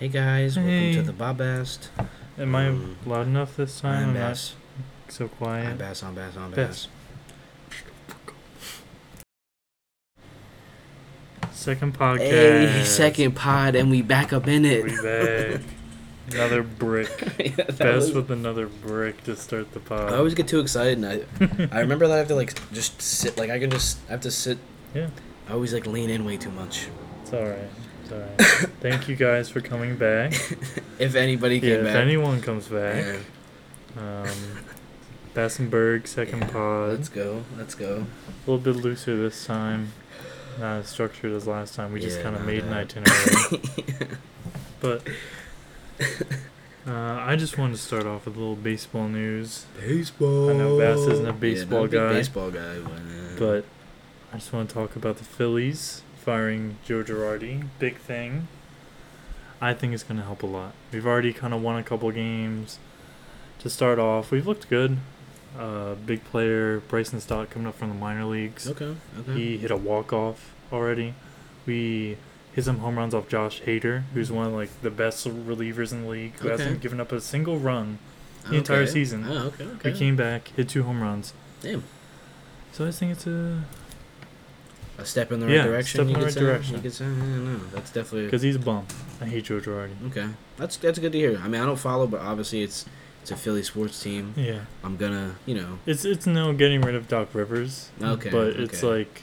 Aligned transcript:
Hey 0.00 0.08
guys, 0.08 0.56
welcome 0.56 0.70
Hey. 0.72 0.92
to 0.94 1.02
the 1.02 1.12
Bobast. 1.12 1.88
Am 2.38 2.54
I 2.54 2.68
Um, 2.68 2.96
loud 3.04 3.26
enough 3.26 3.56
this 3.56 3.80
time? 3.80 4.08
I'm 4.08 4.14
Bass. 4.14 4.54
not 5.06 5.12
so 5.12 5.28
I'm. 5.28 5.76
Bass, 5.76 6.02
I'm 6.02 6.14
Bass, 6.14 6.36
I'm 6.38 6.50
Bass. 6.52 6.88
Bass. 11.36 11.52
Second 11.52 11.98
podcast. 11.98 12.18
Hey, 12.18 12.84
second 12.84 13.36
pod, 13.36 13.74
and 13.74 13.90
we 13.90 14.00
back 14.00 14.32
up 14.32 14.48
in 14.48 14.64
it. 14.64 14.84
We 14.84 14.96
back. 15.02 15.60
Another 16.32 16.62
brick. 16.62 17.08
Yeah, 17.38 17.96
was- 17.96 18.12
with 18.12 18.30
another 18.30 18.66
brick 18.68 19.22
to 19.24 19.36
start 19.36 19.72
the 19.72 19.80
pod. 19.80 20.12
I 20.12 20.16
always 20.16 20.34
get 20.34 20.48
too 20.48 20.60
excited, 20.60 20.98
and 20.98 21.06
I, 21.06 21.68
I 21.76 21.80
remember 21.80 22.06
that 22.08 22.14
I 22.14 22.18
have 22.18 22.28
to 22.28 22.34
like 22.34 22.54
just 22.72 23.02
sit, 23.02 23.36
like 23.36 23.50
I 23.50 23.58
can 23.58 23.68
just 23.70 23.98
I 24.08 24.12
have 24.12 24.20
to 24.22 24.30
sit. 24.30 24.56
Yeah. 24.94 25.08
I 25.48 25.52
always 25.52 25.74
like 25.74 25.86
lean 25.86 26.08
in 26.08 26.24
way 26.24 26.36
too 26.38 26.50
much. 26.50 26.86
It's 27.22 27.32
alright. 27.34 27.68
It's 28.10 28.12
alright. 28.12 28.70
Thank 28.80 29.08
you 29.08 29.16
guys 29.16 29.48
for 29.50 29.60
coming 29.60 29.96
back. 29.96 30.32
If 30.98 31.14
anybody 31.14 31.54
Yeah, 31.54 31.76
came 31.76 31.86
if 31.86 31.94
anyone 31.94 32.42
comes 32.42 32.68
back. 32.68 33.02
yeah, 33.96 34.22
Um, 34.22 34.28
Bassenberg, 35.34 36.06
second 36.06 36.40
Yeah, 36.40 36.48
pod. 36.48 36.88
let's 36.90 37.08
go, 37.08 37.42
let's 37.56 37.74
go. 37.74 38.04
A 38.46 38.50
little 38.50 38.58
bit 38.58 38.76
looser 38.82 39.16
this 39.16 39.46
time. 39.46 39.92
Not 40.58 40.80
as 40.80 40.88
structured 40.88 41.32
as 41.32 41.46
last 41.46 41.74
time. 41.74 41.92
We 41.92 42.00
just 42.00 42.20
kind 42.20 42.36
of 42.36 42.42
no 42.42 42.46
made 42.48 42.64
an 42.64 42.70
doubt. 42.70 42.94
itinerary. 42.96 44.18
But 44.80 45.06
uh, 46.86 46.92
I 47.24 47.36
just 47.36 47.56
wanted 47.56 47.76
to 47.76 47.82
start 47.82 48.04
off 48.04 48.26
with 48.26 48.36
a 48.36 48.38
little 48.38 48.56
baseball 48.56 49.08
news. 49.08 49.64
Baseball. 49.80 50.50
I 50.50 50.52
know 50.52 50.78
Bass 50.78 50.98
isn't 50.98 51.26
a 51.28 51.32
baseball 51.32 51.84
not 51.84 51.94
a 51.94 51.96
guy. 51.96 52.12
Baseball 52.12 52.50
guy, 52.50 52.78
but, 52.80 52.92
uh, 52.92 53.38
But 53.38 53.64
I 54.32 54.36
just 54.36 54.52
want 54.52 54.68
to 54.68 54.74
talk 54.74 54.96
about 54.96 55.16
the 55.16 55.24
Phillies 55.24 56.02
firing 56.20 56.76
Joe 56.84 57.02
Girardi. 57.02 57.64
Big 57.78 57.96
thing. 57.98 58.48
I 59.60 59.74
think 59.74 59.92
it's 59.92 60.02
going 60.02 60.16
to 60.18 60.24
help 60.24 60.42
a 60.42 60.46
lot. 60.46 60.72
We've 60.92 61.06
already 61.06 61.32
kind 61.32 61.52
of 61.52 61.62
won 61.62 61.76
a 61.78 61.82
couple 61.82 62.10
games. 62.10 62.78
To 63.60 63.68
start 63.68 63.98
off, 63.98 64.30
we've 64.30 64.46
looked 64.46 64.70
good. 64.70 64.96
Uh, 65.58 65.94
big 65.94 66.24
player 66.24 66.80
Bryson 66.80 67.20
Stott 67.20 67.50
coming 67.50 67.66
up 67.68 67.74
from 67.74 67.88
the 67.88 67.94
minor 67.94 68.24
leagues. 68.24 68.68
okay, 68.70 68.94
okay. 69.18 69.32
He 69.32 69.58
hit 69.58 69.70
a 69.70 69.76
walk 69.76 70.12
off 70.12 70.54
already. 70.72 71.14
We 71.66 72.16
hit 72.54 72.64
some 72.64 72.78
home 72.78 72.96
runs 72.96 73.14
off 73.14 73.28
Josh 73.28 73.60
Hader, 73.62 74.04
who's 74.14 74.30
one 74.32 74.46
of 74.46 74.52
like 74.54 74.70
the 74.82 74.90
best 74.90 75.26
relievers 75.28 75.92
in 75.92 76.02
the 76.04 76.08
league, 76.08 76.34
who 76.38 76.48
Okay. 76.50 76.62
hasn't 76.62 76.80
given 76.80 77.00
up 77.00 77.12
a 77.12 77.20
single 77.20 77.58
run 77.58 77.98
the 78.48 78.56
entire 78.56 78.86
season. 78.86 79.26
Oh, 79.28 79.46
okay, 79.48 79.64
okay. 79.64 79.92
We 79.92 79.98
came 79.98 80.16
back, 80.16 80.48
hit 80.56 80.68
two 80.70 80.84
home 80.84 81.02
runs. 81.02 81.34
Damn. 81.60 81.82
So 82.72 82.86
I 82.86 82.92
think 82.92 83.12
it's 83.12 83.26
a 83.26 83.64
A 85.00 85.04
step 85.06 85.32
in 85.32 85.40
the 85.40 85.46
right 85.46 85.54
Yeah, 85.56 85.64
direction. 85.64 85.98
step 86.04 86.06
in 86.08 86.12
the 86.20 86.24
right 86.26 86.32
say? 86.34 86.40
direction. 86.40 86.74
You 86.76 86.82
could 86.82 86.92
say, 86.92 87.04
I 87.06 87.08
don't 87.08 87.44
know. 87.52 87.60
That's 87.72 87.90
definitely 87.90 88.26
because 88.26 88.42
he's 88.42 88.56
a 88.56 88.60
bum. 88.60 88.86
I 89.20 89.24
hate 89.26 89.44
Joe 89.44 89.58
Girardi. 89.60 89.92
okay. 90.08 90.28
That's 90.58 90.76
that's 90.76 90.98
good 90.98 91.12
to 91.12 91.18
hear. 91.18 91.38
I 91.42 91.48
mean, 91.48 91.60
I 91.60 91.66
don't 91.66 91.78
follow, 91.78 92.06
but 92.06 92.20
obviously 92.20 92.62
it's 92.62 92.84
it's 93.22 93.30
a 93.30 93.36
Philly 93.36 93.62
sports 93.62 94.02
team. 94.02 94.34
Yeah, 94.36 94.60
I'm 94.84 94.96
gonna, 94.96 95.36
you 95.46 95.54
know, 95.54 95.78
it's 95.86 96.04
it's 96.04 96.26
no 96.26 96.52
getting 96.52 96.82
rid 96.82 96.94
of 96.94 97.08
Doc 97.08 97.34
Rivers. 97.34 97.90
Okay, 98.02 98.30
but 98.30 98.48
it's 98.56 98.82
like 98.82 99.22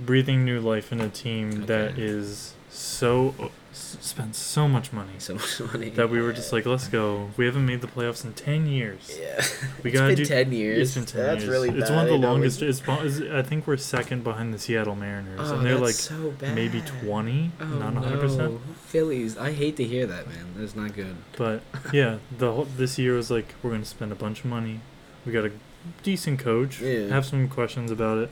breathing 0.00 0.44
new 0.44 0.60
life 0.60 0.92
in 0.92 1.00
a 1.00 1.08
team 1.08 1.66
that 1.66 1.92
Okay. 1.92 2.02
is 2.02 2.54
so 2.74 3.34
s- 3.72 3.96
spends 4.00 4.36
so 4.36 4.66
much 4.68 4.92
money. 4.92 5.12
so 5.18 5.34
much 5.34 5.60
money. 5.72 5.90
that 5.90 6.10
we 6.10 6.20
were 6.20 6.32
just 6.32 6.52
like, 6.52 6.66
let's 6.66 6.88
go. 6.88 7.30
We 7.36 7.46
haven't 7.46 7.64
made 7.66 7.80
the 7.80 7.86
playoffs 7.86 8.24
in 8.24 8.32
ten 8.32 8.66
years. 8.66 9.16
yeah. 9.20 9.42
We 9.82 9.90
It's 9.90 9.98
gotta 9.98 10.08
been 10.14 10.16
do. 10.16 10.24
ten 10.24 10.52
years. 10.52 10.78
It's 10.78 10.94
been 10.94 11.04
ten 11.06 11.22
that's 11.22 11.42
years. 11.44 11.50
really 11.50 11.70
bad. 11.70 11.78
it's 11.80 11.90
one 11.90 12.00
of 12.00 12.08
the 12.08 12.16
longest. 12.18 12.62
it's- 12.62 12.82
I 13.30 13.42
think 13.42 13.66
we're 13.66 13.76
second 13.76 14.24
behind 14.24 14.52
the 14.52 14.58
Seattle 14.58 14.96
Mariners, 14.96 15.40
Oh, 15.42 15.56
and 15.56 15.66
they're 15.66 15.78
like 15.78 15.94
so 15.94 16.34
maybe 16.54 16.82
twenty, 16.82 17.52
Oh, 17.60 17.64
not 17.66 17.94
hundred 17.94 18.20
percent. 18.20 18.60
Phillies. 18.86 19.36
I 19.38 19.52
hate 19.52 19.76
to 19.76 19.84
hear 19.84 20.06
that, 20.06 20.26
man. 20.28 20.46
That's 20.56 20.74
not 20.76 20.94
good. 20.94 21.16
But 21.36 21.62
yeah, 21.92 22.18
the 22.36 22.52
whole, 22.52 22.64
this 22.76 22.98
year 22.98 23.14
was 23.14 23.30
like 23.30 23.54
we're 23.62 23.70
gonna 23.72 23.84
spend 23.84 24.12
a 24.12 24.16
bunch 24.16 24.40
of 24.40 24.46
money. 24.46 24.80
We 25.24 25.32
got 25.32 25.44
a 25.46 25.52
decent 26.02 26.38
coach. 26.40 26.80
Yeah. 26.80 27.08
Have 27.08 27.26
some 27.26 27.48
questions 27.48 27.90
about 27.90 28.18
it, 28.18 28.30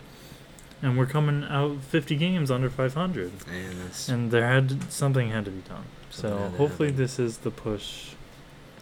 and 0.82 0.98
we're 0.98 1.06
coming 1.06 1.44
out 1.44 1.78
fifty 1.82 2.16
games 2.16 2.50
under 2.50 2.68
five 2.68 2.94
hundred. 2.94 3.32
Man, 3.46 3.74
that's 3.84 4.08
And 4.08 4.30
there 4.30 4.46
had 4.46 4.92
something 4.92 5.30
had 5.30 5.44
to 5.46 5.50
be 5.50 5.60
done. 5.68 5.84
So 6.10 6.36
hopefully 6.58 6.88
happen. 6.88 7.02
this 7.02 7.18
is 7.18 7.38
the 7.38 7.50
push 7.50 8.10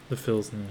the 0.09 0.17
Phils 0.17 0.53
need. 0.53 0.67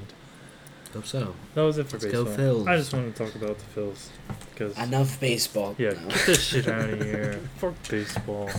hope 0.93 1.05
so. 1.05 1.33
That 1.55 1.61
was 1.61 1.77
it 1.77 1.87
for 1.87 1.97
Let's 1.97 2.11
go 2.11 2.25
baseball. 2.25 2.45
Phils. 2.45 2.67
I 2.67 2.75
just 2.77 2.93
wanted 2.93 3.15
to 3.15 3.23
talk 3.25 3.35
about 3.35 3.57
the 3.59 3.79
Phils 3.81 4.09
because 4.51 4.77
Enough 4.77 5.19
baseball. 5.19 5.75
yeah, 5.77 5.91
No. 5.91 6.07
get 6.09 6.25
this 6.25 6.43
shit 6.43 6.67
out 6.67 6.89
of 6.89 7.01
here. 7.03 7.39
Fuck 7.57 7.75
baseball. 7.89 8.49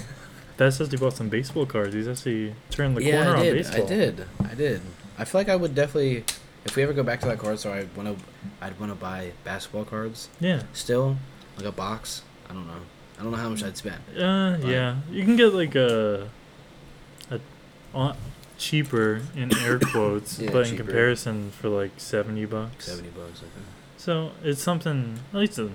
Best 0.56 0.78
says 0.78 0.90
he 0.90 0.96
bought 0.96 1.14
some 1.14 1.28
baseball 1.28 1.66
cards. 1.66 1.94
He's 1.94 2.08
actually 2.08 2.54
turned 2.70 2.96
the 2.96 3.02
yeah, 3.02 3.24
corner 3.24 3.36
I 3.36 3.38
on 3.40 3.44
did. 3.44 3.54
baseball. 3.56 3.84
I 3.84 3.88
did. 3.88 4.26
I 4.50 4.54
did. 4.54 4.80
I 5.18 5.24
feel 5.24 5.40
like 5.40 5.48
I 5.50 5.56
would 5.56 5.74
definitely, 5.74 6.24
if 6.64 6.76
we 6.76 6.82
ever 6.82 6.92
go 6.94 7.02
back 7.02 7.20
to 7.20 7.26
that 7.28 7.38
card 7.38 7.58
store, 7.58 7.74
I'd 7.74 7.94
want 7.96 8.18
to, 8.18 8.24
I'd 8.62 8.78
want 8.80 8.90
to 8.92 8.96
buy 8.96 9.32
basketball 9.44 9.84
cards. 9.84 10.28
Yeah. 10.38 10.62
Still, 10.72 11.16
like 11.58 11.66
a 11.66 11.72
box. 11.72 12.22
I 12.50 12.52
don't 12.52 12.66
know. 12.66 12.72
I 13.18 13.22
don't 13.22 13.32
know 13.32 13.38
how 13.38 13.48
much 13.48 13.62
I'd 13.62 13.76
spend. 13.76 14.00
Uh, 14.18 14.56
But- 14.60 14.68
yeah. 14.70 14.96
You 15.10 15.24
can 15.24 15.36
get 15.36 15.54
like 15.54 15.74
a 15.74 16.28
a 17.30 17.40
uh, 17.94 18.14
cheaper 18.58 19.22
in 19.36 19.56
air 19.64 19.78
quotes, 19.78 20.38
Yeah, 20.38 20.50
but 20.52 20.68
in 20.68 20.76
comparison 20.76 21.50
for 21.52 21.68
like 21.68 21.92
seventy 21.96 22.44
bucks. 22.44 22.86
Seventy 22.86 23.10
bucks. 23.10 23.38
I 23.38 23.48
think. 23.54 23.66
So 23.98 24.32
it's 24.42 24.62
something. 24.62 25.18
At 25.32 25.38
least 25.40 25.58
a, 25.58 25.70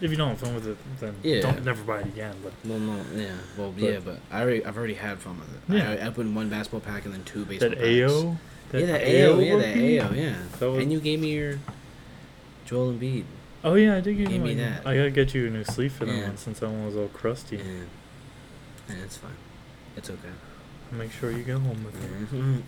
if 0.00 0.10
you 0.10 0.16
don't 0.16 0.28
have 0.30 0.38
fun 0.38 0.54
with 0.54 0.66
it, 0.66 0.76
then 1.00 1.14
Yeah. 1.22 1.40
don't 1.40 1.64
never 1.64 1.82
buy 1.82 2.00
it 2.00 2.06
again. 2.06 2.36
But 2.42 2.52
Well, 2.64 2.78
no, 2.78 3.00
yeah. 3.16 3.32
Well, 3.56 3.72
But- 3.72 3.82
yeah, 3.82 3.98
but 4.04 4.18
I 4.30 4.42
already, 4.42 4.64
I've 4.64 4.76
already 4.76 4.94
had 4.94 5.18
fun 5.18 5.38
with 5.40 5.54
it. 5.54 5.76
Yeah. 5.76 5.90
I, 5.90 6.04
I 6.04 6.08
opened 6.08 6.34
one 6.36 6.48
basketball 6.48 6.80
pack 6.80 7.04
and 7.04 7.14
then 7.14 7.24
two 7.24 7.44
baseball 7.44 7.70
that 7.70 7.78
packs. 7.78 7.88
AO, 8.12 8.36
yeah, 8.72 8.86
that 8.86 9.02
AO, 9.02 9.38
yeah, 9.40 9.56
that? 9.56 9.76
AO, 9.76 10.14
yeah. 10.14 10.34
That 10.58 10.70
was- 10.70 10.82
and 10.82 10.92
you 10.92 11.00
gave 11.00 11.20
me 11.20 11.32
your 11.32 11.58
Joel 12.66 12.92
Embiid. 12.92 13.24
Oh 13.64 13.74
yeah, 13.74 13.96
I 13.96 14.00
did 14.00 14.16
Give 14.16 14.30
you 14.30 14.38
me 14.40 14.50
one. 14.50 14.58
that. 14.58 14.86
I 14.86 14.96
gotta 14.96 15.10
get 15.10 15.34
you 15.34 15.46
a 15.46 15.50
new 15.50 15.64
sleeve 15.64 15.92
for 15.92 16.04
that 16.04 16.14
Yeah. 16.14 16.28
one 16.28 16.36
since 16.36 16.60
that 16.60 16.68
one 16.70 16.86
was 16.86 16.96
all 16.96 17.08
crusty. 17.08 17.56
Yeah. 17.56 17.62
Yeah, 18.88 18.94
it's 19.04 19.16
fine. 19.16 19.32
It's 19.96 20.08
okay. 20.08 20.28
Make 20.92 21.12
sure 21.12 21.30
you 21.30 21.42
go 21.42 21.58
home 21.58 21.84
with 21.84 22.02
it. 22.02 22.34
Mhm. 22.34 22.62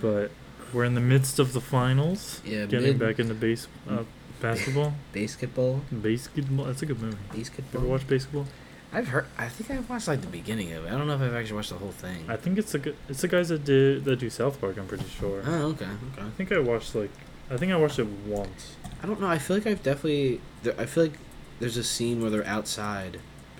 But 0.00 0.30
we're 0.72 0.84
in 0.84 0.94
the 0.94 1.00
midst 1.00 1.38
of 1.38 1.52
the 1.52 1.60
finals. 1.60 2.40
Yeah, 2.44 2.64
Getting 2.66 2.88
mid- 2.88 2.98
back 2.98 3.18
into 3.18 3.34
base 3.34 3.68
uh, 3.88 4.04
basketball. 4.40 4.94
Basketball. 5.12 5.82
Basketball. 5.92 6.64
That's 6.64 6.82
a 6.82 6.86
good 6.86 7.00
movie. 7.00 7.16
You 7.34 7.38
Basketball. 7.38 7.80
ever 7.82 7.90
watch 7.90 8.08
basketball? 8.08 8.46
I've 8.94 9.08
heard. 9.08 9.26
I 9.38 9.48
think 9.48 9.70
I've 9.70 9.88
watched 9.88 10.08
like 10.08 10.20
the 10.22 10.26
beginning 10.26 10.72
of 10.72 10.84
it. 10.84 10.88
I 10.92 10.98
don't 10.98 11.06
know 11.06 11.14
if 11.14 11.20
I've 11.22 11.34
actually 11.34 11.56
watched 11.56 11.70
the 11.70 11.76
whole 11.78 11.92
thing. 11.92 12.24
I 12.28 12.36
think 12.36 12.58
it's 12.58 12.72
the. 12.72 12.94
It's 13.08 13.20
the 13.22 13.28
guys 13.28 13.48
that 13.50 13.64
did 13.64 14.04
that 14.06 14.16
do 14.18 14.28
South 14.30 14.60
Park. 14.60 14.76
I'm 14.78 14.86
pretty 14.86 15.04
sure. 15.18 15.42
oh, 15.46 15.66
okay, 15.68 15.84
okay. 15.84 16.22
I 16.26 16.30
think 16.36 16.52
I 16.52 16.58
watched 16.58 16.94
like. 16.94 17.10
I 17.50 17.56
think 17.56 17.72
I 17.72 17.76
watched 17.76 17.98
it 17.98 18.06
once. 18.26 18.76
I 19.02 19.06
don't 19.06 19.20
know. 19.20 19.26
I 19.26 19.38
feel 19.38 19.56
like 19.56 19.66
I've 19.66 19.82
definitely. 19.82 20.40
there- 20.62 20.78
I 20.78 20.86
feel 20.86 21.04
like 21.04 21.18
there's 21.60 21.76
a 21.76 21.84
scene 21.84 22.20
where 22.22 22.30
they're 22.30 22.46
outside 22.46 23.18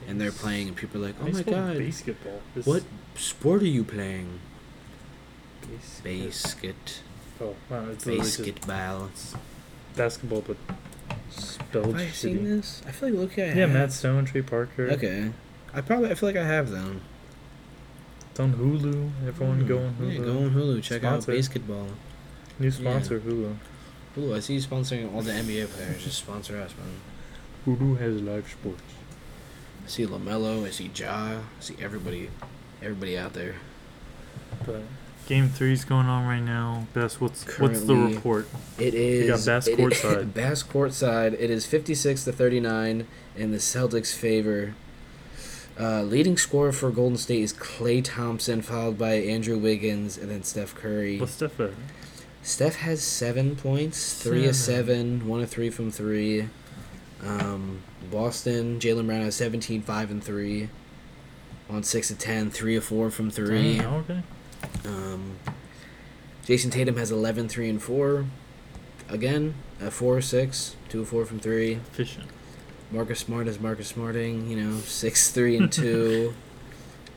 and 0.09 0.21
they're 0.21 0.33
playing, 0.33 0.69
and 0.69 0.77
people 0.77 1.03
are 1.03 1.07
like, 1.09 1.17
"Oh 1.21 1.25
my 1.25 1.31
Baseball, 1.31 1.55
god, 1.55 1.79
Basketball. 1.79 2.41
This- 2.55 2.67
what 2.67 2.83
sport 3.17 3.63
are 3.63 3.67
you 3.67 3.85
playing?" 3.85 4.41
Basket. 5.63 6.05
Basket, 6.05 7.01
Oh 7.41 7.55
wow, 7.71 7.87
it's 7.91 8.05
literally 8.07 8.19
just 8.29 8.39
basketball. 8.39 9.11
basketball, 9.97 10.41
but 10.47 10.57
spelled 11.31 11.87
Have 11.87 11.95
I 11.97 12.07
shitty. 12.07 12.13
seen 12.13 12.45
this? 12.45 12.83
I 12.87 12.91
feel 12.93 13.11
like 13.11 13.19
look 13.19 13.39
at 13.39 13.57
Yeah, 13.57 13.67
Matt 13.67 13.93
Stone, 13.93 14.25
Trey 14.27 14.43
Parker. 14.43 14.89
Okay, 14.91 15.31
I 15.75 15.81
probably. 15.81 16.11
I 16.11 16.15
feel 16.15 16.29
like 16.29 16.37
I 16.37 16.45
have 16.45 16.71
them. 16.71 17.01
It's 18.31 18.41
on 18.41 18.55
Hulu. 18.55 19.11
Everyone 19.27 19.61
Hmm. 19.61 19.67
go 19.67 19.79
on 19.79 19.95
Hulu. 20.01 20.13
Yeah, 20.15 20.25
go 20.25 20.39
on 20.39 20.51
Hulu. 20.55 20.83
Check 20.83 21.03
Sponsor. 21.03 21.31
out 21.31 21.37
basketball. 21.37 21.89
New 22.59 22.71
sponsor, 22.71 23.21
Hulu. 23.21 23.57
Hulu. 24.17 24.37
I 24.37 24.41
see 24.41 24.55
you 24.55 24.61
sponsoring 24.61 25.15
all 25.15 25.23
the 25.23 25.33
NBA 25.33 25.69
players. 25.69 26.05
Just 26.05 26.19
sponsor 26.19 26.61
us, 26.61 26.73
man. 26.77 27.77
Hulu 27.77 27.99
has 27.99 28.21
live 28.21 28.49
sports. 28.49 28.83
I 29.85 29.89
see 29.89 30.07
Lamelo. 30.07 30.67
I 30.67 30.71
see 30.71 30.91
Ja. 30.95 31.39
I 31.39 31.41
see 31.61 31.77
everybody. 31.81 32.31
Everybody 32.83 33.17
out 33.17 33.33
there. 33.33 33.57
But 34.67 34.83
game 35.27 35.49
three's 35.49 35.85
going 35.85 36.07
on 36.07 36.27
right 36.27 36.43
now. 36.43 36.87
Best, 36.93 37.21
what's 37.21 37.45
what's 37.59 37.83
the 37.83 37.95
report? 37.95 38.49
It 38.79 38.95
is. 38.95 39.23
We 39.23 39.29
got 39.29 39.45
Bass 39.47 39.69
courtside. 39.69 40.35
Bass 40.35 40.63
courtside. 40.63 41.35
It 41.39 41.51
is 41.51 41.67
fifty 41.67 41.95
six 41.95 42.25
to 42.25 42.33
thirty 42.33 42.61
nine 42.61 43.07
in 43.37 43.51
the 43.53 43.59
Celtics' 43.59 44.15
favor. 44.15 44.75
Uh, 45.81 46.03
leading 46.03 46.37
scorer 46.37 46.71
for 46.71 46.91
Golden 46.91 47.17
State 47.17 47.43
is 47.43 47.55
Klay 47.55 48.05
Thompson, 48.05 48.61
followed 48.61 48.99
by 48.99 49.15
Andrew 49.15 49.57
Wiggins, 49.57 50.19
and 50.19 50.31
then 50.31 50.43
Steph 50.43 50.75
Curry. 50.75 51.19
What's 51.19 51.33
Steph 51.33 51.59
at? 51.61 51.71
Steph 52.43 52.77
has 52.77 53.03
seven 53.03 53.55
points, 53.57 54.15
three 54.15 54.47
of 54.47 54.57
seven, 54.57 55.27
one 55.29 55.41
of 55.41 55.51
three 55.51 55.71
from 55.71 55.91
three. 55.91 56.49
Um, 57.25 57.83
Boston, 58.11 58.81
Jaylen 58.81 59.07
Brown 59.07 59.23
has 59.23 59.37
17, 59.37 59.83
5 59.83 60.11
and 60.11 60.23
3. 60.23 60.69
On 61.71 61.83
6 61.83 62.11
of 62.11 62.19
10, 62.19 62.51
3 62.51 62.77
of 62.77 62.85
4 62.85 63.11
from 63.11 63.31
3. 63.31 63.79
Damn, 63.79 63.95
okay. 63.95 64.23
Um, 64.85 65.39
Jayson 66.45 66.71
Tatum 66.71 66.97
has 66.97 67.11
11, 67.11 67.49
3 67.49 67.71
and 67.71 67.83
4. 67.83 68.27
Again, 69.09 69.55
uh, 69.81 69.91
4 69.91 70.19
of 70.19 70.25
6, 70.25 70.77
2 70.89 71.01
of 71.01 71.09
4 71.09 71.25
from 71.25 71.39
3. 71.39 71.73
Efficient. 71.75 72.27
Marcus 72.91 73.21
Smart 73.21 73.47
is 73.49 73.59
Marcus 73.61 73.89
Smarting, 73.89 74.51
you 74.51 74.57
know, 74.57 74.79
6, 74.81 75.31
3 75.31 75.57
and 75.57 75.73
2. 75.73 76.35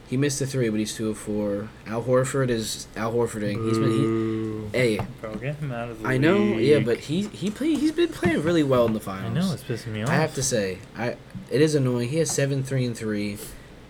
He 0.07 0.17
missed 0.17 0.37
the 0.39 0.45
three, 0.45 0.69
but 0.69 0.79
he's 0.79 0.93
two 0.95 1.09
of 1.09 1.17
four. 1.17 1.69
Al 1.87 2.03
Horford 2.03 2.49
is 2.49 2.87
Al 2.95 3.11
Horfording. 3.11 3.67
He's 3.67 3.79
been. 3.79 3.91
He, 3.91 3.97
Boo. 3.97 4.69
hey, 4.71 4.99
Bro, 5.19 5.35
get 5.35 5.55
him 5.55 5.71
out 5.71 5.89
of 5.89 6.01
the 6.03 6.07
I 6.07 6.17
know. 6.17 6.57
Yeah, 6.57 6.79
but 6.79 6.99
he 6.99 7.23
he 7.27 7.49
play. 7.49 7.73
He's 7.73 7.91
been 7.91 8.09
playing 8.09 8.43
really 8.43 8.61
well 8.63 8.85
in 8.85 8.93
the 8.93 8.99
finals. 8.99 9.31
I 9.35 9.39
know 9.39 9.51
it's 9.53 9.63
pissing 9.63 9.93
me 9.93 10.03
off. 10.03 10.09
I 10.09 10.15
have 10.15 10.35
to 10.35 10.43
say, 10.43 10.77
I 10.95 11.17
it 11.49 11.59
is 11.61 11.73
annoying. 11.73 12.09
He 12.09 12.17
has 12.17 12.29
seven 12.29 12.63
three 12.63 12.85
and 12.85 12.95
three, 12.95 13.39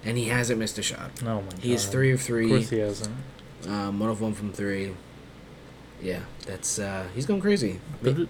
and 0.06 0.18
he 0.18 0.26
hasn't 0.30 0.58
missed 0.58 0.78
a 0.78 0.84
shot. 0.84 1.12
Oh 1.24 1.42
my 1.42 1.50
god. 1.50 1.60
He 1.60 1.74
is 1.74 1.86
three 1.86 2.12
of 2.14 2.20
Of 2.22 2.26
three. 2.26 2.48
course 2.48 2.70
he 2.70 2.78
hasn't. 2.80 3.14
Um, 3.68 4.00
one 4.00 4.10
of 4.10 4.22
one 4.22 4.34
from 4.34 4.54
three. 4.54 4.94
Yeah, 6.02 6.22
that's 6.46 6.80
uh, 6.80 7.08
he's 7.14 7.26
going 7.26 7.42
crazy. 7.42 7.82
But 8.02 8.16
He 8.16 8.28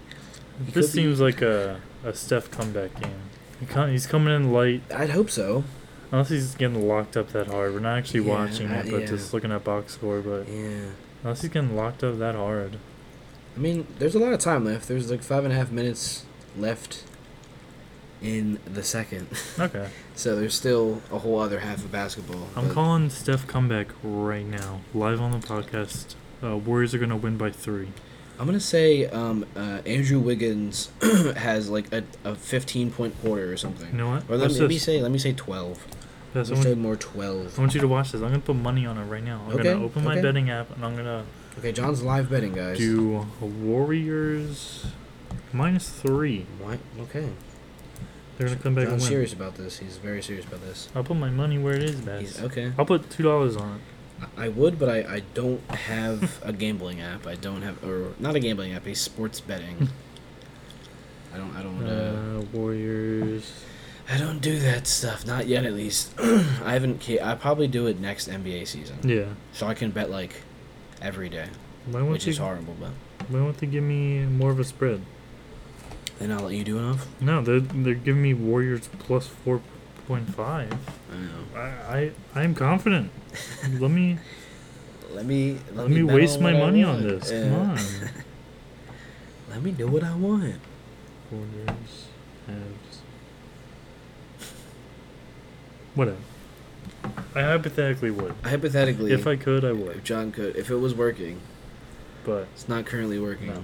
this 0.72 0.74
could 0.74 0.82
be- 0.98 1.04
seems 1.04 1.20
like 1.22 1.42
a, 1.44 1.82
a 2.04 2.14
Steph 2.16 2.50
comeback 2.50 3.00
game. 3.00 3.12
He 3.60 3.66
com- 3.68 3.92
he's 3.92 4.08
coming 4.08 4.34
in 4.34 4.52
light, 4.54 4.82
I'd 4.94 5.10
hope 5.12 5.30
so. 5.30 5.64
Unless 6.16 6.30
he's 6.30 6.56
getting 6.56 6.88
locked 6.88 7.18
up 7.18 7.30
that 7.34 7.48
hard. 7.48 7.74
We're 7.74 7.80
not 7.82 7.98
actually 7.98 8.22
Yeah, 8.22 8.32
watching 8.46 8.70
it, 8.70 8.90
but 8.90 9.02
yeah. 9.02 9.06
just 9.08 9.34
looking 9.34 9.52
at 9.52 9.64
box 9.64 9.94
score. 9.94 10.22
But 10.22 10.48
Yeah. 10.48 10.92
unless 11.24 11.42
he's 11.42 11.52
getting 11.52 11.76
locked 11.76 12.04
up 12.04 12.18
that 12.20 12.36
hard, 12.36 12.78
I 13.56 13.60
mean, 13.60 13.86
there's 14.00 14.16
a 14.16 14.20
lot 14.20 14.34
of 14.34 14.40
time 14.40 14.64
left. 14.66 14.88
There's 14.88 15.12
like 15.12 15.22
five 15.24 15.44
and 15.44 15.54
a 15.54 15.56
half 15.58 15.72
minutes 15.72 16.24
left 16.58 17.04
in 18.22 18.60
the 18.66 18.84
second. 18.84 19.28
okay. 19.60 19.90
So 20.16 20.36
there's 20.36 20.56
still 20.56 21.02
a 21.12 21.20
whole 21.20 21.40
other 21.40 21.60
half 21.60 21.80
of 21.80 21.92
basketball. 21.92 22.48
I'm 22.56 22.70
calling 22.72 23.10
Steph 23.10 23.46
comeback 23.48 23.88
right 24.04 24.46
now, 24.46 24.82
live 24.94 25.20
on 25.22 25.32
the 25.32 25.46
podcast. 25.46 26.16
Uh, 26.44 26.58
Warriors 26.58 26.94
are 26.94 26.98
gonna 26.98 27.18
win 27.18 27.38
by 27.38 27.50
three. 27.52 27.90
I'm 28.40 28.46
gonna 28.46 28.60
say 28.60 29.06
um, 29.08 29.46
uh, 29.56 29.80
Andrew 29.86 30.20
Wiggins 30.20 30.90
has 31.38 31.70
like 31.70 31.92
a, 31.94 32.04
a 32.26 32.36
15 32.36 32.92
point 32.92 33.20
quarter 33.22 33.52
or 33.52 33.58
something. 33.58 33.90
You 33.92 33.98
know 33.98 34.10
what? 34.10 34.30
Or 34.30 34.38
let, 34.38 34.52
let 34.52 34.70
me 34.70 34.78
say 34.78 35.02
let 35.02 35.12
me 35.12 35.18
say 35.20 35.32
12. 35.34 35.86
I 36.36 36.40
me 36.56 36.62
say 36.62 36.70
want, 36.70 36.82
more 36.82 36.96
12. 36.96 37.58
I 37.58 37.62
want 37.62 37.74
you 37.76 37.82
to 37.82 37.88
watch 37.88 38.12
this. 38.12 38.22
I'm 38.22 38.28
gonna 38.30 38.40
put 38.40 38.56
money 38.56 38.86
on 38.86 38.98
it 38.98 39.04
right 39.06 39.24
now. 39.24 39.42
I'm 39.48 39.54
Okay, 39.56 39.64
gonna 39.64 39.84
open 39.86 40.04
my 40.04 40.14
okay. 40.14 40.22
betting 40.22 40.50
app 40.50 40.74
and 40.76 40.84
I'm 40.86 40.96
gonna 40.96 41.24
Okay, 41.60 41.72
John's 41.72 42.04
live 42.04 42.30
betting, 42.30 42.54
guys. 42.54 42.78
do 42.78 43.26
Warriors 43.42 44.88
minus 45.54 45.90
three. 45.90 46.46
What? 46.60 46.80
Okay. 47.04 47.30
They're 48.38 48.48
gonna 48.48 48.60
come 48.60 48.76
back 48.76 48.84
John's 48.86 48.94
and 48.94 49.02
win. 49.04 49.10
serious 49.10 49.34
about 49.34 49.56
this. 49.56 49.80
He's 49.80 49.98
very 49.98 50.22
serious 50.22 50.46
about 50.46 50.62
this. 50.62 50.90
I'll 50.96 51.04
put 51.04 51.16
my 51.18 51.30
money 51.30 51.58
where 51.58 51.76
it 51.76 51.84
is, 51.84 51.96
best. 52.02 52.42
okay. 52.42 52.74
I'll 52.78 52.86
put 52.86 53.10
two 53.10 53.24
dollars 53.24 53.56
on 53.56 53.76
it. 53.76 53.82
I- 54.38 54.46
I 54.46 54.48
would, 54.50 54.80
but 54.80 54.88
I, 54.90 55.16
I 55.16 55.20
don't 55.34 55.62
have 55.70 56.40
a 56.44 56.54
gambling 56.54 57.02
app. 57.02 57.28
I 57.28 57.36
don't 57.36 57.62
have, 57.64 57.84
or 57.84 58.14
not 58.18 58.34
a 58.36 58.40
gambling 58.40 58.74
app, 58.74 58.88
a 58.88 58.96
sports 58.96 59.40
betting. 59.42 59.90
I 61.34 61.38
don't, 61.38 61.54
I 61.56 61.62
don't, 61.62 61.86
uh, 61.86 62.40
Uh, 62.40 62.42
Warriors. 62.54 63.52
I 64.10 64.18
don't 64.18 64.40
do 64.40 64.60
that 64.60 64.86
stuff. 64.88 65.26
Not 65.26 65.48
yet, 65.48 65.66
at 65.66 65.74
least. 65.74 66.14
I 66.20 66.74
haven't. 66.74 67.02
ca- 67.02 67.22
I 67.22 67.36
probably 67.36 67.68
do 67.68 67.88
it 67.88 68.00
next 68.00 68.30
NBA 68.30 68.68
season, 68.68 68.98
Yeah. 69.04 69.26
so 69.52 69.66
I 69.68 69.74
can 69.74 69.92
bet 69.92 70.10
like 70.12 70.42
every 71.02 71.28
day, 71.30 71.48
Why 71.90 72.02
won't 72.02 72.12
which 72.14 72.26
you? 72.28 72.32
is 72.32 72.38
horrible. 72.38 72.76
But 72.80 72.92
Why 73.30 73.42
won't 73.42 73.58
they 73.58 73.68
give 73.68 73.84
me 73.84 74.20
more 74.20 74.52
of 74.52 74.60
a 74.60 74.64
spread? 74.64 75.02
then 76.20 76.32
I'll 76.32 76.44
let 76.46 76.54
you 76.54 76.64
do 76.64 76.78
enough. 76.78 77.08
No, 77.20 77.42
they're 77.42 77.60
they're 77.60 77.94
giving 77.94 78.22
me 78.22 78.34
Warriors 78.34 78.88
plus 79.00 79.28
four 79.28 79.62
point 80.08 80.34
five. 80.34 80.72
I 81.12 81.18
know. 81.18 81.60
I 81.60 81.98
I 82.00 82.42
I'm 82.42 82.54
confident. 82.56 83.10
let 83.80 83.92
me 83.92 84.18
Let 85.14 85.26
me 85.26 85.58
let, 85.74 85.90
me, 85.90 86.04
bet 86.04 86.16
waste 86.16 86.40
my 86.42 86.52
money 86.54 86.84
on 86.84 87.02
this. 87.02 87.32
Yeah. 87.32 87.50
Come 87.50 87.70
on. 87.72 87.80
Let 89.50 89.62
me 89.64 89.72
do 89.72 89.88
what 89.88 90.04
I 90.04 90.14
want. 90.14 90.56
Warriors 91.32 92.08
has 92.48 93.00
whatever. 95.96 96.18
I 97.36 97.42
hypothetically 97.42 98.12
would. 98.12 98.34
Hypothetically, 98.44 99.12
If 99.12 99.26
I 99.28 99.36
could, 99.36 99.66
I 99.66 99.72
would. 99.72 99.98
if. 99.98 100.04
John 100.04 100.32
could, 100.32 100.56
if 100.56 100.70
it 100.70 100.76
was 100.76 100.94
working, 100.94 101.40
But 102.24 102.48
it's 102.54 102.68
not 102.70 102.86
currently 102.86 103.20
working. 103.20 103.48
No. 103.48 103.64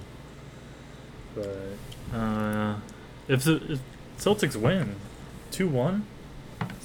but 1.35 2.17
uh, 2.17 2.75
if 3.27 3.43
the 3.43 3.55
if 3.73 3.79
Celtics 4.17 4.55
win, 4.55 4.95
two 5.51 5.67
one. 5.67 6.05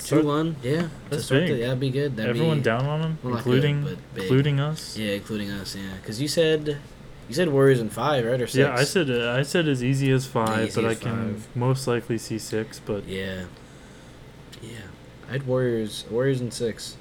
Two 0.02 0.24
one, 0.24 0.56
yeah. 0.62 0.82
to 0.82 0.90
That's 1.10 1.24
start 1.26 1.42
the- 1.42 1.46
big. 1.48 1.58
yeah, 1.58 1.66
that'd 1.66 1.80
be 1.80 1.90
good. 1.90 2.16
That'd 2.16 2.30
Everyone 2.30 2.58
be, 2.58 2.62
down 2.64 2.86
on 2.86 3.02
them, 3.02 3.18
well, 3.22 3.34
not 3.34 3.44
good, 3.44 3.56
including 3.64 3.82
but 3.84 4.14
big. 4.14 4.22
including 4.24 4.60
us. 4.60 4.96
Yeah, 4.96 5.12
including 5.12 5.50
us. 5.50 5.74
Yeah, 5.76 5.82
because 6.00 6.20
you 6.20 6.28
said 6.28 6.78
you 7.28 7.34
said 7.34 7.48
Warriors 7.50 7.80
in 7.80 7.90
five, 7.90 8.24
right, 8.24 8.40
or 8.40 8.46
six? 8.46 8.54
Yeah, 8.56 8.74
I 8.74 8.84
said 8.84 9.10
uh, 9.10 9.32
I 9.32 9.42
said 9.42 9.68
as 9.68 9.82
easy 9.84 10.10
as 10.12 10.24
five, 10.26 10.68
Easy 10.68 10.80
but 10.80 10.88
I 10.88 10.92
as 10.92 10.98
can 10.98 11.34
five. 11.34 11.48
most 11.56 11.86
likely 11.86 12.16
see 12.18 12.38
six. 12.38 12.78
But 12.78 13.04
Yeah. 13.06 13.44
Yeah, 14.62 14.70
I 15.28 15.32
had 15.32 15.46
Warriors, 15.46 16.04
Warriors 16.10 16.40
in 16.40 16.50
six, 16.50 16.96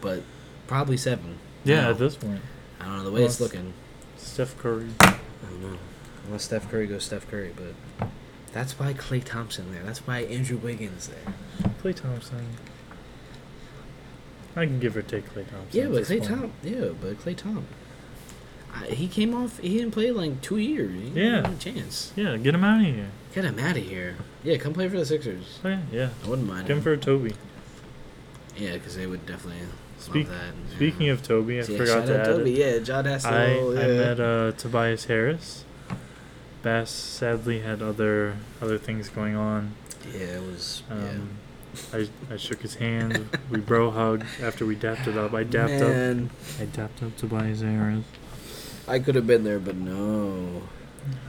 but 0.00 0.22
probably 0.66 0.96
seven. 0.96 1.38
yeah, 1.64 1.90
at 1.90 1.98
this 1.98 2.16
point, 2.16 2.40
I 2.80 2.84
don't 2.84 2.98
know 2.98 3.04
the 3.04 3.10
way 3.12 3.24
it's 3.24 3.40
looking. 3.40 3.72
Steph 4.16 4.56
Curry. 4.58 4.88
I 5.00 5.16
don't 5.50 5.62
know. 5.62 5.78
Unless 6.26 6.44
Steph 6.44 6.70
Curry 6.70 6.86
goes 6.86 7.04
Steph 7.04 7.28
Curry, 7.28 7.52
but 7.56 8.08
that's 8.52 8.78
why 8.78 8.94
Klay 8.94 9.22
Thompson 9.24 9.72
there. 9.72 9.82
That's 9.82 10.06
why 10.06 10.20
Andrew 10.20 10.56
Wiggins 10.56 11.08
there. 11.08 11.34
Klay 11.82 11.94
Thompson. 11.96 12.46
I 14.54 14.66
can 14.66 14.78
give 14.78 14.96
or 14.96 15.02
take 15.02 15.24
Klay 15.34 15.48
Thompson. 15.50 15.68
Yeah, 15.72 15.86
but 15.86 15.94
this 15.94 16.06
Clay 16.08 16.18
point. 16.20 16.30
Tom. 16.30 16.52
Yeah, 16.62 16.88
but 17.00 17.18
Clay 17.18 17.34
Tom. 17.34 17.66
He 18.88 19.06
came 19.08 19.34
off. 19.34 19.58
He 19.58 19.78
didn't 19.78 19.90
play 19.92 20.10
like 20.12 20.40
two 20.40 20.56
years. 20.58 20.92
He 20.92 21.10
didn't 21.10 21.16
Yeah. 21.16 21.42
have 21.48 21.52
a 21.52 21.58
chance. 21.58 22.12
Yeah, 22.16 22.36
get 22.36 22.54
him 22.54 22.64
out 22.64 22.80
of 22.80 22.86
here. 22.86 23.10
Get 23.34 23.44
him 23.44 23.58
out 23.58 23.76
of 23.76 23.82
here. 23.82 24.16
Yeah, 24.44 24.56
come 24.58 24.72
play 24.74 24.88
for 24.88 24.98
the 24.98 25.06
Sixers. 25.06 25.58
Oh, 25.64 25.68
yeah, 25.68 25.80
yeah. 25.90 26.08
I 26.24 26.28
wouldn't 26.28 26.46
mind. 26.48 26.66
Come 26.68 26.78
him 26.78 26.82
for 26.82 26.96
Toby. 26.96 27.34
Yeah, 28.56 28.74
because 28.74 28.96
they 28.96 29.06
would 29.06 29.24
definitely 29.24 29.62
Speak- 29.98 30.28
love 30.28 30.36
that. 30.38 30.74
Speaking 30.76 31.08
of 31.08 31.22
Toby, 31.22 31.58
I 31.60 31.64
Yeah, 31.64 31.78
forgot 31.78 32.06
to 32.06 32.20
add 32.20 32.24
Toby. 32.26 32.60
it. 32.60 32.74
Yeah, 32.74 32.78
John 32.84 33.04
Hassel. 33.06 33.32
I, 33.32 33.54
yeah. 33.54 33.80
I 33.80 33.86
met 33.86 34.20
uh, 34.20 34.52
Tobias 34.52 35.06
Harris. 35.06 35.64
Bass 36.62 36.90
sadly 36.90 37.60
had 37.60 37.82
other 37.82 38.36
other 38.60 38.78
things 38.78 39.08
going 39.08 39.34
on. 39.34 39.74
yeah, 40.12 40.36
it 40.36 40.42
was. 40.42 40.82
Um, 40.90 41.30
I, 41.92 42.08
I 42.30 42.36
shook 42.36 42.60
his 42.60 42.76
hand. 42.76 43.28
we 43.50 43.58
bro 43.58 43.90
hugged 43.90 44.26
after 44.40 44.64
we 44.66 44.76
dapped 44.76 45.08
it 45.08 45.16
up. 45.16 45.32
I 45.34 45.40
yeah. 45.40 45.44
dapped 45.48 45.82
up. 45.82 45.88
Man, 45.88 46.30
I 46.60 46.66
dapped 46.66 47.02
up 47.02 47.16
Tobias 47.16 47.62
Harris. 47.62 48.04
I 48.86 48.98
could 49.00 49.14
have 49.16 49.26
been 49.26 49.42
there, 49.42 49.58
but 49.58 49.74
no. 49.76 50.62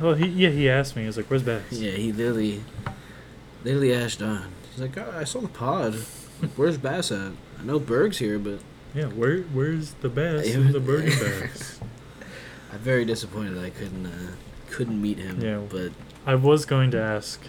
Oh, 0.02 0.14
he 0.14 0.28
yeah, 0.28 0.50
he 0.50 0.70
asked 0.70 0.96
me. 0.96 1.02
He 1.04 1.08
was 1.08 1.18
like, 1.18 1.28
"Where's 1.28 1.44
Bass?" 1.44 1.64
Yeah, 1.72 1.92
he 1.92 2.12
literally, 2.12 2.64
literally 3.64 3.94
asked 3.94 4.22
on. 4.22 4.46
He's 4.72 4.82
like, 4.82 4.98
oh, 4.98 5.14
I 5.16 5.24
saw 5.24 5.40
the 5.42 5.48
pod. 5.48 5.96
Like, 6.42 6.52
Where's 6.56 6.78
Bass 6.78 7.12
at? 7.12 7.32
I 7.60 7.64
know 7.64 7.80
Berg's 7.80 8.18
here, 8.18 8.40
but 8.40 8.60
Yeah, 8.94 9.06
where 9.06 9.42
where's 9.42 9.92
the 10.02 10.10
Bass 10.10 10.48
Yeah. 10.50 10.56
and 10.56 10.74
the 10.74 10.80
Bergen 10.80 11.18
Bass? 11.20 11.80
I'm 12.74 12.80
very 12.80 13.06
disappointed 13.06 13.56
that 13.56 13.64
I 13.66 13.70
couldn't 13.70 14.06
uh, 14.06 14.32
couldn't 14.72 15.00
meet 15.02 15.20
him. 15.20 15.40
Yeah. 15.42 15.60
but 15.70 15.92
I 16.26 16.36
was 16.36 16.66
going 16.66 16.90
to 16.92 17.00
ask, 17.02 17.40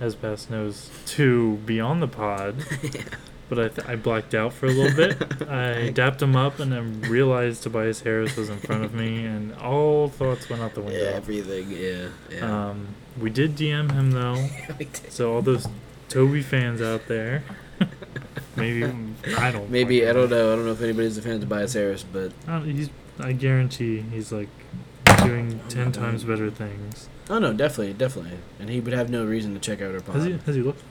as 0.00 0.14
Bass 0.14 0.48
knows, 0.48 0.90
to 1.06 1.56
be 1.66 1.78
on 1.80 2.00
the 2.00 2.08
pod, 2.08 2.64
but 3.48 3.58
I 3.58 3.68
th- 3.68 3.86
I 3.88 3.96
blacked 3.96 4.34
out 4.34 4.52
for 4.52 4.66
a 4.66 4.70
little 4.70 4.96
bit. 4.96 5.16
I 5.48 5.90
dapped 5.90 6.20
him 6.22 6.34
up 6.36 6.58
and 6.60 6.72
then 6.72 7.00
realized 7.02 7.62
Tobias 7.62 8.00
Harris 8.00 8.36
was 8.36 8.48
in 8.48 8.58
front 8.58 8.84
of 8.84 8.92
me, 8.94 9.24
and 9.24 9.54
all 9.56 10.08
thoughts 10.08 10.48
went 10.50 10.62
out 10.62 10.74
the 10.74 10.80
window. 10.82 10.98
yeah, 11.02 11.10
everything. 11.10 11.70
Yeah, 11.70 12.08
yeah. 12.30 12.68
Um, 12.70 12.88
we 13.20 13.30
did 13.30 13.56
DM 13.56 13.92
him 13.92 14.10
though, 14.10 14.48
We 14.78 14.84
did. 14.86 15.12
so 15.12 15.32
all 15.34 15.42
those 15.42 15.66
Toby 16.08 16.42
fans 16.42 16.80
out 16.82 17.06
there, 17.08 17.42
maybe 18.56 18.84
I 19.38 19.50
don't. 19.50 19.70
Maybe 19.70 20.06
I 20.08 20.12
don't 20.12 20.30
know. 20.30 20.52
I 20.52 20.56
don't 20.56 20.66
know 20.66 20.72
if 20.72 20.82
anybody's 20.82 21.16
a 21.18 21.22
fan 21.22 21.34
of 21.34 21.40
Tobias 21.42 21.72
Harris, 21.74 22.02
but 22.04 22.32
I 22.48 22.60
he's. 22.60 22.90
I 23.18 23.32
guarantee 23.32 24.00
he's 24.00 24.30
like 24.32 24.48
doing 25.24 25.60
ten 25.70 25.90
times 25.92 26.24
better 26.24 26.50
things. 26.50 27.08
oh 27.30 27.38
no, 27.38 27.52
definitely, 27.52 27.94
definitely, 27.94 28.38
and 28.60 28.68
he 28.68 28.78
would 28.80 28.92
have 28.92 29.08
no 29.08 29.24
reason 29.24 29.54
to 29.54 29.58
check 29.60 29.80
out 29.80 29.94
our 29.94 30.00
pod. 30.00 30.16
Has 30.16 30.24
he? 30.26 30.32
Has 30.44 30.54
he 30.54 30.62
looked 30.62 30.82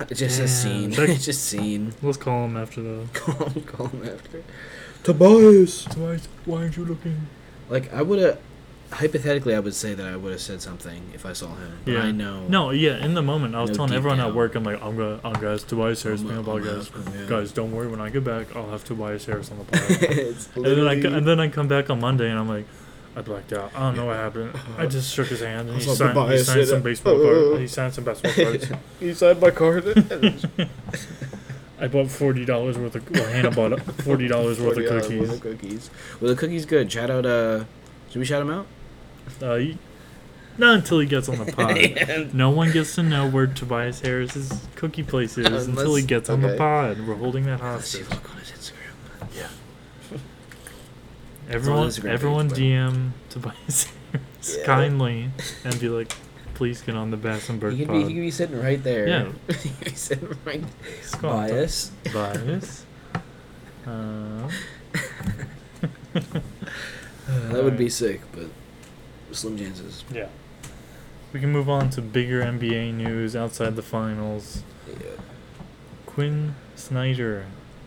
at 0.00 0.10
it? 0.12 0.14
Just 0.16 0.36
a 0.38 0.42
Damn. 0.42 0.48
scene. 0.48 0.92
It's 1.10 1.24
just 1.26 1.44
scene. 1.44 1.92
Let's 2.02 2.16
call 2.18 2.44
him 2.46 2.56
after 2.56 2.82
the. 2.82 3.06
call, 3.12 3.48
him, 3.48 3.62
call 3.64 3.86
him 3.88 4.02
after. 4.08 4.42
Tobias. 5.02 5.84
Tobias, 5.84 6.28
why 6.44 6.62
aren't 6.62 6.76
you 6.76 6.84
looking? 6.84 7.26
Like 7.68 7.92
I 7.92 8.02
would 8.02 8.18
have, 8.20 8.38
hypothetically, 8.90 9.54
I 9.54 9.60
would 9.60 9.74
say 9.74 9.94
that 9.94 10.06
I 10.06 10.16
would 10.16 10.32
have 10.32 10.40
said 10.40 10.62
something 10.62 11.10
if 11.14 11.26
I 11.26 11.32
saw 11.32 11.48
him. 11.54 11.78
But 11.84 11.90
Yeah. 11.92 12.02
I 12.04 12.10
know. 12.10 12.46
No, 12.48 12.70
yeah. 12.70 13.04
In 13.04 13.14
the 13.14 13.22
moment, 13.22 13.54
I 13.54 13.60
was 13.60 13.70
No 13.70 13.76
telling 13.76 13.90
deep 13.90 13.96
everyone 13.98 14.20
at 14.20 14.34
work, 14.34 14.54
I'm 14.54 14.64
like, 14.64 14.82
I'm 14.82 14.96
gonna, 14.96 15.20
I'm 15.24 15.34
guys, 15.34 15.62
Tobias 15.64 16.02
Harris, 16.02 16.20
I'm 16.22 16.28
being 16.28 16.38
a- 16.38 16.42
about 16.42 16.56
I'm 16.58 16.64
guys, 16.64 16.90
yeah. 17.14 17.26
guys, 17.28 17.52
don't 17.52 17.72
worry. 17.72 17.88
When 17.88 18.00
I 18.00 18.08
get 18.10 18.24
back, 18.24 18.54
I'll 18.56 18.70
have 18.70 18.84
Tobias 18.84 19.24
Harris 19.26 19.50
on 19.50 19.58
the 19.58 19.64
pod. 19.64 19.80
it's 19.90 20.48
and 20.54 20.64
then 20.64 20.78
I, 20.86 20.94
literally- 20.94 21.16
and 21.18 21.26
then 21.26 21.40
I 21.40 21.48
come 21.48 21.68
back 21.68 21.90
on 21.90 22.00
Monday, 22.00 22.30
and 22.30 22.38
I'm 22.38 22.48
like, 22.48 22.66
I 23.16 23.20
blacked 23.22 23.52
out. 23.52 23.70
I 23.74 23.80
don't 23.80 23.96
know 23.96 24.06
what 24.06 24.16
happened. 24.16 24.58
I 24.76 24.86
just 24.96 25.14
shook 25.14 25.28
his 25.28 25.40
hand, 25.40 25.68
and 25.68 25.80
he 25.80 25.84
signed, 25.84 26.18
he 26.32 26.38
signed 26.38 26.66
some 26.66 26.78
it. 26.78 26.84
baseball 26.84 27.20
cards. 27.22 27.58
He 27.60 27.66
signed 27.68 27.94
some 27.94 28.04
basketball 28.04 28.44
cards. 28.44 28.68
he 29.00 29.14
signed 29.14 29.40
my 29.40 29.50
card. 29.50 29.84
I 31.78 31.88
bought 31.88 32.10
forty 32.10 32.44
dollars 32.44 32.78
worth 32.78 32.94
of. 32.96 33.10
Well, 33.10 33.28
Hannah 33.28 33.50
bought 33.50 33.80
forty 34.02 34.26
dollars 34.28 34.60
worth 34.60 34.76
of 34.78 34.84
$40 34.84 34.88
cookies. 35.02 35.20
Worth 35.20 35.32
of 35.32 35.40
cookies. 35.40 35.90
Well, 36.20 36.30
the 36.34 36.36
cookies 36.36 36.66
good. 36.66 36.90
Shout 36.90 37.10
out. 37.10 37.26
Uh, 37.26 37.64
should 38.10 38.18
we 38.20 38.24
shout 38.24 38.42
him 38.42 38.50
out? 38.50 38.66
Uh, 39.42 39.54
you, 39.54 39.78
Not 40.58 40.76
until 40.76 41.00
he 41.00 41.06
gets 41.06 41.28
on 41.28 41.38
the 41.44 41.52
pod. 41.52 42.34
No 42.34 42.50
one 42.50 42.70
gets 42.72 42.94
to 42.96 43.02
know 43.02 43.28
where 43.28 43.46
Tobias 43.46 44.00
Harris's 44.00 44.66
cookie 44.76 45.02
place 45.02 45.36
is 45.38 45.46
until 45.66 45.94
he 45.96 46.02
Unless- 46.02 46.06
gess 46.06 46.28
on 46.30 46.42
the 46.42 46.48
okay. 46.50 46.58
pod. 46.58 47.00
We're 47.06 47.14
holding 47.16 47.44
that 47.46 47.60
Let's 47.62 47.88
see 47.88 48.02
hostage. 48.02 48.18
if 48.18 48.30
on 48.30 48.38
his 48.38 48.50
Instagram. 48.50 48.83
Yeah. 51.48 51.54
Everyone, 51.54 51.92
everyone 52.06 52.48
page, 52.50 52.56
bro. 52.58 52.66
DM 52.66 53.10
Tobias 53.30 53.84
Harris 54.12 54.56
Yeah. 54.58 54.64
kindly 54.64 55.30
and 55.64 55.80
be 55.80 55.88
like, 55.88 56.12
please 56.54 56.80
get 56.82 56.94
on 56.96 57.10
the 57.10 57.16
Bass 57.16 57.48
and 57.48 57.58
Bird 57.60 57.72
He 57.74 57.80
could 57.80 57.88
pod. 57.88 57.96
be, 57.96 58.02
he 58.08 58.14
could 58.14 58.20
be 58.20 58.30
sitting 58.30 58.60
right 58.60 58.82
there. 58.82 59.06
Yeah. 59.08 59.32
he 59.62 59.68
could 59.70 59.84
be 59.84 59.90
sitting 59.94 60.36
right. 60.44 60.62
Just 61.00 61.20
go 61.20 61.28
Bias. 61.30 61.90
Bias. 62.12 62.86
Uh, 63.86 64.48
that 66.14 67.64
would 67.64 67.76
be 67.76 67.88
sick, 67.88 68.20
but 68.32 68.46
slim 69.32 69.58
chances. 69.58 70.04
yeah. 70.12 70.28
We 71.32 71.40
can 71.40 71.50
move 71.50 71.68
on 71.68 71.90
to 71.90 72.00
bigger 72.00 72.42
NBA 72.42 72.94
news 72.94 73.34
outside 73.34 73.74
the 73.74 73.82
finals. 73.82 74.62
Yeah. 74.88 75.06
Quin 76.06 76.54
Snyder 76.76 77.46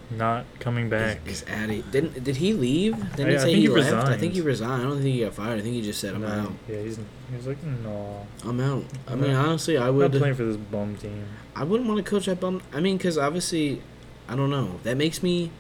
not 0.10 0.46
coming 0.60 0.90
back. 0.90 1.20
Is, 1.26 1.44
Addy 1.48 1.84
didn't 1.92 2.24
did 2.24 2.38
he 2.38 2.54
leave? 2.54 2.96
Didn't 3.16 3.30
I- 3.30 3.32
he 3.34 3.40
say 3.40 3.54
he, 3.56 3.62
he 3.62 3.68
left? 3.68 4.08
I 4.08 4.18
think 4.18 4.34
he 4.34 4.42
resigned. 4.42 4.82
I 4.82 4.86
don't 4.86 5.02
think 5.02 5.16
he 5.16 5.20
got 5.22 5.34
fired. 5.34 5.60
I 5.60 5.62
think 5.62 5.76
he 5.76 5.82
just 5.82 6.00
said 6.00 6.16
I'm 6.16 6.22
No, 6.22 6.28
out. 6.28 6.52
Yeah, 6.68 6.82
he's 6.82 6.98
he 6.98 7.36
was 7.36 7.48
like, 7.48 7.62
no, 7.64 8.26
I'm 8.46 8.60
out. 8.62 8.84
I 9.08 9.14
I'm 9.14 9.22
mean, 9.22 9.32
honestly, 9.32 9.78
I 9.78 9.88
I'm 9.88 10.00
not 10.00 10.12
would. 10.12 10.20
playing 10.22 10.36
for 10.36 10.46
this 10.46 10.58
bum 10.58 10.96
team. 10.96 11.26
I 11.56 11.64
wouldn't 11.64 11.90
want 11.90 12.04
to 12.04 12.10
coach 12.10 12.26
that 12.28 12.40
bum. 12.40 12.62
I 12.74 12.80
mean, 12.80 12.98
because 12.98 13.18
obviously, 13.18 13.82
I 14.30 14.36
don't 14.36 14.50
know. 14.50 14.80
That 14.84 14.96
makes 14.98 15.22
me 15.22 15.52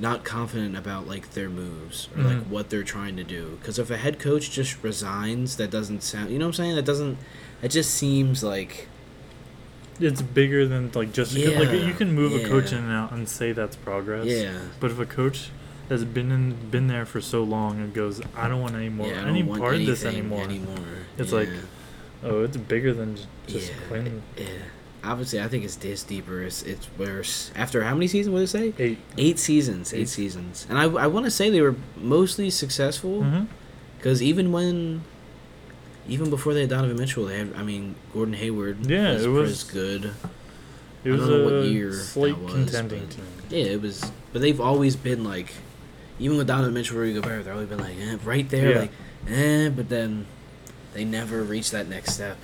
not 0.00 0.24
confident 0.24 0.76
about 0.76 1.06
like 1.08 1.32
their 1.32 1.48
moves 1.48 2.08
or 2.16 2.22
like 2.22 2.36
Mhm. 2.36 2.46
what 2.48 2.70
they're 2.70 2.84
trying 2.84 3.16
to 3.16 3.24
do. 3.24 3.58
Because 3.60 3.78
if 3.78 3.90
a 3.90 3.96
head 3.96 4.18
coach 4.18 4.50
just 4.50 4.82
resigns, 4.82 5.56
that 5.56 5.70
doesn't 5.70 6.02
sound. 6.02 6.30
You 6.30 6.38
know 6.38 6.46
what 6.46 6.50
I'm 6.58 6.64
saying? 6.64 6.76
That 6.76 6.84
doesn't. 6.84 7.18
It 7.62 7.68
just 7.70 7.92
seems 7.94 8.42
like. 8.44 8.88
It's 10.00 10.22
bigger 10.22 10.66
than 10.66 10.90
like 10.94 11.12
just 11.12 11.34
co- 11.36 11.42
like 11.52 11.70
you 11.72 11.92
can 11.94 12.12
move 12.14 12.32
a 12.34 12.46
coach 12.48 12.72
in 12.72 12.78
and 12.78 12.92
out 12.92 13.12
and 13.12 13.28
say 13.28 13.52
that's 13.52 13.76
progress. 13.76 14.26
Yeah. 14.26 14.58
But 14.80 14.90
if 14.92 14.98
a 14.98 15.06
coach 15.06 15.50
has 15.88 16.04
been 16.04 16.30
in 16.30 16.70
been 16.70 16.86
there 16.86 17.04
for 17.06 17.20
so 17.20 17.42
long 17.42 17.78
and 17.80 17.92
goes, 17.94 18.20
I 18.36 18.48
don't 18.48 18.60
want 18.60 18.74
any 18.74 18.88
more 18.88 19.08
yeah, 19.08 19.24
I 19.24 19.28
any 19.28 19.42
part 19.42 19.74
of 19.74 19.86
this 19.86 20.04
anything 20.04 20.32
anymore. 20.32 20.76
It's 21.16 21.32
Yeah. 21.32 21.38
like 21.38 21.48
oh, 22.22 22.44
it's 22.44 22.56
bigger 22.56 22.92
than 22.94 23.16
just 23.46 23.70
yeah, 23.70 23.74
Quin. 23.88 24.22
yeah. 24.36 24.46
Obviously, 25.04 25.40
I 25.40 25.46
think 25.48 25.64
it's 25.64 25.76
this 25.76 26.02
deeper. 26.02 26.42
It's, 26.42 26.62
it's 26.64 26.88
worse. 26.98 27.52
After 27.54 27.84
how 27.84 27.94
many 27.94 28.08
seasons? 28.08 28.32
What 28.32 28.40
did 28.40 28.44
it 28.44 28.74
say? 28.76 28.84
Eight. 28.84 28.98
Eight 29.16 29.38
seasons. 29.38 29.94
Eight, 29.94 30.00
Eight. 30.00 30.08
seasons. 30.08 30.66
And 30.68 30.76
I, 30.76 30.84
I 30.84 31.06
want 31.06 31.24
to 31.24 31.30
say 31.30 31.50
they 31.50 31.60
were 31.60 31.76
mostly 31.96 32.50
successful. 32.50 33.22
Mm-hmm. 33.22 33.44
Because 33.96 34.20
even 34.22 34.50
when, 34.50 35.02
even 36.08 36.30
before 36.30 36.54
they 36.54 36.60
had 36.62 36.70
Donovan 36.70 36.96
Mitchell, 36.96 37.26
they 37.26 37.38
had, 37.38 37.52
I 37.56 37.62
mean, 37.62 37.94
Gordon 38.12 38.34
Hayward 38.34 38.86
Yeah, 38.86 39.12
was, 39.14 39.24
it 39.24 39.28
was 39.28 39.50
was- 39.50 39.64
good. 39.64 40.04
It 41.04 41.10
I 41.10 41.12
was 41.12 41.20
don't 41.20 41.30
know 41.30 41.48
a 41.48 41.60
what 41.60 41.68
year 41.68 41.92
slight 41.92 42.34
that 42.34 42.42
was, 42.44 42.52
contending 42.54 43.08
team. 43.08 43.24
Yeah, 43.50 43.64
it 43.66 43.80
was, 43.82 44.10
but 44.32 44.42
they've 44.42 44.60
always 44.60 44.96
been 44.96 45.22
like, 45.22 45.52
even 46.18 46.36
with 46.36 46.48
Donovan 46.48 46.74
Mitchell, 46.74 46.98
Rudy 46.98 47.14
Gobert, 47.14 47.44
they've 47.44 47.52
always 47.54 47.68
been 47.68 47.78
like, 47.78 47.96
eh, 48.00 48.16
right 48.24 48.48
there, 48.50 48.70
Yeah. 48.72 48.78
like, 48.80 48.90
eh, 49.28 49.68
but 49.68 49.88
then 49.88 50.26
they 50.94 51.04
never 51.04 51.42
reach 51.44 51.70
that 51.70 51.88
next 51.88 52.14
step. 52.14 52.36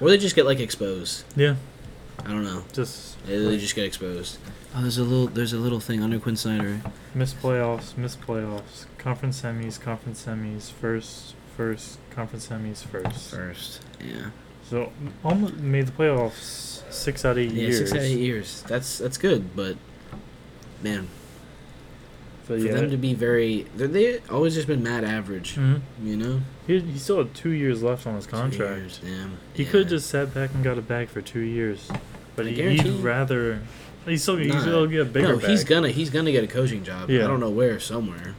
Or 0.00 0.08
they 0.08 0.16
just 0.18 0.36
get 0.36 0.46
like 0.46 0.60
exposed. 0.60 1.24
Yeah, 1.36 1.56
I 2.24 2.28
don't 2.28 2.44
know. 2.44 2.62
just 2.72 3.22
They, 3.26 3.36
they 3.36 3.58
just 3.58 3.74
get 3.74 3.84
exposed. 3.84 4.38
Oh, 4.74 4.82
there's 4.82 4.98
a 4.98 5.02
little, 5.02 5.26
there's 5.26 5.52
a 5.52 5.58
little 5.58 5.80
thing 5.80 6.02
under 6.02 6.18
Quin 6.20 6.36
Snyder. 6.36 6.80
missed 7.14 7.42
playoffs, 7.42 7.96
missed 7.96 8.20
playoffs, 8.20 8.86
conference 8.98 9.42
semis, 9.42 9.78
conference 9.80 10.24
semis, 10.24 10.70
first, 10.70 11.34
first, 11.60 11.98
conference 12.10 12.48
semis, 12.48 12.82
first. 12.82 13.30
First, 13.34 13.82
yeah, 14.02 14.30
So 14.64 14.90
almost 15.22 15.56
made 15.56 15.86
the 15.88 15.92
playoffs 15.92 16.82
six 16.90 17.22
out 17.26 17.32
of 17.32 17.38
eight 17.38 17.50
yeah, 17.52 17.64
years. 17.64 17.76
six 17.78 17.92
out 17.92 17.98
of 17.98 18.04
eight 18.04 18.18
years. 18.18 18.62
That's 18.66 18.96
that's 18.96 19.18
good, 19.18 19.54
but 19.54 19.76
man, 20.82 21.08
for 22.44 22.56
yeah, 22.56 22.72
them 22.72 22.90
to 22.90 22.96
be 22.96 23.12
very, 23.12 23.66
they 23.76 23.86
they 23.88 24.18
always 24.30 24.54
just 24.54 24.68
been 24.68 24.82
mad 24.82 25.04
average. 25.04 25.56
Mhm. 25.56 25.82
You 26.02 26.16
know, 26.16 26.40
he, 26.66 26.80
he 26.80 26.98
still 26.98 27.18
had 27.18 27.34
two 27.34 27.50
years 27.50 27.82
left 27.82 28.06
on 28.06 28.14
his 28.14 28.24
Two 28.24 28.30
contract. 28.32 28.78
years, 28.78 28.98
damn. 29.04 29.36
He 29.52 29.64
Yeah. 29.64 29.70
could 29.70 29.80
have 29.80 29.90
just 29.90 30.08
sat 30.08 30.32
back 30.32 30.54
and 30.54 30.64
got 30.64 30.78
a 30.78 30.82
bag 30.82 31.10
for 31.10 31.20
two 31.20 31.40
years, 31.40 31.90
but 32.36 32.46
I 32.46 32.50
he, 32.52 32.76
he'd 32.78 33.00
rather. 33.02 33.60
He's 34.06 34.22
still 34.22 34.36
he's 34.38 34.58
still 34.58 34.86
get 34.86 35.02
a 35.02 35.04
bigger 35.04 35.34
no, 35.34 35.36
bag. 35.40 35.50
he's 35.50 35.64
gonna 35.64 35.90
he's 35.90 36.08
gonna 36.08 36.32
get 36.32 36.42
a 36.42 36.46
coaching 36.48 36.84
job. 36.84 37.10
Yeah. 37.10 37.24
I 37.24 37.26
don't 37.26 37.38
know 37.40 37.50
where, 37.50 37.78
somewhere. 37.78 38.34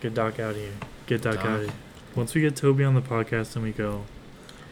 Get 0.00 0.14
Doc 0.14 0.38
out 0.38 0.50
of 0.52 0.56
here. 0.58 0.70
Get 1.06 1.22
Doc, 1.22 1.36
Doc. 1.36 1.44
out 1.44 1.60
of 1.60 1.64
here. 1.66 1.74
Once 2.14 2.34
we 2.34 2.40
get 2.40 2.56
Toby 2.56 2.84
on 2.84 2.94
the 2.94 3.00
podcast 3.00 3.54
and 3.56 3.64
we 3.64 3.72
go, 3.72 4.04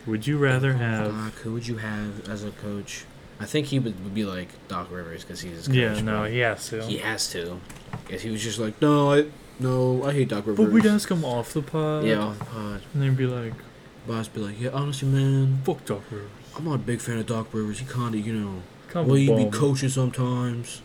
would 0.07 0.27
you 0.27 0.39
rather 0.39 0.75
have? 0.75 1.13
Doc, 1.13 1.33
who 1.35 1.53
would 1.53 1.67
you 1.67 1.79
have 1.79 2.29
as 2.29 2.45
a 2.45 2.51
coach? 2.51 3.05
I 3.39 3.47
think 3.47 3.69
he 3.69 3.79
would, 3.79 4.03
would 4.05 4.15
be 4.15 4.25
like 4.25 4.49
Doc 4.69 4.91
Rivers 4.91 5.25
because 5.25 5.41
he's 5.41 5.57
his 5.57 5.67
coach. 5.67 5.77
yeah, 5.77 6.01
no, 6.01 6.23
but 6.23 6.31
he 6.31 6.41
has 6.41 6.69
to. 6.69 6.83
he 6.83 6.99
has 6.99 7.31
to. 7.33 7.61
Because 8.07 8.23
he 8.23 8.31
was 8.31 8.43
just 8.43 8.59
like, 8.59 8.81
no, 8.83 9.13
I 9.13 9.27
no, 9.59 10.05
I 10.05 10.13
hate 10.13 10.29
Doc 10.29 10.47
Rivers. 10.47 10.67
But 10.67 10.73
we'd 10.73 10.87
ask 10.87 11.11
him 11.11 11.25
off 11.25 11.53
the 11.53 11.63
pod. 11.63 12.05
yeah, 12.05 12.19
off 12.19 12.39
the 12.39 12.45
pod. 12.45 12.83
And 12.93 13.03
they'd 13.03 13.17
be 13.17 13.27
like, 13.27 13.55
Boss 14.07 14.29
be 14.29 14.41
like, 14.41 14.61
yeah, 14.61 14.71
honestly, 14.71 15.09
man, 15.09 15.61
"Fuck 15.65 15.85
Doc 15.85 16.03
Rivers." 16.11 16.31
I'm 16.57 16.65
not 16.65 16.75
a 16.75 16.79
big 16.79 17.01
fan 17.01 17.19
of 17.19 17.27
Doc 17.27 17.49
Rivers. 17.53 17.79
He 17.79 17.85
kind 17.87 18.15
of, 18.15 18.27
you 18.27 18.33
know, 18.33 18.63
Come 18.89 19.07
well, 19.07 19.17
you 19.17 19.37
be 19.37 19.45
coaching 19.51 19.89
sometimes. 19.89 20.83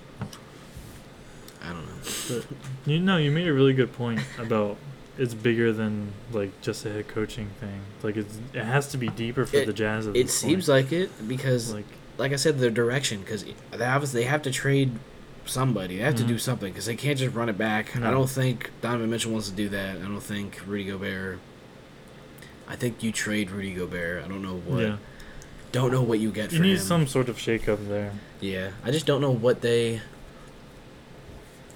I 1.63 1.73
don't 1.73 1.85
know. 2.29 2.41
You 2.85 2.99
know, 2.99 3.17
you 3.17 3.31
made 3.31 3.47
a 3.47 3.53
really 3.53 3.73
good 3.73 3.91
point 3.93 4.21
about 4.37 4.77
it's 5.17 5.33
bigger 5.33 5.71
than 5.71 6.11
like 6.31 6.59
just 6.61 6.85
a 6.85 6.91
head 6.91 7.07
coaching 7.07 7.49
thing. 7.59 7.81
Like 8.03 8.17
it's 8.17 8.37
it 8.53 8.63
has 8.63 8.87
to 8.89 8.97
be 8.97 9.07
deeper 9.09 9.45
for 9.45 9.57
It- 9.57 9.65
the 9.67 9.73
Jazz. 9.73 10.07
At 10.07 10.15
It 10.15 10.29
seems 10.29 10.65
point. 10.67 10.83
like 10.85 10.91
it 10.91 11.27
because, 11.27 11.73
like, 11.73 11.85
like 12.17 12.31
I 12.33 12.35
said, 12.37 12.59
their 12.59 12.69
direction 12.69 13.21
because 13.21 13.45
they 13.71 13.85
obviously 13.85 14.21
they 14.21 14.27
have 14.27 14.41
to 14.43 14.51
trade 14.51 14.91
somebody. 15.45 15.97
They 15.97 16.03
have 16.03 16.15
to 16.15 16.23
Mhm. 16.23 16.27
do 16.27 16.37
something 16.39 16.71
because 16.73 16.85
they 16.87 16.95
can't 16.95 17.19
just 17.19 17.35
run 17.35 17.49
it 17.49 17.57
back. 17.57 17.95
I 17.95 18.09
don't 18.11 18.29
think 18.29 18.71
Donovan 18.81 19.09
Mitchell 19.09 19.31
wants 19.31 19.49
to 19.49 19.55
do 19.55 19.69
that. 19.69 19.97
I 19.97 19.99
don't 19.99 20.19
think 20.23 20.59
Rudy 20.65 20.85
Gobert. 20.85 21.39
I 22.67 22.75
think 22.75 23.03
you 23.03 23.11
trade 23.11 23.51
Rudy 23.51 23.73
Gobert. 23.73 24.23
I 24.23 24.27
don't 24.27 24.41
know 24.41 24.55
what. 24.65 24.81
yeah, 24.81 24.97
Don't 25.71 25.91
know 25.91 26.01
what 26.01 26.19
you 26.19 26.31
get 26.31 26.49
for 26.49 26.55
you 26.55 26.61
need 26.61 26.77
him. 26.77 26.83
some 26.83 27.05
sort 27.07 27.29
of 27.29 27.37
shake 27.39 27.69
up 27.69 27.79
there. 27.87 28.13
Yeah, 28.41 28.69
I 28.83 28.91
just 28.91 29.05
don't 29.05 29.21
know 29.21 29.29
what 29.31 29.61
they. 29.61 30.01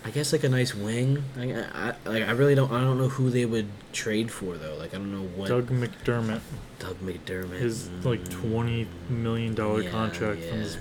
I 0.04 0.12
guess 0.12 0.32
like 0.32 0.44
a 0.44 0.50
nice 0.50 0.74
wing. 0.74 1.24
I, 1.38 1.52
I 1.52 1.96
like 2.06 2.24
I 2.24 2.32
really 2.32 2.56
don't. 2.56 2.72
I 2.72 2.82
don't 2.82 2.98
know 2.98 3.10
who 3.10 3.30
they 3.30 3.46
would 3.46 3.68
trade 3.92 4.32
for 4.32 4.58
though. 4.58 4.76
Like 4.76 4.94
I 4.94 4.98
don't 4.98 5.12
know 5.12 5.28
what 5.36 5.50
Doug 5.50 5.68
McDermott, 5.68 6.42
Doug 6.80 7.00
McDermott. 7.00 7.60
his 7.60 7.90
like 8.04 8.22
mm. 8.22 8.32
twenty 8.32 8.88
million 9.10 9.54
dollar 9.56 9.82
Yeah, 9.82 9.92
contract 9.92 10.42
from 10.42 10.58
yeah. 10.58 10.64
his. 10.64 10.78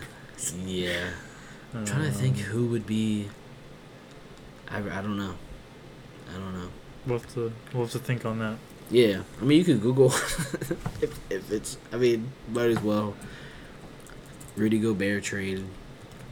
Yeah, 0.64 1.10
I'm 1.74 1.84
trying 1.84 2.04
to 2.04 2.12
think 2.12 2.36
who 2.38 2.66
would 2.66 2.86
be. 2.86 3.28
I, 4.68 4.78
I 4.78 5.02
don't 5.02 5.18
know. 5.18 5.34
I 6.30 6.34
don't 6.34 6.54
know. 6.54 6.68
We'll 7.06 7.18
have 7.18 7.34
to 7.34 7.52
we'll 7.72 7.84
have 7.84 7.92
to 7.92 7.98
think 7.98 8.24
on 8.24 8.38
that. 8.38 8.56
Yeah, 8.90 9.22
I 9.40 9.44
mean 9.44 9.58
you 9.58 9.64
could 9.64 9.82
Google 9.82 10.06
if 11.00 11.18
if 11.28 11.50
it's. 11.50 11.76
I 11.92 11.96
mean, 11.96 12.32
might 12.52 12.70
as 12.70 12.80
well. 12.80 13.16
Rudy 14.56 14.78
Gobert 14.78 15.24
trade. 15.24 15.64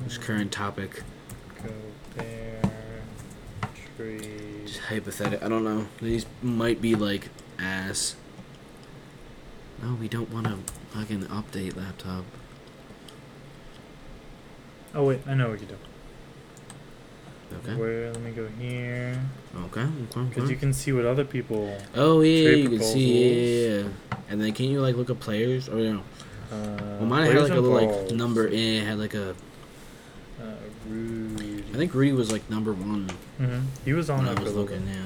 His 0.05 0.19
current 0.19 0.53
topic. 0.53 1.03
Gobert 2.17 2.46
trade. 3.97 4.67
Just 4.67 4.81
hypothetical. 4.81 5.45
I 5.45 5.49
don't 5.49 5.65
know. 5.65 5.87
These 6.01 6.27
might 6.43 6.81
be 6.81 6.95
like 6.95 7.29
ass. 7.59 8.17
No, 9.83 9.95
we 9.95 10.09
don't 10.09 10.31
want 10.31 10.47
to 10.47 10.57
fucking 10.91 11.25
update 11.25 11.77
laptop. 11.77 12.25
Oh 14.95 15.05
wait, 15.05 15.21
I 15.27 15.35
know 15.35 15.51
what 15.51 15.61
you 15.61 15.67
do. 15.67 15.77
Okay. 17.59 17.75
Where? 17.77 18.13
Let 18.13 18.23
me 18.23 18.31
go 18.33 18.49
here. 18.59 19.21
Okay. 19.55 19.81
Okay. 19.81 19.91
Because 20.29 20.45
okay. 20.45 20.51
you 20.51 20.57
can 20.57 20.73
see 20.73 20.93
what 20.93 21.05
other 21.05 21.25
people. 21.25 21.79
Oh 21.95 22.21
yeah, 22.21 22.45
trade 22.45 22.65
you 22.65 22.71
can 22.71 22.83
see. 22.83 23.25
Yeah, 23.25 23.31
yeah, 23.31 23.83
yeah. 23.83 23.89
And 24.29 24.41
then 24.41 24.53
can 24.53 24.67
you 24.67 24.81
like 24.81 24.97
look 24.97 25.11
at 25.11 25.21
players? 25.21 25.69
Oh 25.69 25.77
yeah. 25.77 26.01
Uh, 26.51 26.97
Well, 26.99 27.07
mine 27.07 27.27
had 27.27 27.43
like 27.43 27.53
a 27.53 27.61
little 27.61 27.71
like 27.71 28.11
number. 28.13 28.49
Eh, 28.49 28.81
had 28.81 28.99
like 28.99 29.15
a. 29.15 29.31
Uh, 30.41 30.55
Rudy. 30.89 31.16
I 31.77 31.79
think 31.79 31.93
Rudy 31.93 32.13
was 32.13 32.33
like 32.33 32.49
number 32.49 32.73
one 32.73 33.11
hmm 33.37 33.61
He 33.85 33.93
was 33.93 34.09
on 34.09 34.21
when 34.21 34.29
I 34.29 34.31
that 34.31 34.37
for 34.37 34.43
a 34.43 34.45
was 34.47 34.55
looking. 34.55 34.87
Yeah. 34.89 35.03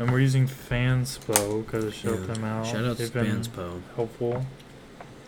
And 0.00 0.10
we're 0.10 0.18
using 0.18 0.48
Fanspo 0.48 1.64
because 1.64 1.84
it 1.84 1.94
showed 1.94 2.26
Yeah. 2.26 2.34
them 2.34 2.42
out. 2.44 2.66
Shout 2.66 2.84
out 2.84 2.96
to 2.96 3.02
They've 3.04 3.12
been 3.12 3.40
Fanspo. 3.42 3.80
helpful. 3.94 4.46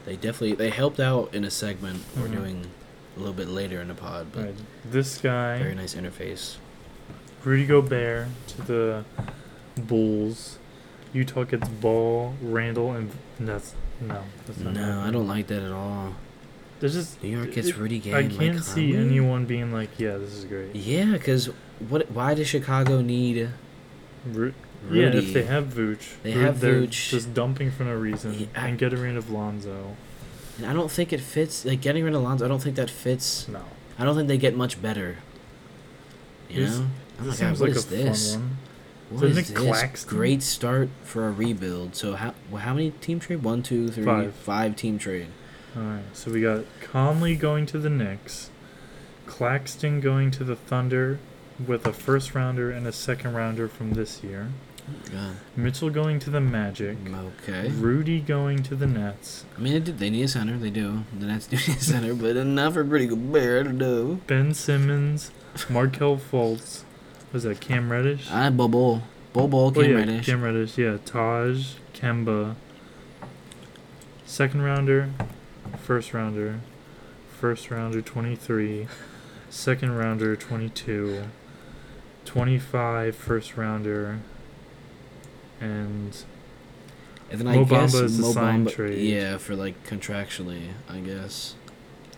They 0.05 0.17
definitely 0.17 0.55
they 0.57 0.71
helped 0.71 0.99
out 0.99 1.33
in 1.33 1.45
a 1.45 1.51
segment 1.51 2.03
we're 2.17 2.27
Mhm. 2.27 2.33
doing 2.33 2.67
a 3.17 3.21
little 3.21 3.35
bit 3.35 3.47
later 3.47 3.81
in 3.81 3.87
the 3.87 3.95
pod, 3.95 4.33
but 4.33 4.47
Right. 4.47 4.55
This 4.91 5.19
guy, 5.19 5.59
very 5.59 5.77
nice 5.77 5.95
interface. 5.95 6.57
Rudy 7.45 7.65
Gobert 7.65 8.27
to 8.49 8.63
the 8.63 9.05
Bulls. 9.77 10.59
Utah 11.13 11.45
gets 11.45 11.69
Ball, 11.69 12.35
Randall, 12.43 12.93
and 12.95 13.13
that's 13.39 13.75
no. 14.01 14.23
That's 14.49 14.59
not 14.59 14.75
No. 14.75 15.03
I 15.03 15.13
don't 15.13 15.29
like 15.29 15.47
that 15.47 15.63
at 15.63 15.71
all. 15.71 16.15
There's 16.83 16.95
just 16.95 17.23
New 17.23 17.29
York 17.39 17.53
gets 17.53 17.75
Rudy 17.77 18.01
Gay. 18.01 18.13
I 18.13 18.27
can't 18.27 18.63
see 18.63 18.91
Conley? 18.93 19.07
anyone 19.07 19.47
being 19.47 19.73
like, 19.73 19.91
"Yeah, 19.99 20.19
this 20.19 20.33
is 20.35 20.45
great." 20.45 20.75
Yeah, 20.75 21.13
because 21.13 21.47
what? 21.89 22.11
Why 22.11 22.35
does 22.35 22.49
Chicago 22.49 23.01
need? 23.01 23.51
Ru- 24.27 24.53
Yeah, 24.91 25.15
if 25.15 25.33
they 25.33 25.45
have 25.45 25.67
Vooch, 25.69 26.15
They 26.25 26.33
who 26.33 26.41
have 26.41 26.59
they're 26.59 26.83
Vooch. 26.83 27.11
just 27.11 27.33
dumping 27.33 27.71
for 27.71 27.85
no 27.85 27.95
reason 27.95 28.49
I- 28.57 28.67
and 28.67 28.79
getting 28.79 28.99
rid 29.01 29.17
of 29.17 29.31
Lonzo. 29.31 29.97
and 30.59 30.67
I 30.67 30.73
don't 30.73 30.91
think 30.91 31.13
it 31.13 31.21
fits. 31.21 31.65
Like 31.65 31.81
getting 31.81 32.03
rid 32.05 32.15
of 32.15 32.23
Lonzo, 32.23 32.45
I 32.45 32.49
don't 32.49 32.61
think 32.61 32.75
that 32.77 32.91
fits. 32.91 33.47
No, 33.49 33.63
I 33.99 34.05
don't 34.05 34.17
think 34.17 34.27
they 34.27 34.39
get 34.39 34.57
much 34.57 34.83
better. 34.83 35.19
You 36.51 36.67
This- 36.67 36.79
know? 36.79 36.87
Oh 37.21 37.25
this 37.25 37.41
my 37.41 37.47
god, 37.47 37.57
seems 37.57 37.61
what 37.61 37.69
like 37.71 37.77
is 37.79 37.85
a 37.87 37.89
this? 37.89 38.33
fun 38.35 38.41
one. 38.43 38.57
What 39.21 39.25
is 39.25 39.37
this? 39.37 39.51
Claxton? 39.51 40.09
Great 40.17 40.43
start 40.43 40.89
for 41.05 41.29
a 41.29 41.31
rebuild. 41.31 41.95
So 41.95 42.15
how 42.17 42.35
how 42.57 42.75
many 42.75 42.91
team 42.91 43.21
trade? 43.21 43.43
One, 43.45 43.63
two, 43.63 43.89
three, 43.89 44.05
Five. 44.05 44.35
five 44.35 44.75
team 44.75 44.99
trade. 44.99 45.27
All 45.75 45.83
right, 45.83 46.05
so 46.13 46.31
we 46.31 46.43
got 46.43 46.65
Conley 46.81 47.35
going 47.35 47.65
to 47.67 47.79
the 47.79 47.89
Knicks, 47.89 48.51
Claxton 49.27 50.01
going 50.01 50.31
to 50.33 50.45
the 50.45 50.57
Thunder 50.57 51.19
with 51.67 51.87
a 51.87 51.93
first 51.93 52.35
rounder 52.35 52.71
and 52.71 52.87
a 52.87 52.93
second 52.93 53.35
rounder 53.35 53.69
from 53.69 53.93
this 53.93 54.23
year. 54.23 54.49
God. 55.11 55.37
Mitchell 55.57 55.91
going 55.91 56.19
to 56.21 56.31
the 56.31 56.41
Magic. 56.41 56.99
Okay. 57.09 57.69
Rudy 57.71 58.21
going 58.21 58.63
to 58.65 58.75
the 58.75 58.87
Nets. 58.87 59.45
I 59.57 59.61
mean, 59.61 59.83
they, 59.97 60.11
need 60.11 60.25
a 60.25 60.29
center. 60.29 60.59
They 60.59 60.71
do. 60.71 61.05
The 61.19 61.27
Nets 61.27 61.47
do 61.49 61.57
need 61.57 61.69
a 61.69 61.81
center, 61.81 62.15
but 62.15 62.37
not 62.45 62.75
for 62.75 62.85
pretty 62.85 63.07
good 63.07 63.33
bear. 63.33 63.61
I 63.61 63.63
don't 63.63 63.79
know. 63.79 64.21
Ben 64.27 64.55
Simmons, 64.55 65.31
Markelle 65.71 66.19
Fultz. 66.19 66.83
Was 67.33 67.45
that 67.45 67.61
Cam 67.61 67.91
Reddish? 67.91 68.29
Ah, 68.31 68.47
I 68.47 68.51
Bobo. 68.51 69.03
Bobo, 69.33 69.67
oh, 69.67 69.71
Cam 69.71 69.83
oh, 69.83 69.87
yeah, 69.87 69.95
Reddish. 69.95 70.27
Cam 70.27 70.43
Reddish. 70.43 70.77
Yeah, 70.77 70.99
Taj, 71.05 71.75
Kemba. 71.95 72.57
Second 74.27 74.63
rounder, 74.63 75.11
first 75.79 76.13
rounder, 76.15 76.61
first 77.39 77.71
rounder 77.71 78.01
23, 78.01 78.87
second 79.51 79.97
rounder 79.97 80.37
22, 80.37 81.25
25 82.25 83.17
first 83.17 83.57
rounder, 83.57 84.19
and 85.61 86.25
And 87.31 87.41
then 87.41 87.47
I 87.49 87.57
Mo 87.57 87.65
guess 87.65 87.95
Bamba 87.95 88.05
is 88.05 88.19
a 88.19 88.33
signed 88.33 88.67
Bamba- 88.69 88.73
trade. 88.73 88.99
Yeah, 88.99 89.39
for 89.39 89.55
like 89.57 89.87
contractually, 89.87 90.69
I 90.89 90.99
guess. 90.99 91.55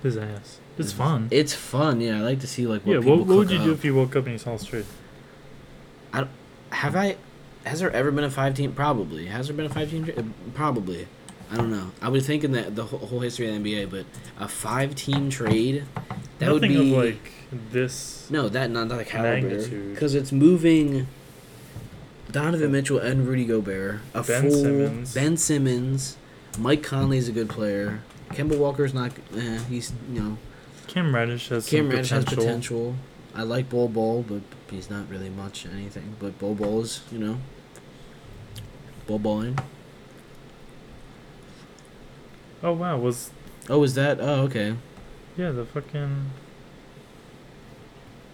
his 0.02 0.16
ass. 0.16 0.58
It's 0.76 0.92
fun. 0.92 1.28
It's 1.30 1.54
fun. 1.54 2.00
Yeah, 2.00 2.18
I 2.18 2.20
like 2.22 2.40
to 2.40 2.48
see 2.48 2.66
like 2.66 2.84
what 2.84 2.94
yeah, 2.94 2.98
people 2.98 3.18
what, 3.18 3.26
what 3.28 3.36
would 3.38 3.50
you 3.50 3.58
do 3.58 3.72
if 3.72 3.84
you 3.84 3.94
woke 3.94 4.16
up 4.16 4.24
and 4.24 4.32
you 4.32 4.38
saw 4.38 4.56
straight? 4.56 4.86
Have 6.70 6.96
I? 6.96 7.16
Has 7.64 7.80
there 7.80 7.90
ever 7.92 8.10
been 8.10 8.24
a 8.24 8.30
five 8.30 8.54
team? 8.54 8.72
Probably. 8.72 9.26
Has 9.26 9.46
there 9.46 9.56
been 9.56 9.66
a 9.66 9.70
five 9.70 9.90
team? 9.90 10.34
Probably. 10.54 11.06
I 11.50 11.56
don't 11.56 11.70
know. 11.70 11.92
I 12.00 12.08
was 12.08 12.26
thinking 12.26 12.52
that 12.52 12.74
the 12.74 12.84
whole 12.84 13.20
history 13.20 13.48
of 13.48 13.62
the 13.62 13.74
NBA, 13.74 13.90
but 13.90 14.06
a 14.38 14.48
five 14.48 14.94
team 14.94 15.30
trade. 15.30 15.84
That 16.38 16.52
would 16.52 16.62
be 16.62 16.92
of 16.92 16.98
like 16.98 17.32
this. 17.70 18.28
no, 18.30 18.48
that 18.48 18.70
not 18.70 18.88
that 18.88 19.06
caliber 19.06 19.68
because 19.92 20.14
it's 20.14 20.32
moving. 20.32 21.06
Donovan 22.30 22.72
Mitchell 22.72 22.98
and 22.98 23.28
Rudy 23.28 23.44
Gobert, 23.44 24.00
a 24.12 24.22
Ben 24.24 24.42
full 24.42 24.50
Simmons. 24.50 25.14
Ben 25.14 25.36
Simmons, 25.36 26.16
Mike 26.58 26.82
Conley's 26.82 27.28
a 27.28 27.32
good 27.32 27.48
player. 27.48 28.00
Kemba 28.30 28.58
Walker's 28.58 28.92
not. 28.92 29.12
Eh, 29.36 29.58
he's 29.68 29.92
you 30.12 30.20
know. 30.20 30.38
Cam 30.88 31.14
Reddish 31.14 31.48
has 31.48 31.68
Cam 31.68 31.88
Reddish 31.88 32.10
has 32.10 32.24
potential. 32.24 32.44
potential. 32.44 32.96
I 33.34 33.42
like 33.42 33.68
Bol 33.68 33.88
Bol, 33.88 34.24
but 34.26 34.42
he's 34.70 34.90
not 34.90 35.08
really 35.08 35.30
much 35.30 35.66
anything. 35.66 36.16
But 36.18 36.38
Bol 36.38 36.54
Bol 36.54 36.82
is, 36.82 37.02
you 37.10 37.18
know, 37.18 37.38
Bol 39.06 39.18
Bowling. 39.18 39.58
Oh 42.64 42.72
wow, 42.72 42.98
was 42.98 43.30
Oh, 43.70 43.78
was 43.78 43.94
that? 43.94 44.18
Oh, 44.20 44.42
okay. 44.42 44.74
yeah 45.36 45.52
the 45.52 45.64
fucking 45.64 46.30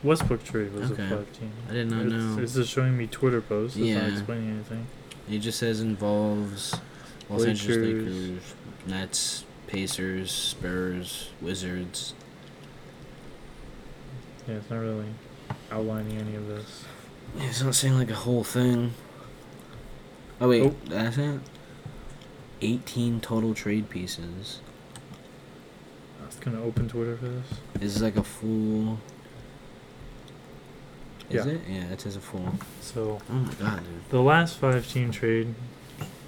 Westbrook 0.02 0.42
trade 0.44 0.72
was 0.72 0.90
Okay. 0.92 1.04
a 1.04 1.08
five 1.08 1.32
team. 1.38 1.52
I 1.68 1.72
did 1.74 1.90
not 1.90 2.06
it's, 2.06 2.12
know. 2.14 2.42
It's 2.42 2.54
just 2.54 2.70
showing 2.72 2.96
me 2.96 3.06
Twitter 3.06 3.42
posts. 3.42 3.76
It's 3.76 4.00
not 4.00 4.10
explaining 4.10 4.50
anything. 4.50 4.86
It 5.30 5.40
just 5.40 5.58
says 5.58 5.80
involves 5.80 6.74
Los 7.28 7.44
Angeles 7.44 7.76
Lakers. 7.76 8.14
Lakers, 8.16 8.54
Nets, 8.86 9.44
Pacers, 9.66 10.30
Spurs, 10.32 11.28
Wizards. 11.42 12.14
Yeah, 14.48 14.54
it's 14.54 14.70
not 14.70 14.78
really 14.78 15.04
outlining 15.70 16.16
any 16.18 16.34
of 16.34 16.46
this. 16.46 16.84
Yeah, 17.36 17.44
It's 17.44 17.62
not 17.62 17.74
saying 17.74 17.94
like 17.98 18.10
a 18.10 18.14
whole 18.14 18.42
thing. 18.42 18.94
Oh 20.40 20.48
wait, 20.48 20.62
Oh. 20.62 20.74
that's 20.86 21.18
it. 21.18 21.40
Eighteen 22.62 23.20
total 23.20 23.54
trade 23.54 23.88
pieces. 23.88 24.60
I 26.22 26.26
was 26.26 26.36
gonna 26.36 26.62
open 26.62 26.88
Twitter 26.88 27.16
for 27.16 27.26
this. 27.28 27.46
This 27.74 27.96
is 27.96 28.02
like 28.02 28.16
a 28.16 28.22
full. 28.22 28.98
Is 31.30 31.46
Yeah. 31.46 31.52
it? 31.52 31.60
Yeah, 31.68 31.84
it 31.92 32.04
is 32.04 32.16
a 32.16 32.20
full. 32.20 32.54
So 32.82 33.20
Oh 33.30 33.32
my 33.32 33.52
god, 33.54 33.78
dude. 33.78 34.10
the 34.10 34.20
last 34.20 34.58
five 34.58 34.86
team 34.88 35.10
trade, 35.10 35.54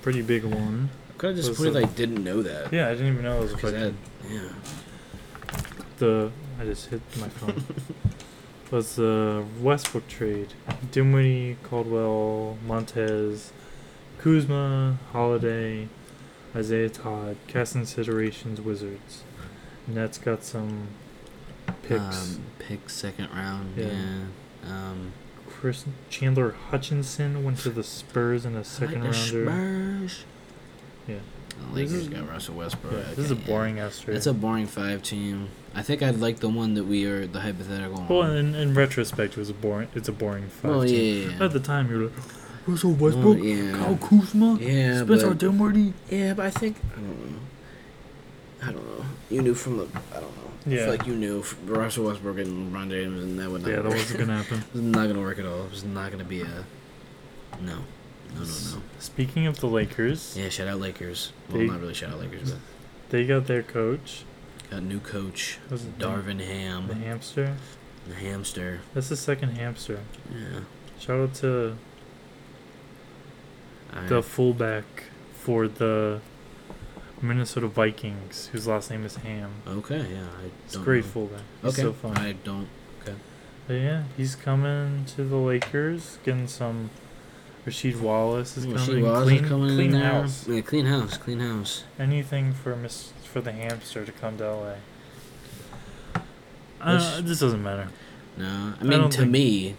pretty 0.00 0.22
big 0.22 0.44
one. 0.44 0.88
I 1.10 1.12
could 1.18 1.28
have 1.30 1.36
Was 1.36 1.48
disappointed 1.48 1.74
the- 1.74 1.86
I 1.88 1.90
didn't 1.96 2.24
know 2.24 2.40
that. 2.42 2.72
Yeah, 2.72 2.88
I 2.88 2.92
didn't 2.92 3.08
even 3.08 3.22
know 3.24 3.38
it 3.38 3.42
was 3.42 3.52
a 3.52 3.58
five 3.58 3.94
yeah. 4.30 4.48
The 5.98 6.30
I 6.60 6.64
just 6.64 6.86
hit 6.86 7.02
my 7.20 7.28
phone. 7.28 7.62
was 8.70 8.96
the 8.96 9.44
Westbrook 9.60 10.08
trade. 10.08 10.54
Dinwiddie, 10.92 11.58
Caldwell, 11.62 12.56
Montez, 12.66 13.52
Kuzma, 14.18 14.98
Holiday, 15.12 15.88
Isaiah 16.54 16.88
Todd, 16.90 17.36
cast 17.46 17.72
considerations, 17.72 18.60
Wizards. 18.60 19.22
Nets 19.86 20.18
got 20.18 20.44
some 20.44 20.88
picks. 21.82 22.34
Um, 22.36 22.42
pick 22.58 22.90
second 22.90 23.28
round. 23.34 23.74
Yeah. 23.76 23.86
Yeah. 23.86 24.70
Um, 24.70 25.12
Chris 25.48 25.84
Chandler 26.10 26.52
Hutchison 26.70 27.42
went 27.44 27.58
to 27.58 27.70
the 27.70 27.82
Spurs 27.82 28.44
in 28.44 28.54
a 28.56 28.64
second 28.64 29.04
like 29.04 29.12
the 29.12 29.44
rounder. 29.44 30.08
Spurs. 30.08 30.24
Yeah. 31.08 31.16
The 31.68 31.74
Lakers 31.74 31.92
This 31.92 32.02
is- 32.02 32.08
got 32.08 32.28
Russell 32.28 32.54
Westbrook. 32.56 32.92
Yeah, 32.94 33.14
this 33.14 33.18
is 33.18 33.30
a 33.30 33.34
Okay, 33.34 33.42
yeah. 33.42 33.46
boring 33.48 33.78
ass. 33.78 34.04
It's 34.06 34.26
a 34.26 34.32
boring 34.32 34.66
five 34.66 35.02
team. 35.02 35.48
I 35.74 35.82
think 35.82 36.02
I'd 36.02 36.18
like 36.18 36.40
the 36.40 36.48
one 36.48 36.74
that 36.74 36.84
we 36.84 37.04
are 37.06 37.26
the 37.26 37.40
hypothetical. 37.40 38.04
well, 38.08 38.18
one. 38.28 38.36
in, 38.36 38.54
in 38.54 38.74
retrospect, 38.74 39.32
it 39.34 39.38
was 39.38 39.50
a 39.50 39.54
boring. 39.54 39.88
It's 39.94 40.08
a 40.08 40.12
boring 40.12 40.48
five. 40.48 40.70
well, 40.70 40.84
yeah, 40.84 40.90
team. 40.96 41.30
yeah. 41.38 41.44
At 41.44 41.52
the 41.52 41.60
time, 41.60 41.90
you 41.90 41.96
were 41.98 42.04
like, 42.04 42.12
Russell 42.66 42.92
Well, 42.92 43.10
Westbrook, 43.10 43.38
oh, 43.38 43.42
yeah. 43.42 43.72
Kyle 43.72 43.96
Kuzma, 43.96 44.58
Yeah, 44.60 45.02
Spencer 45.04 45.28
but 45.28 45.38
Dinwiddie. 45.38 45.92
yeah, 46.10 46.34
but 46.34 46.46
I 46.46 46.50
think 46.50 46.76
I 46.96 47.00
don't 47.00 47.30
know. 47.32 47.38
I 48.62 48.66
don't 48.72 48.98
know. 48.98 49.04
You 49.30 49.42
knew 49.42 49.54
from 49.54 49.78
the 49.78 49.84
I 50.14 50.20
don't 50.20 50.36
know. 50.36 50.50
I 50.66 50.70
Yeah. 50.70 50.76
feel 50.84 50.88
like 50.90 51.06
you 51.06 51.16
knew 51.16 51.42
Russell 51.66 52.04
Westbrook 52.06 52.38
and 52.38 52.72
LeBron 52.72 52.90
James, 52.90 53.20
and 53.22 53.38
that 53.40 53.50
would 53.50 53.62
not. 53.62 53.70
Yeah, 53.70 53.76
that 53.76 53.84
work. 53.86 53.94
wasn't 53.98 54.18
gonna 54.20 54.36
happen. 54.42 54.58
It 54.58 54.72
was 54.74 54.82
not 54.82 55.08
gonna 55.08 55.20
work 55.20 55.38
at 55.40 55.46
all. 55.46 55.64
It 55.64 55.70
was 55.72 55.84
not 55.84 56.10
gonna 56.12 56.22
be 56.24 56.42
a. 56.42 56.64
No, 57.60 57.74
no, 57.74 57.74
no, 58.36 58.40
no. 58.44 58.82
Speaking 59.00 59.46
of 59.46 59.58
the 59.60 59.66
Lakers, 59.66 60.36
Yeah, 60.38 60.48
shout 60.48 60.68
out 60.68 60.80
Lakers. 60.80 61.32
Well, 61.50 61.58
They- 61.58 61.66
not 61.66 61.80
really 61.80 61.94
shout 61.94 62.10
out 62.12 62.20
Lakers, 62.20 62.52
but 62.52 62.60
they 63.10 63.26
got 63.26 63.46
their 63.46 63.62
coach. 63.62 64.24
got 64.70 64.82
new 64.84 65.00
coach 65.00 65.58
What's? 65.68 65.82
Darvin 65.98 66.38
The 66.38 66.44
Ham, 66.46 66.86
The 66.86 66.94
hamster. 66.94 67.56
the 68.08 68.14
hamster. 68.14 68.80
That's 68.94 69.08
the 69.08 69.16
second 69.16 69.50
hamster. 69.56 69.98
Yeah, 70.32 70.60
Shout 70.98 71.18
out 71.20 71.34
to 71.34 71.76
I, 73.92 74.06
the 74.06 74.22
fullback 74.22 74.84
for 75.34 75.68
the 75.68 76.20
Minnesota 77.20 77.66
Vikings, 77.68 78.48
whose 78.52 78.66
last 78.66 78.90
name 78.90 79.04
is 79.04 79.16
Ham. 79.16 79.50
okay. 79.66 80.06
Yeah, 80.12 80.24
I 80.42 80.50
It's 80.66 80.76
a 80.76 80.78
great 80.80 81.04
know. 81.04 81.10
fullback. 81.10 81.40
He's 81.62 81.72
Okay, 81.74 81.82
so 81.82 81.92
fun. 81.92 82.16
I 82.18 82.32
don't. 82.32 82.68
Okay. 83.02 83.14
But 83.66 83.74
yeah, 83.74 84.04
he's 84.16 84.34
coming 84.34 85.04
to 85.16 85.24
the 85.24 85.36
Lakers, 85.36 86.18
getting 86.24 86.48
some. 86.48 86.90
Rasheed 87.66 88.00
Wallace 88.00 88.56
is 88.56 88.66
Ooh, 88.66 88.74
coming. 88.74 88.88
Rasheed 88.88 89.02
Wallace 89.04 89.22
is 89.32 89.38
clean, 89.38 89.48
coming 89.48 89.68
in 89.70 89.76
clean 89.76 89.92
house. 89.92 90.48
Yeah, 90.48 90.60
clean 90.62 90.86
house, 90.86 91.16
clean 91.16 91.38
house. 91.40 91.84
Anything 91.98 92.52
for 92.54 92.74
Miss 92.74 93.12
for 93.22 93.40
the 93.40 93.52
hamster 93.52 94.04
to 94.04 94.10
come 94.12 94.36
to 94.38 94.50
LA. 94.52 94.74
Uh, 96.80 97.20
this 97.20 97.38
doesn't 97.40 97.62
matter. 97.62 97.88
No, 98.36 98.46
I 98.78 98.80
I 98.80 98.82
mean 98.84 99.00
don't 99.00 99.10
to 99.12 99.18
think- 99.18 99.30
me, 99.30 99.76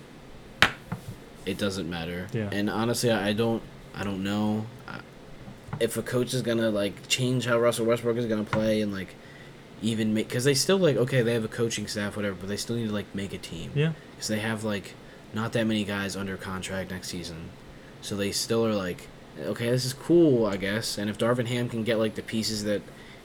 it 1.45 1.57
doesn't 1.57 1.89
matter. 1.89 2.27
Yeah. 2.31 2.49
And 2.51 2.69
honestly, 2.69 3.11
I 3.11 3.33
don't, 3.33 3.61
I 3.95 4.03
don't 4.03 4.23
know 4.23 4.65
if 5.79 5.97
a 5.97 6.01
coach 6.01 6.33
is 6.33 6.41
gonna 6.41 6.69
like 6.69 7.07
change 7.07 7.45
how 7.45 7.59
Russell 7.59 7.85
Westbrook 7.85 8.17
is 8.17 8.25
gonna 8.25 8.43
play 8.43 8.81
and 8.81 8.93
like 8.93 9.15
even 9.81 10.13
make 10.13 10.27
because 10.29 10.43
they 10.43 10.53
still 10.53 10.77
like 10.77 10.95
okay 10.95 11.21
they 11.21 11.33
have 11.33 11.43
a 11.43 11.49
coaching 11.49 11.87
staff 11.87 12.15
whatever 12.15 12.35
but 12.39 12.47
they 12.47 12.57
still 12.57 12.75
need 12.75 12.87
to 12.87 12.93
like 12.93 13.13
make 13.13 13.33
a 13.33 13.37
team 13.37 13.71
Yeah, 13.75 13.93
because 14.11 14.27
they 14.27 14.39
have 14.39 14.63
like 14.63 14.93
not 15.33 15.53
that 15.53 15.65
many 15.65 15.83
guys 15.83 16.15
under 16.15 16.37
contract 16.37 16.91
next 16.91 17.09
season, 17.09 17.49
so 18.01 18.15
they 18.15 18.31
still 18.31 18.65
are 18.65 18.75
like 18.75 19.07
okay 19.39 19.69
this 19.69 19.83
is 19.83 19.93
cool 19.93 20.45
I 20.45 20.57
guess 20.57 20.97
and 20.97 21.09
if 21.09 21.17
Darvin 21.17 21.47
Ham 21.47 21.69
can 21.69 21.83
get 21.83 21.97
like 21.97 22.15
the 22.15 22.21
pieces 22.21 22.63
that 22.65 22.81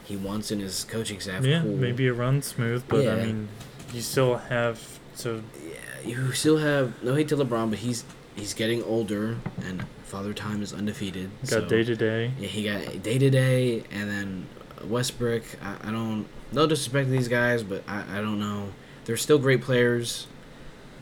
he 0.09 0.17
wants 0.17 0.51
in 0.51 0.59
his 0.59 0.85
coaching 0.85 1.21
staff 1.21 1.45
yeah. 1.45 1.61
cool. 1.61 1.77
Maybe 1.77 2.07
it 2.07 2.13
runs 2.13 2.47
smooth, 2.47 2.83
but 2.89 3.07
I 3.07 3.27
mean, 3.27 3.49
you 3.93 4.01
still 4.01 4.39
have 4.39 4.99
to. 5.19 5.45
Yeah, 5.63 6.09
you 6.09 6.33
still 6.33 6.57
have 6.57 7.03
no 7.03 7.15
hate 7.15 7.29
to 7.29 7.37
LeBron, 7.37 7.69
but 7.69 7.81
he's 7.81 8.05
he's 8.38 8.55
getting 8.55 8.83
older, 8.85 9.37
and 9.64 9.85
Father 10.05 10.33
Time 10.33 10.62
is 10.62 10.72
undefeated. 10.72 11.31
Got 11.42 11.48
so, 11.48 11.68
day 11.68 11.85
to 11.85 11.96
day. 11.96 12.33
Yeah, 12.38 12.48
he 12.48 12.64
got 12.64 13.03
day 13.03 13.18
to 13.18 13.31
day, 13.31 13.85
and 13.90 14.11
then 14.11 14.46
Westbrook. 14.85 15.42
I, 15.62 15.88
I 15.88 15.90
don't 15.90 16.27
no 16.53 16.66
disrespect 16.66 17.07
to 17.07 17.12
these 17.12 17.29
guys, 17.29 17.62
but 17.62 17.83
I, 17.87 18.18
I 18.18 18.20
don't 18.20 18.38
know. 18.38 18.72
They're 19.05 19.16
still 19.16 19.38
great 19.38 19.62
players. 19.62 20.27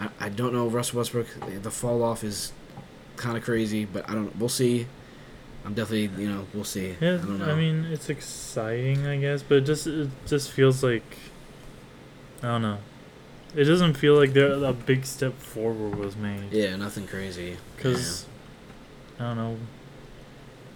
I, 0.00 0.08
I 0.20 0.28
don't 0.28 0.52
know 0.52 0.68
Russell 0.68 0.98
Westbrook. 0.98 1.28
The 1.62 1.70
fall 1.70 2.02
off 2.02 2.24
is 2.24 2.52
kind 3.16 3.36
of 3.36 3.44
crazy, 3.44 3.84
but 3.84 4.08
I 4.08 4.14
don't. 4.14 4.36
We'll 4.36 4.48
see. 4.48 4.86
I'm 5.64 5.74
definitely, 5.74 6.22
you 6.22 6.30
know, 6.30 6.46
we'll 6.54 6.62
see. 6.64 6.94
Yeah, 7.00 7.14
I 7.14 7.16
don't 7.16 7.40
know. 7.40 7.46
I 7.46 7.56
mean 7.56 7.86
it's 7.86 8.08
exciting, 8.08 9.06
I 9.06 9.16
guess, 9.16 9.42
but 9.42 9.58
it 9.58 9.60
just 9.62 9.86
it 9.86 10.08
just 10.26 10.50
feels 10.52 10.82
like 10.82 11.16
I 12.42 12.46
don't 12.48 12.62
know. 12.62 12.78
It 13.54 13.64
doesn't 13.64 13.94
feel 13.94 14.14
like 14.14 14.32
there 14.32 14.52
a 14.52 14.72
big 14.72 15.06
step 15.06 15.38
forward 15.38 15.94
was 15.96 16.16
made 16.16 16.52
yeah, 16.52 16.76
nothing 16.76 17.06
crazy. 17.06 17.56
because 17.76 18.26
I 19.18 19.22
don't 19.24 19.36
know. 19.36 19.56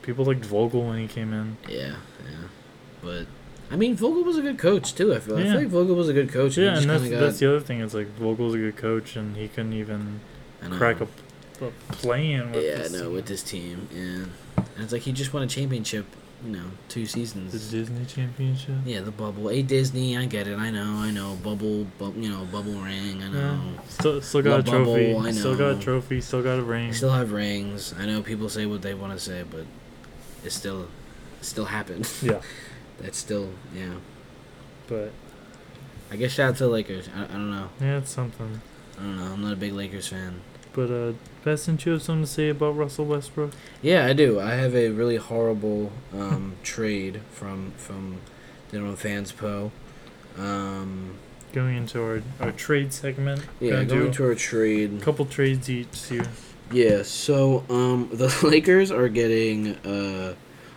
People 0.02 0.24
liked 0.24 0.44
Vogel 0.44 0.86
when 0.86 0.98
he 0.98 1.06
came 1.06 1.32
in. 1.32 1.58
Yeah, 1.68 1.96
yeah, 2.24 2.48
but 3.02 3.26
I 3.70 3.76
mean, 3.76 3.94
Vogel 3.94 4.24
was 4.24 4.38
a 4.38 4.42
good 4.42 4.58
coach 4.58 4.94
too. 4.94 5.14
I 5.14 5.20
feel, 5.20 5.36
I 5.36 5.42
feel 5.44 5.56
like 5.56 5.68
Vogel 5.68 5.94
was 5.94 6.08
a 6.08 6.12
good 6.12 6.30
coach. 6.30 6.56
Yeah, 6.56 6.78
and 6.78 6.88
that's 6.88 7.02
kinda 7.02 7.18
that's 7.18 7.38
the 7.38 7.48
other 7.48 7.60
thing. 7.60 7.80
It's 7.80 7.94
like 7.94 8.08
Vogel's 8.16 8.54
a 8.54 8.58
good 8.58 8.76
coach, 8.76 9.14
and 9.14 9.36
he 9.36 9.48
couldn't 9.48 9.74
even 9.74 10.20
crack 10.70 11.00
a, 11.00 11.08
a 11.64 11.70
play 11.92 12.32
in 12.32 12.50
with 12.52 12.64
Yeah, 12.64 12.88
no, 12.98 13.04
team. 13.04 13.12
with 13.12 13.26
this 13.26 13.42
team, 13.42 13.88
yeah, 13.94 14.24
and 14.56 14.78
it's 14.78 14.92
like 14.92 15.02
he 15.02 15.12
just 15.12 15.32
won 15.32 15.42
a 15.42 15.46
championship. 15.46 16.06
You 16.44 16.52
know, 16.52 16.64
two 16.88 17.04
seasons. 17.04 17.52
the. 17.52 17.58
Disney 17.76 18.06
Championship. 18.06 18.76
Yeah, 18.86 19.00
the 19.00 19.10
bubble. 19.10 19.50
A 19.50 19.60
Disney, 19.62 20.16
I 20.16 20.24
get 20.24 20.48
it. 20.48 20.58
I 20.58 20.70
know, 20.70 20.94
I 20.96 21.10
know. 21.10 21.36
Bubble, 21.42 21.86
bu- 21.98 22.14
you 22.18 22.30
know, 22.30 22.46
bubble 22.46 22.72
ring. 22.80 23.22
I 23.22 23.28
know. 23.28 23.60
Yeah. 23.74 23.80
Still, 23.88 24.22
still 24.22 24.42
got 24.42 24.50
La 24.50 24.56
a 24.56 24.62
trophy. 24.62 25.12
Bubble, 25.12 25.26
I 25.26 25.32
Still 25.32 25.56
got 25.56 25.76
a 25.76 25.78
trophy. 25.78 26.20
Still 26.22 26.42
got 26.42 26.58
a 26.58 26.62
ring. 26.62 26.94
Still 26.94 27.10
have 27.12 27.32
rings. 27.32 27.94
I 27.98 28.06
know 28.06 28.22
people 28.22 28.48
say 28.48 28.64
what 28.64 28.80
they 28.80 28.94
want 28.94 29.12
to 29.12 29.18
say, 29.18 29.44
but 29.50 29.66
it 30.42 30.50
still, 30.52 30.84
it 31.40 31.44
still 31.44 31.66
happened. 31.66 32.10
yeah, 32.22 32.40
That's 33.00 33.18
still, 33.18 33.50
yeah. 33.74 33.94
but 34.88 35.12
I 36.10 36.16
guess 36.16 36.32
shout 36.32 36.50
out 36.52 36.56
to 36.56 36.64
the 36.64 36.70
Lakers. 36.70 37.08
I, 37.14 37.24
I 37.24 37.26
don't 37.26 37.50
know. 37.50 37.68
yeah, 37.82 37.98
it's 37.98 38.10
something. 38.12 38.62
I 38.98 39.02
don't 39.02 39.16
know. 39.18 39.32
I'm 39.34 39.42
not 39.42 39.52
a 39.52 39.56
big 39.56 39.74
Lakers 39.74 40.08
fan. 40.08 40.40
But 40.72 40.90
uh, 40.90 41.12
Best, 41.42 41.66
didn't 41.66 41.86
you 41.86 41.92
have 41.92 42.02
something 42.02 42.24
to 42.24 42.30
say 42.30 42.50
about 42.50 42.76
Russell 42.76 43.06
Westbrook? 43.06 43.52
Yeah, 43.80 44.04
I 44.04 44.12
do. 44.12 44.38
I 44.38 44.52
have 44.52 44.74
a 44.74 44.90
really 44.90 45.16
horrible 45.16 45.90
um, 46.12 46.56
trade 46.62 47.22
from 47.30 47.72
from 47.78 48.20
Dinner 48.70 48.94
Fans 48.94 49.32
Po. 49.32 49.72
Um, 50.36 51.14
Going 51.52 51.78
into 51.78 52.00
our, 52.00 52.22
our 52.40 52.52
trade 52.52 52.92
segment. 52.92 53.44
yeah, 53.58 53.82
going 53.82 54.10
do 54.12 54.24
our 54.24 54.34
trade. 54.34 54.98
a 55.00 55.00
couple 55.00 55.24
trades 55.26 55.68
each 55.68 56.06
here. 56.06 56.26
Yeah, 56.70 57.02
so 57.02 57.64
um, 57.68 58.08
the 58.12 58.28
Lakers 58.46 58.92
are 58.92 59.08
getting 59.08 59.74
uh, 59.78 60.34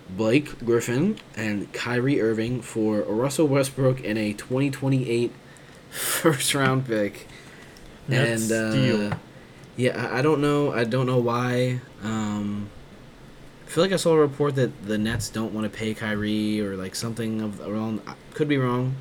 Blake 0.09 0.65
Griffin 0.65 1.19
and 1.35 1.71
Kyrie 1.73 2.19
Irving 2.21 2.61
for 2.61 3.01
Russell 3.01 3.47
Westbrook 3.47 4.03
and 4.03 4.17
a 4.17 4.33
2028 4.33 5.31
first 5.91 6.55
round 6.55 6.87
pick. 6.87 7.27
Net 8.07 8.27
and 8.27 8.51
uh. 8.51 9.17
Yeah, 9.75 10.09
I, 10.11 10.19
I 10.19 10.21
don't 10.21 10.41
know. 10.41 10.71
I 10.71 10.83
don't 10.83 11.05
know 11.05 11.17
why. 11.17 11.79
Um, 12.03 12.69
I 13.65 13.69
feel 13.69 13.83
like 13.83 13.93
I 13.93 13.97
saw 13.97 14.13
a 14.13 14.19
report 14.19 14.55
that 14.55 14.85
the 14.85 14.97
Nets 14.97 15.29
don't 15.29 15.53
want 15.53 15.71
to 15.71 15.77
pay 15.77 15.93
Kyrie 15.93 16.61
or 16.61 16.75
like 16.75 16.95
something 16.95 17.41
of 17.41 17.59
around. 17.61 18.01
I 18.07 18.13
Could 18.33 18.47
be 18.47 18.57
wrong, 18.57 18.95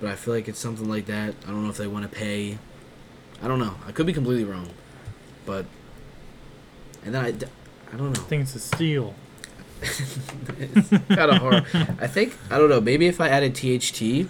but 0.00 0.10
I 0.10 0.16
feel 0.16 0.34
like 0.34 0.48
it's 0.48 0.58
something 0.58 0.88
like 0.88 1.06
that. 1.06 1.34
I 1.46 1.50
don't 1.50 1.62
know 1.62 1.70
if 1.70 1.76
they 1.76 1.86
want 1.86 2.10
to 2.10 2.16
pay. 2.16 2.58
I 3.42 3.48
don't 3.48 3.60
know. 3.60 3.74
I 3.86 3.92
could 3.92 4.06
be 4.06 4.12
completely 4.12 4.44
wrong, 4.44 4.70
but 5.46 5.66
and 7.04 7.14
then 7.14 7.24
I, 7.24 7.28
I 7.28 7.96
don't 7.96 8.12
know. 8.12 8.20
I 8.20 8.24
think 8.24 8.42
it's 8.42 8.54
a 8.56 8.60
steal. 8.60 9.14
it's 9.82 10.88
kind 10.90 11.30
of 11.30 11.38
hard. 11.38 11.66
I 12.00 12.08
think 12.08 12.36
I 12.50 12.58
don't 12.58 12.68
know. 12.68 12.80
Maybe 12.80 13.06
if 13.06 13.20
I 13.20 13.28
added 13.28 13.54
THT, 13.54 14.28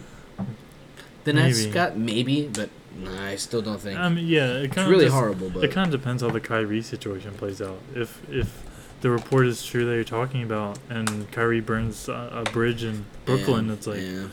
the 1.25 1.33
Nets 1.33 1.65
got 1.67 1.97
maybe, 1.97 2.49
but 2.49 2.69
nah, 2.99 3.27
I 3.27 3.37
still 3.37 3.63
don't 3.63 3.81
think. 3.81 3.99
I 3.99 4.09
mean, 4.09 4.27
yeah, 4.27 4.47
it 4.47 4.65
it's 4.65 4.75
kind 4.75 4.87
of 4.87 4.91
really 4.91 5.07
just, 5.07 5.17
horrible, 5.17 5.51
but 5.51 5.65
It 5.65 5.71
kind 5.71 5.93
of 5.93 6.01
depends 6.01 6.23
how 6.23 6.31
the 6.31 6.41
Kyrie 6.41 6.83
situation 6.83 7.33
plays 7.35 7.63
out. 7.63 7.79
If 7.95 8.21
if 8.31 8.63
the 9.01 9.11
report 9.11 9.47
is 9.47 9.65
true 9.65 9.87
that 9.87 9.95
you're 9.95 10.05
talking 10.05 10.43
about, 10.43 10.79
and 10.91 11.31
Kyrie 11.31 11.61
burns 11.61 12.09
a, 12.09 12.45
a 12.47 12.51
bridge 12.51 12.85
in 12.85 13.07
Brooklyn, 13.25 13.69
yeah, 13.69 13.73
it's 13.73 13.87
like 13.87 14.01
yeah. 14.01 14.27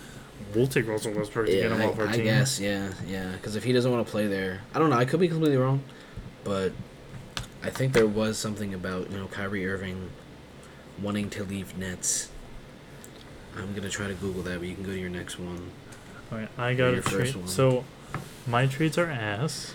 we'll 0.53 0.67
take 0.67 0.87
Russell 0.87 1.13
Westbrook 1.13 1.45
to 1.47 1.51
get 1.51 1.71
him 1.71 1.81
I, 1.81 1.85
off 1.85 1.99
our 1.99 2.07
I 2.07 2.13
team. 2.13 2.23
guess, 2.23 2.59
yeah, 2.59 2.91
yeah. 3.07 3.31
Because 3.33 3.55
if 3.55 3.63
he 3.63 3.73
doesn't 3.73 3.91
want 3.91 4.05
to 4.05 4.11
play 4.11 4.27
there, 4.27 4.61
I 4.73 4.79
don't 4.79 4.89
know. 4.89 4.97
I 4.97 5.05
could 5.05 5.19
be 5.19 5.27
completely 5.27 5.57
wrong, 5.57 5.83
but 6.43 6.71
I 7.63 7.69
think 7.69 7.93
there 7.93 8.07
was 8.07 8.37
something 8.37 8.73
about 8.73 9.11
you 9.11 9.17
know 9.17 9.27
Kyrie 9.27 9.67
Irving 9.67 10.09
wanting 11.01 11.29
to 11.31 11.43
leave 11.43 11.77
Nets. 11.77 12.29
I'm 13.57 13.73
gonna 13.73 13.89
try 13.89 14.07
to 14.07 14.13
Google 14.13 14.41
that, 14.43 14.59
but 14.59 14.67
you 14.67 14.75
can 14.75 14.83
go 14.83 14.91
to 14.91 14.99
your 14.99 15.09
next 15.09 15.39
one. 15.39 15.71
All 16.31 16.39
right, 16.39 16.49
I 16.57 16.73
got 16.73 16.93
a 16.93 17.01
trade. 17.01 17.35
So 17.47 17.85
my 18.47 18.67
trades 18.67 18.97
are 18.97 19.09
ass. 19.09 19.73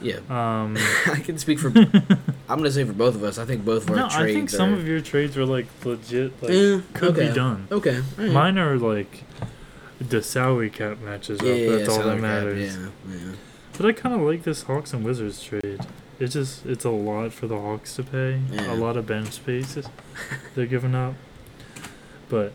Yeah, 0.00 0.16
Um, 0.28 0.76
I 1.06 1.20
can 1.24 1.38
speak 1.38 1.60
for. 1.60 1.68
I'm 2.48 2.58
gonna 2.58 2.70
say 2.72 2.84
for 2.84 2.92
both 2.92 3.14
of 3.14 3.22
us. 3.22 3.38
I 3.38 3.44
think 3.44 3.64
both 3.64 3.84
of 3.84 3.90
our 3.90 3.96
no, 3.96 4.08
trades 4.08 4.16
I 4.16 4.32
think 4.34 4.50
some 4.50 4.74
are. 4.74 4.76
of 4.76 4.86
your 4.88 5.00
trades 5.00 5.36
were 5.36 5.46
like 5.46 5.66
legit. 5.84 6.42
Like 6.42 6.50
Yeah, 6.52 6.80
could 6.94 7.10
okay. 7.16 7.28
be 7.28 7.34
done. 7.34 7.68
Okay, 7.70 8.02
right. 8.18 8.30
Mine 8.32 8.58
are 8.58 8.76
like 8.76 9.22
the 10.00 10.20
salary 10.22 10.68
cap 10.68 10.98
matches 10.98 11.38
up. 11.40 11.46
Yeah, 11.46 11.52
yeah, 11.54 11.70
That's 11.76 11.88
yeah, 11.88 11.94
all 11.94 11.98
that 11.98 12.20
salary 12.20 12.20
cap, 12.20 12.22
matters. 12.22 12.76
Yeah, 12.76 13.14
yeah. 13.14 13.32
But 13.76 13.86
I 13.86 13.92
kind 13.92 14.14
of 14.16 14.20
like 14.22 14.42
this 14.42 14.62
Hawks 14.64 14.92
and 14.92 15.04
Wizards 15.04 15.42
trade. 15.42 15.80
It's 16.18 16.32
just 16.34 16.66
it's 16.66 16.84
a 16.84 16.90
lot 16.90 17.32
for 17.32 17.46
the 17.46 17.58
Hawks 17.58 17.94
to 17.96 18.02
pay. 18.02 18.40
Yeah. 18.50 18.72
A 18.72 18.74
lot 18.74 18.96
of 18.96 19.06
bench 19.06 19.30
spaces 19.32 19.86
they're 20.56 20.66
giving 20.66 20.94
up. 20.96 21.14
But 22.28 22.52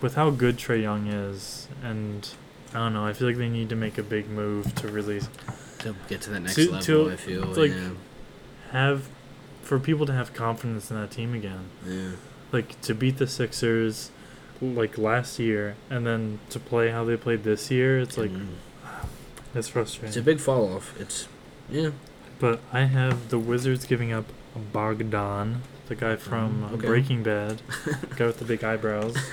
with 0.00 0.14
how 0.16 0.30
good 0.30 0.56
Trae 0.58 0.82
Young 0.82 1.06
is, 1.06 1.68
and 1.82 2.28
I 2.74 2.78
don't 2.78 2.92
know, 2.92 3.04
I 3.06 3.12
feel 3.12 3.28
like 3.28 3.36
they 3.38 3.48
need 3.48 3.68
to 3.70 3.76
make 3.76 3.96
a 3.98 4.02
big 4.02 4.28
move 4.28 4.74
to 4.76 4.88
really 4.88 5.20
To 5.80 5.94
get 6.08 6.22
to 6.22 6.30
that 6.30 6.40
next 6.40 6.54
To- 6.56 6.70
level, 6.72 6.80
to- 6.82 7.10
I 7.12 7.16
feel. 7.16 7.42
like- 7.46 7.70
yeah, 7.72 7.90
have 8.72 9.08
for 9.62 9.78
people 9.78 10.06
to 10.06 10.12
have 10.12 10.32
confidence 10.34 10.90
in 10.90 10.96
that 11.00 11.10
team 11.10 11.34
again. 11.34 11.66
yeah. 11.86 12.10
Like 12.52 12.80
to 12.82 12.94
beat 12.94 13.18
the 13.18 13.26
Sixers 13.26 14.10
like 14.60 14.96
last 14.98 15.38
year 15.38 15.76
and 15.90 16.06
then 16.06 16.38
to 16.50 16.58
play 16.58 16.90
how 16.90 17.04
they 17.04 17.16
played 17.16 17.44
this 17.44 17.70
year, 17.70 18.00
it's 18.00 18.16
like 18.18 18.30
And 18.30 18.56
it's 19.54 19.68
frustrating. 19.68 20.08
it's 20.08 20.16
a 20.16 20.22
big 20.22 20.40
fall 20.40 20.74
off. 20.74 20.94
It's 21.00 21.28
yeah. 21.70 21.90
But 22.38 22.60
I 22.72 22.84
have 22.84 23.28
the 23.30 23.38
Wizards 23.38 23.84
giving 23.84 24.12
up 24.12 24.24
Bogdan, 24.72 25.62
the 25.88 25.94
guy 25.94 26.16
from 26.16 26.62
Mm, 26.70 26.72
okay. 26.74 26.86
Breaking 26.86 27.22
Bad, 27.22 27.62
guy 28.16 28.26
with 28.26 28.38
the 28.38 28.44
big 28.44 28.62
eyebrows. 28.64 29.16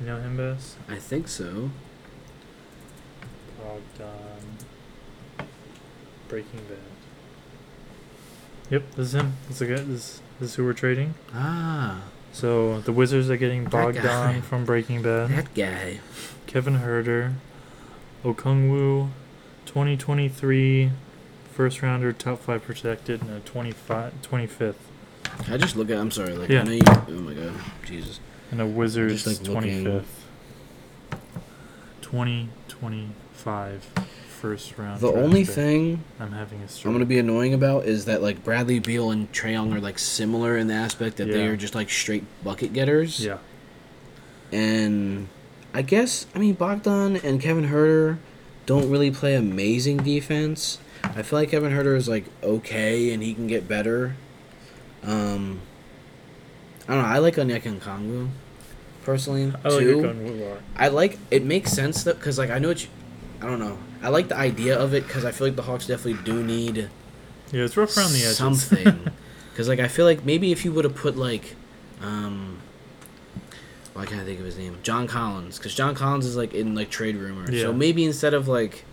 You 0.00 0.06
know 0.06 0.20
him, 0.20 0.36
Bess? 0.36 0.76
I 0.88 0.94
think 1.00 1.26
so. 1.26 1.70
Bogdan. 3.98 5.46
Breaking 6.28 6.60
Bad. 6.68 6.78
Yep, 8.70 8.90
this 8.96 9.06
is 9.08 9.14
him. 9.14 9.32
This 9.48 9.60
is, 9.62 9.68
guy, 9.68 9.74
this, 9.84 10.20
this 10.40 10.50
is 10.50 10.54
who 10.56 10.64
we're 10.64 10.72
trading. 10.74 11.14
Ah, 11.34 12.02
So 12.32 12.80
the 12.80 12.92
Wizards 12.92 13.30
are 13.30 13.36
getting 13.36 13.64
That 13.64 13.70
guy. 13.72 14.02
Bogdan 14.02 14.42
from 14.42 14.64
Breaking 14.66 15.00
Bad, 15.02 15.30
that 15.30 15.54
guy. 15.54 16.00
Kevin 16.46 16.78
Huerter, 16.78 17.34
Okongwu, 18.24 19.08
2023 19.66 20.90
first 21.52 21.82
rounder, 21.82 22.12
top 22.12 22.40
five 22.40 22.62
protected, 22.62 23.22
and 23.22 23.30
a 23.30 23.40
25, 23.40 24.12
25th. 24.22 24.74
I 25.50 25.56
just 25.56 25.76
look 25.76 25.90
at. 25.90 25.98
I'm 25.98 26.10
sorry. 26.10 26.34
Like 26.34 26.48
Yeah. 26.50 26.60
I 26.60 26.64
know 26.64 26.72
you. 26.72 26.80
Oh 26.86 27.10
my 27.20 27.34
god, 27.34 27.52
Jesus. 27.86 28.20
And 28.50 28.60
a 28.60 28.66
Wizards 28.66 29.26
like, 29.26 29.36
25th. 29.38 30.04
looking- 32.02 32.48
25th. 32.70 33.12
2025 33.48 34.08
first 34.28 34.78
round. 34.78 35.00
The 35.00 35.12
only 35.12 35.44
pick. 35.44 35.54
thing 35.54 36.04
I'm 36.20 36.32
having 36.32 36.60
a. 36.60 36.86
I'm 36.86 36.92
gonna 36.92 37.04
be 37.04 37.18
annoying 37.18 37.54
about 37.54 37.86
is 37.86 38.04
that 38.04 38.22
like 38.22 38.44
Bradley 38.44 38.78
Beal 38.78 39.10
and 39.10 39.30
Trae 39.32 39.52
Young 39.52 39.72
are 39.72 39.80
like 39.80 39.98
similar 39.98 40.56
in 40.56 40.68
the 40.68 40.74
aspect 40.74 41.16
that 41.16 41.28
they 41.28 41.46
are 41.46 41.56
just 41.56 41.74
like 41.74 41.90
straight 41.90 42.24
bucket 42.44 42.72
getters. 42.72 43.24
Yeah. 43.24 43.38
And 44.52 45.28
I 45.74 45.82
guess 45.82 46.26
I 46.34 46.38
mean 46.38 46.54
Bogdan 46.54 47.16
and 47.16 47.40
Kevin 47.40 47.68
Huerter 47.68 48.18
don't 48.66 48.88
really 48.90 49.10
play 49.10 49.34
amazing 49.34 49.98
defense. 49.98 50.78
I 51.02 51.22
feel 51.22 51.38
like 51.38 51.50
Kevin 51.50 51.72
Huerter 51.72 51.96
is 51.96 52.08
like 52.08 52.24
okay 52.42 53.12
and 53.12 53.22
he 53.22 53.34
can 53.34 53.46
get 53.46 53.66
better. 53.66 54.14
Um 55.02 55.60
I 56.86 56.94
don't 56.94 57.02
know, 57.02 57.08
I 57.08 57.18
like 57.18 57.34
Onyeka 57.36 57.80
Okongwu 57.80 58.28
personally 59.02 59.52
I 59.64 59.68
like 59.68 59.80
too. 59.80 59.96
Okongwu 59.96 60.40
a 60.40 60.44
lot. 60.44 60.58
I 60.76 60.88
like 60.88 61.18
it 61.30 61.44
makes 61.44 61.72
sense 61.72 62.04
though 62.04 62.14
because 62.14 62.38
like 62.38 62.50
I 62.50 62.58
know 62.58 62.68
what 62.68 62.82
you, 62.84 62.88
I 63.40 63.46
don't 63.46 63.58
know. 63.60 63.78
I 64.02 64.08
like 64.08 64.28
the 64.28 64.36
idea 64.36 64.78
of 64.78 64.94
it 64.94 65.06
because 65.06 65.24
I 65.24 65.30
feel 65.32 65.46
like 65.48 65.56
the 65.56 65.62
Hawks 65.62 65.86
definitely 65.86 66.22
do 66.24 66.42
need 66.42 66.90
Yeah, 67.52 67.64
it's 67.64 67.76
rough 67.76 67.96
around 67.96 68.12
the 68.12 68.18
edges. 68.18 68.36
something. 68.36 69.10
Because 69.52 69.68
like 69.68 69.80
I 69.80 69.88
feel 69.88 70.04
like 70.04 70.24
maybe 70.24 70.52
if 70.52 70.64
you 70.64 70.70
would 70.72 70.84
have 70.84 70.94
put 70.94 71.16
like, 71.16 71.56
um, 72.00 72.58
why 73.92 74.06
can't 74.06 74.20
I 74.20 74.24
think 74.24 74.38
of 74.38 74.46
his 74.46 74.56
name? 74.56 74.78
John 74.84 75.08
Collins, 75.08 75.58
because 75.58 75.74
John 75.74 75.96
Collins 75.96 76.26
is 76.26 76.36
like 76.36 76.54
in 76.54 76.76
like 76.76 76.90
trade 76.90 77.16
rumors. 77.16 77.50
Yeah. 77.50 77.62
So 77.62 77.72
maybe 77.72 78.04
instead 78.04 78.34
of 78.34 78.46
like, 78.46 78.84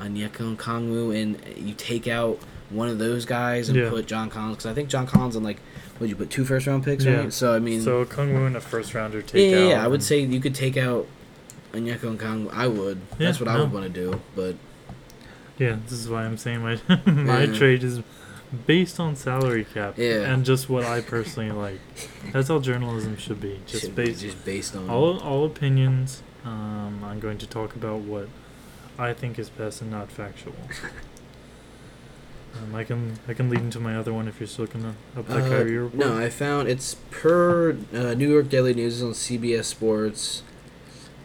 Onyeka 0.00 0.56
Okongwu 0.56 1.20
and 1.20 1.40
you 1.58 1.74
take 1.74 2.06
out 2.06 2.38
one 2.70 2.88
of 2.88 2.98
those 3.00 3.24
guys 3.24 3.68
and 3.68 3.76
Yeah. 3.76 3.90
put 3.90 4.06
John 4.06 4.30
Collins, 4.30 4.58
because 4.58 4.66
I 4.70 4.74
think 4.74 4.88
John 4.88 5.08
Collins 5.08 5.34
and 5.34 5.44
like, 5.44 5.58
would 5.98 6.08
you 6.08 6.14
put 6.14 6.30
two 6.30 6.44
first 6.44 6.68
round 6.68 6.84
picks? 6.84 7.04
Yeah. 7.04 7.14
Right. 7.22 7.32
So 7.32 7.52
I 7.52 7.58
mean, 7.58 7.80
so 7.82 8.04
Okongwu 8.04 8.46
and 8.46 8.56
a 8.56 8.60
first 8.60 8.94
rounder 8.94 9.18
yeah, 9.18 9.26
take 9.26 9.50
yeah, 9.50 9.58
out. 9.58 9.68
yeah, 9.70 9.84
I 9.84 9.88
would 9.88 10.04
say 10.04 10.20
you 10.20 10.38
could 10.40 10.54
take 10.54 10.76
out. 10.76 11.08
Onyeka 11.74 12.16
Okongwu. 12.16 12.50
I 12.52 12.66
would. 12.66 13.00
That's 13.18 13.38
Yeah, 13.40 13.44
what 13.44 13.48
I 13.48 13.56
no. 13.58 13.64
would 13.64 13.72
want 13.72 13.84
to 13.86 14.00
do. 14.00 14.20
But 14.36 14.56
Yeah, 15.58 15.76
this 15.84 15.92
is 15.92 16.08
why 16.08 16.24
I'm 16.24 16.36
saying 16.38 16.60
my 16.62 16.78
my 17.06 17.42
Yeah. 17.44 17.54
trade 17.58 17.82
is 17.84 18.00
based 18.66 19.00
on 19.00 19.16
salary 19.16 19.64
cap 19.64 19.94
Yeah. 19.96 20.32
and 20.32 20.44
just 20.44 20.68
what 20.68 20.84
I 20.84 21.00
personally 21.00 21.50
like. 21.50 21.80
That's 22.32 22.48
how 22.48 22.58
journalism 22.60 23.16
should 23.16 23.40
be. 23.40 23.60
Just 23.66 23.82
Should 23.84 23.96
be 23.96 24.04
based 24.06 24.20
just 24.22 24.44
based 24.44 24.76
on 24.76 24.88
all 24.88 25.18
all 25.20 25.44
opinions. 25.44 26.22
Um, 26.44 27.02
I'm 27.04 27.20
going 27.20 27.38
to 27.38 27.46
talk 27.46 27.74
about 27.74 28.00
what 28.00 28.28
I 28.98 29.12
think 29.12 29.38
is 29.38 29.48
best 29.50 29.80
and 29.82 29.90
not 29.90 30.10
factual. 30.10 30.54
Um, 32.56 32.72
I 32.72 32.84
can 32.84 33.18
I 33.26 33.34
can 33.34 33.50
lead 33.50 33.60
into 33.60 33.80
my 33.80 33.96
other 33.96 34.12
one 34.12 34.28
if 34.28 34.38
you're 34.38 34.46
still 34.46 34.66
gonna 34.66 34.94
up 35.16 35.26
that 35.26 35.38
Uh, 35.42 35.48
Kyrie 35.48 35.76
report. 35.76 35.94
No, 35.98 36.16
I 36.16 36.30
found 36.30 36.68
it's 36.68 36.94
per 37.10 37.76
uh, 37.92 38.14
New 38.14 38.30
York 38.30 38.48
Daily 38.48 38.74
News 38.74 39.02
on 39.02 39.10
CBS 39.12 39.64
Sports. 39.64 40.42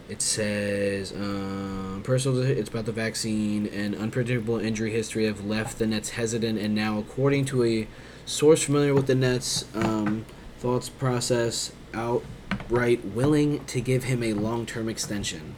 It 0.10 0.24
says 0.24 1.12
um, 1.12 2.02
personal. 2.04 2.42
It's 2.42 2.70
about 2.70 2.86
the 2.86 2.92
vaccine 2.92 3.68
and 3.68 3.96
unpredictable 3.96 4.60
injury 4.60 4.92
history 4.92 5.26
have 5.26 5.46
left 5.46 5.78
the 5.78 5.86
Nets 5.86 6.10
hesitant, 6.12 6.58
and 6.58 6.74
now, 6.74 6.98
according 6.98 7.46
to 7.46 7.64
a 7.64 7.88
source 8.26 8.64
familiar 8.64 8.94
with 8.96 9.06
the 9.06 9.16
Nets 9.16 9.66
um, 9.76 10.26
thoughts 10.58 10.90
process, 10.90 11.72
outright 11.94 13.06
willing 13.06 13.64
to 13.66 13.82
give 13.82 14.06
him 14.06 14.24
a 14.24 14.34
long-term 14.34 14.90
extension. 14.90 15.56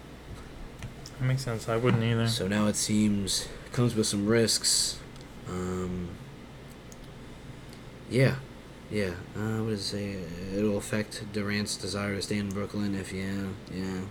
that 1.19 1.25
makes 1.25 1.43
sense. 1.43 1.69
I 1.69 1.77
wouldn't 1.77 2.03
either. 2.03 2.27
So 2.27 2.47
now 2.47 2.67
it 2.67 2.75
seems 2.75 3.47
comes 3.71 3.95
with 3.95 4.07
some 4.07 4.27
risks. 4.27 4.99
Um, 5.47 6.09
yeah, 8.09 8.35
yeah. 8.89 9.11
Uh, 9.33 9.63
what 9.63 9.69
does 9.69 9.93
it 9.93 9.97
say? 9.97 10.57
It'll 10.57 10.77
affect 10.77 11.23
Durant's 11.31 11.77
desire 11.77 12.15
to 12.15 12.21
stay 12.21 12.37
in 12.37 12.49
Brooklyn. 12.49 12.95
If 12.95 13.13
yeah, 13.13 13.47
yeah. 13.73 14.01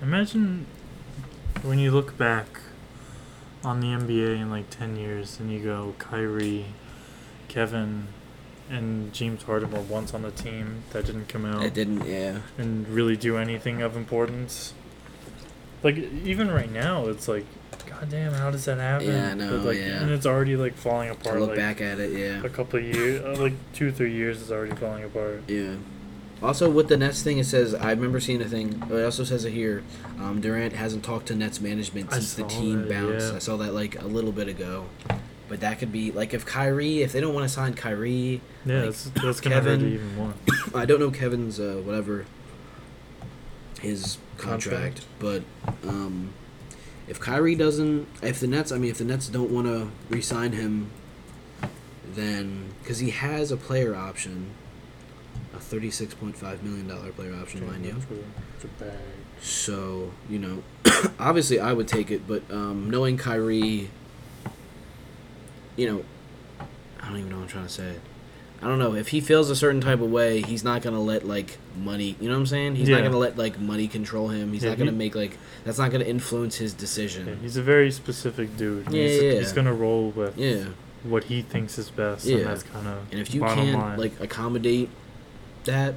Imagine 0.00 0.66
when 1.62 1.78
you 1.78 1.90
look 1.90 2.16
back 2.16 2.60
on 3.64 3.80
the 3.80 3.88
NBA 3.88 4.40
in 4.40 4.50
like 4.50 4.70
10 4.70 4.96
years 4.96 5.40
and 5.40 5.50
you 5.52 5.60
go 5.60 5.94
Kyrie, 5.98 6.66
Kevin, 7.48 8.06
and 8.70 9.12
James 9.12 9.42
Harden 9.42 9.70
were 9.72 9.80
once 9.80 10.14
on 10.14 10.22
the 10.22 10.30
team 10.30 10.82
that 10.92 11.06
didn't 11.06 11.28
come 11.28 11.44
out 11.44 11.64
It 11.64 11.74
didn't. 11.74 12.06
Yeah, 12.06 12.38
and 12.56 12.86
really 12.88 13.16
do 13.16 13.36
anything 13.38 13.82
of 13.82 13.96
importance. 13.96 14.74
Like 15.82 15.96
even 15.96 16.50
right 16.50 16.70
now, 16.70 17.06
it's 17.08 17.26
like, 17.28 17.46
goddamn, 17.86 18.34
how 18.34 18.50
does 18.50 18.64
that 18.66 18.78
happen? 18.78 19.08
Yeah, 19.08 19.30
I 19.30 19.34
know, 19.34 19.58
But, 19.58 19.66
like, 19.66 19.78
yeah. 19.78 20.02
And 20.02 20.10
it's 20.10 20.26
already 20.26 20.56
like 20.56 20.74
falling 20.74 21.08
to 21.08 21.14
apart. 21.14 21.40
look 21.40 21.48
like 21.50 21.58
back 21.58 21.80
at 21.80 21.98
it, 21.98 22.12
yeah, 22.16 22.44
a 22.44 22.48
couple 22.48 22.78
of 22.78 22.84
years, 22.84 23.24
uh, 23.24 23.40
like 23.42 23.54
two, 23.72 23.90
three 23.90 24.12
years 24.12 24.40
is 24.40 24.52
already 24.52 24.74
falling 24.76 25.02
apart. 25.04 25.42
yeah. 25.48 25.74
Also, 26.42 26.70
with 26.70 26.88
the 26.88 26.96
Nets 26.96 27.22
thing, 27.22 27.38
it 27.38 27.44
says 27.46 27.74
I 27.74 27.90
remember 27.90 28.20
seeing 28.20 28.40
a 28.40 28.44
thing. 28.48 28.82
It 28.90 29.04
also 29.04 29.24
says 29.24 29.44
it 29.44 29.50
here. 29.52 29.82
Um, 30.20 30.40
Durant 30.40 30.72
hasn't 30.72 31.04
talked 31.04 31.26
to 31.28 31.34
Nets 31.34 31.60
management 31.60 32.12
since 32.12 32.34
the 32.34 32.44
team 32.44 32.82
that, 32.82 32.88
bounced. 32.90 33.30
yeah. 33.30 33.36
I 33.36 33.38
saw 33.40 33.56
that 33.56 33.74
like 33.74 34.00
a 34.00 34.06
little 34.06 34.32
bit 34.32 34.46
ago. 34.48 34.86
But 35.48 35.60
that 35.60 35.78
could 35.78 35.90
be 35.90 36.12
like 36.12 36.34
if 36.34 36.44
Kyrie, 36.44 37.00
if 37.02 37.12
they 37.12 37.20
don't 37.20 37.32
want 37.34 37.44
to 37.44 37.48
sign 37.48 37.72
Kyrie, 37.74 38.40
Yeah, 38.66 38.74
Like, 38.76 38.84
that's 38.84 39.04
that's 39.22 39.40
Kevin- 39.40 39.94
even 39.94 40.14
more. 40.14 40.34
I 40.74 40.84
don't 40.84 41.00
know 41.00 41.10
Kevin's 41.10 41.58
uh, 41.58 41.80
whatever 41.84 42.26
his 43.80 44.18
contract, 44.36 45.00
Contract. 45.00 45.06
but 45.18 45.88
um, 45.88 46.30
if 47.08 47.18
Kyrie 47.18 47.54
doesn't, 47.54 48.06
if 48.22 48.40
the 48.40 48.46
Nets, 48.46 48.72
I 48.72 48.78
mean, 48.78 48.90
if 48.90 48.98
the 48.98 49.04
Nets 49.04 49.28
don't 49.28 49.50
want 49.50 49.66
to 49.68 49.88
re-sign 50.10 50.52
him, 50.52 50.90
then 52.14 52.68
because 52.82 52.98
he 52.98 53.10
has 53.10 53.50
a 53.50 53.56
player 53.56 53.94
option, 53.94 54.50
a 55.58 55.60
thirty-six 55.60 56.14
point 56.14 56.36
five 56.36 56.62
million 56.62 56.86
dollar 56.88 57.10
player 57.12 57.34
option, 57.34 57.66
mind 57.66 57.84
you. 57.84 57.94
For, 58.00 58.66
for 58.66 58.84
bag. 58.84 58.92
So 59.40 60.12
you 60.30 60.38
know, 60.38 60.62
obviously 61.18 61.60
I 61.60 61.72
would 61.72 61.88
take 61.88 62.10
it, 62.10 62.26
but 62.26 62.42
um, 62.50 62.88
knowing 62.90 63.16
Kyrie, 63.18 63.90
you 65.76 65.86
know, 65.86 66.04
I 67.00 67.08
don't 67.08 67.18
even 67.18 67.30
know 67.30 67.36
what 67.36 67.42
I'm 67.42 67.48
trying 67.48 67.66
to 67.66 67.72
say. 67.72 67.96
I 68.60 68.66
don't 68.66 68.80
know 68.80 68.94
if 68.96 69.08
he 69.08 69.20
feels 69.20 69.50
a 69.50 69.56
certain 69.56 69.80
type 69.80 70.00
of 70.00 70.10
way, 70.10 70.42
he's 70.42 70.64
not 70.64 70.82
gonna 70.82 71.00
let 71.00 71.24
like 71.26 71.58
money. 71.76 72.16
You 72.20 72.28
know 72.28 72.34
what 72.34 72.40
I'm 72.40 72.46
saying? 72.46 72.74
He's 72.74 72.88
Yeah. 72.88 72.96
not 72.96 73.04
gonna 73.04 73.18
let 73.18 73.38
like 73.38 73.60
money 73.60 73.86
control 73.86 74.28
him. 74.28 74.52
He's 74.52 74.64
Yeah, 74.64 74.70
not 74.70 74.78
gonna 74.78 74.90
he- 74.90 74.96
make 74.96 75.14
like 75.14 75.38
that's 75.64 75.78
not 75.78 75.92
gonna 75.92 76.04
influence 76.04 76.56
his 76.56 76.72
Yeah, 76.72 76.78
decision. 76.80 77.38
he's 77.40 77.56
a 77.56 77.62
very 77.62 77.92
specific 77.92 78.56
dude. 78.56 78.86
Yeah, 78.90 79.02
he's, 79.06 79.22
yeah, 79.22 79.32
he's 79.38 79.52
gonna 79.52 79.72
roll 79.72 80.10
with 80.10 80.36
Yeah, 80.36 80.64
what 81.04 81.24
he 81.24 81.42
thinks 81.42 81.78
is 81.78 81.90
best, 81.90 82.26
Yeah. 82.26 82.38
and 82.38 82.46
that's 82.46 82.64
kind 82.64 82.88
of 82.88 82.98
and 83.12 83.20
if 83.20 83.32
you 83.32 83.42
can't 83.42 83.78
line. 83.78 83.96
like 83.98 84.18
accommodate 84.20 84.88
that, 85.68 85.94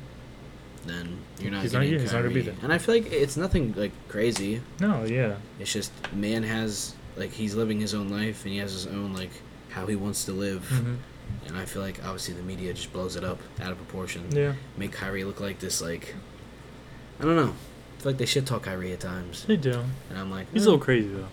then 0.85 1.17
you're 1.39 1.51
not 1.51 1.63
He's 1.63 1.73
not- 1.73 1.87
yeah, 1.87 1.97
he's 1.99 2.13
not 2.13 2.21
gonna 2.23 2.33
be 2.33 2.41
there. 2.41 2.55
And 2.63 2.71
I 2.71 2.77
feel 2.77 2.95
like 2.95 3.11
it's 3.11 3.35
nothing 3.37 3.73
like 3.75 3.91
crazy. 4.07 4.61
no, 4.79 5.03
yeah, 5.03 5.35
It's 5.59 5.73
just 5.73 5.91
man 6.13 6.43
has 6.43 6.93
like 7.17 7.31
he's 7.31 7.55
living 7.55 7.79
his 7.81 7.93
own 7.93 8.09
life 8.09 8.43
and 8.45 8.53
he 8.53 8.59
has 8.59 8.71
his 8.71 8.87
own 8.87 9.13
like 9.13 9.31
how 9.69 9.85
he 9.87 9.95
wants 9.95 10.25
to 10.25 10.31
live. 10.31 10.65
hmm 10.69 10.95
And 11.47 11.57
I 11.57 11.65
feel 11.65 11.81
like 11.81 11.99
obviously 12.03 12.33
the 12.33 12.43
media 12.43 12.73
just 12.73 12.91
blows 12.93 13.15
it 13.15 13.23
up 13.23 13.39
out 13.61 13.71
of 13.71 13.77
proportion. 13.77 14.23
yeah, 14.31 14.53
Make 14.77 14.91
Kyrie 14.93 15.23
look 15.23 15.39
like 15.39 15.59
this 15.59 15.81
like 15.81 16.15
I 17.19 17.23
don't 17.25 17.35
know. 17.35 17.53
I 17.53 18.01
feel 18.01 18.11
like 18.13 18.17
they 18.17 18.25
shit 18.25 18.45
talk 18.47 18.63
Kyrie 18.63 18.91
at 18.93 18.99
times. 18.99 19.45
they 19.45 19.57
do. 19.57 19.83
And 20.09 20.17
I'm 20.17 20.31
like 20.31 20.47
He's 20.51 20.63
"Eh." 20.63 20.65
a 20.65 20.71
little 20.71 20.79
crazy 20.83 21.07
though. 21.09 21.27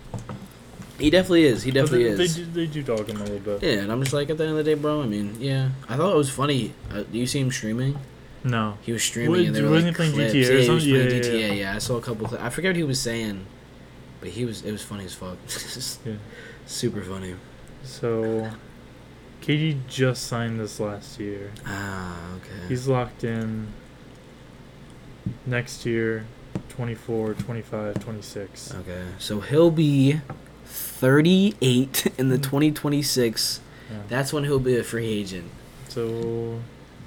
He 0.99 1.09
definitely 1.09 1.45
is. 1.45 1.63
He 1.63 1.71
definitely 1.71 2.13
they, 2.13 2.23
is. 2.23 2.35
They 2.35 2.43
do, 2.43 2.51
they 2.51 2.67
do 2.67 2.83
dog 2.83 3.07
him 3.09 3.17
a 3.21 3.23
little 3.23 3.39
bit. 3.39 3.63
yeah, 3.63 3.81
and 3.81 3.91
I'm 3.91 4.01
just 4.01 4.13
like 4.13 4.29
at 4.29 4.37
the 4.37 4.43
end 4.43 4.51
of 4.51 4.57
the 4.57 4.63
day, 4.65 4.73
bro. 4.75 5.01
I 5.01 5.05
mean, 5.07 5.37
yeah. 5.39 5.69
I 5.87 5.95
thought 5.95 6.11
it 6.13 6.17
was 6.17 6.29
funny. 6.29 6.73
Uh, 6.91 7.03
do 7.03 7.17
you 7.17 7.25
see 7.25 7.39
him 7.39 7.51
streaming? 7.51 7.97
No, 8.43 8.77
He 8.81 8.91
was 8.93 9.03
streaming 9.03 9.31
What- 9.31 9.39
and 9.41 9.55
they 9.55 9.61
were 9.61 9.79
like 9.81 9.95
playing 9.95 10.13
clips. 10.13 10.33
GTA 10.33 10.41
yeah, 10.55 10.61
he 10.61 10.69
was 10.69 10.83
playing 10.85 10.95
Yeah, 11.11 11.19
GTA. 11.19 11.39
yeah. 11.39 11.53
Yeah, 11.53 11.75
I 11.75 11.79
saw 11.79 11.97
a 11.97 12.01
couple. 12.01 12.27
Cli- 12.27 12.39
I 12.39 12.49
forget 12.49 12.69
what 12.69 12.75
he 12.77 12.83
was 12.83 12.99
saying, 12.99 13.45
but 14.21 14.29
he 14.29 14.45
was. 14.45 14.63
It 14.63 14.71
was 14.71 14.81
funny 14.81 15.05
as 15.05 15.13
fuck. 15.13 15.37
yeah. 16.05 16.13
Super 16.65 17.01
funny. 17.01 17.35
So, 17.83 18.49
KD 19.41 19.77
just 19.87 20.23
signed 20.27 20.59
this 20.59 20.79
last 20.79 21.19
year. 21.19 21.51
Ah, 21.65 22.35
okay. 22.37 22.67
He's 22.69 22.87
locked 22.87 23.23
in 23.23 23.67
next 25.45 25.85
year, 25.85 26.25
24, 26.69 27.33
25, 27.33 27.99
26. 28.03 28.73
Okay, 28.75 29.03
so 29.17 29.41
he'll 29.41 29.71
be 29.71 30.21
38 30.65 32.07
in 32.17 32.29
the 32.29 32.37
2026. 32.37 33.59
Yeah. 33.91 33.97
That's 34.07 34.31
when 34.31 34.43
he'll 34.43 34.59
be 34.59 34.77
a 34.77 34.83
free 34.83 35.07
agent. 35.07 35.49
So, 35.89 36.59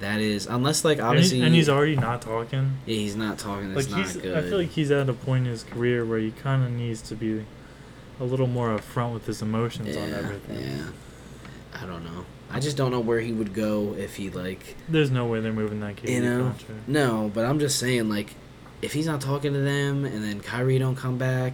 That 0.03 0.19
is, 0.19 0.47
unless 0.47 0.83
like 0.83 0.97
and, 0.97 1.07
obviously, 1.07 1.37
he- 1.39 1.43
and 1.45 1.55
he's 1.55 1.69
already 1.69 1.95
not 1.95 2.21
talking. 2.21 2.77
yeah, 2.85 2.95
he's 2.95 3.15
not 3.15 3.39
talking. 3.39 3.69
Like 3.73 3.85
It's 3.85 3.89
not 3.89 3.99
he's, 4.01 4.17
good. 4.17 4.37
I 4.37 4.41
feel 4.41 4.57
like 4.57 4.69
he's 4.71 4.91
at 4.91 5.07
a 5.07 5.13
point 5.13 5.45
in 5.45 5.51
his 5.51 5.63
career 5.63 6.05
where 6.05 6.19
he 6.19 6.31
kind 6.31 6.63
of 6.63 6.71
needs 6.71 7.01
to 7.03 7.15
be 7.15 7.45
a 8.19 8.23
little 8.25 8.47
more 8.47 8.77
upfront 8.77 9.13
with 9.13 9.25
his 9.25 9.41
emotions 9.41 9.95
on 9.95 10.13
everything. 10.13 10.59
yeah. 10.59 10.85
I 11.81 11.85
don't 11.85 12.03
know. 12.03 12.25
I 12.51 12.59
just 12.59 12.75
don't 12.77 12.91
know 12.91 12.99
where 12.99 13.19
he 13.21 13.31
would 13.31 13.53
go 13.53 13.95
if 13.97 14.15
he 14.17 14.29
like. 14.29 14.75
There's 14.89 15.09
no 15.09 15.25
way 15.25 15.39
they're 15.39 15.53
moving 15.53 15.79
that 15.79 15.95
KD 15.95 16.09
You 16.09 16.21
know? 16.21 16.43
contract. 16.49 16.87
No, 16.87 17.31
but 17.33 17.45
I'm 17.45 17.59
just 17.59 17.79
saying 17.79 18.09
like, 18.09 18.35
if 18.81 18.91
he's 18.93 19.07
not 19.07 19.21
talking 19.21 19.53
to 19.53 19.59
them, 19.59 20.03
and 20.05 20.21
then 20.23 20.41
Kyrie 20.41 20.77
don't 20.79 20.95
come 20.97 21.17
back, 21.17 21.53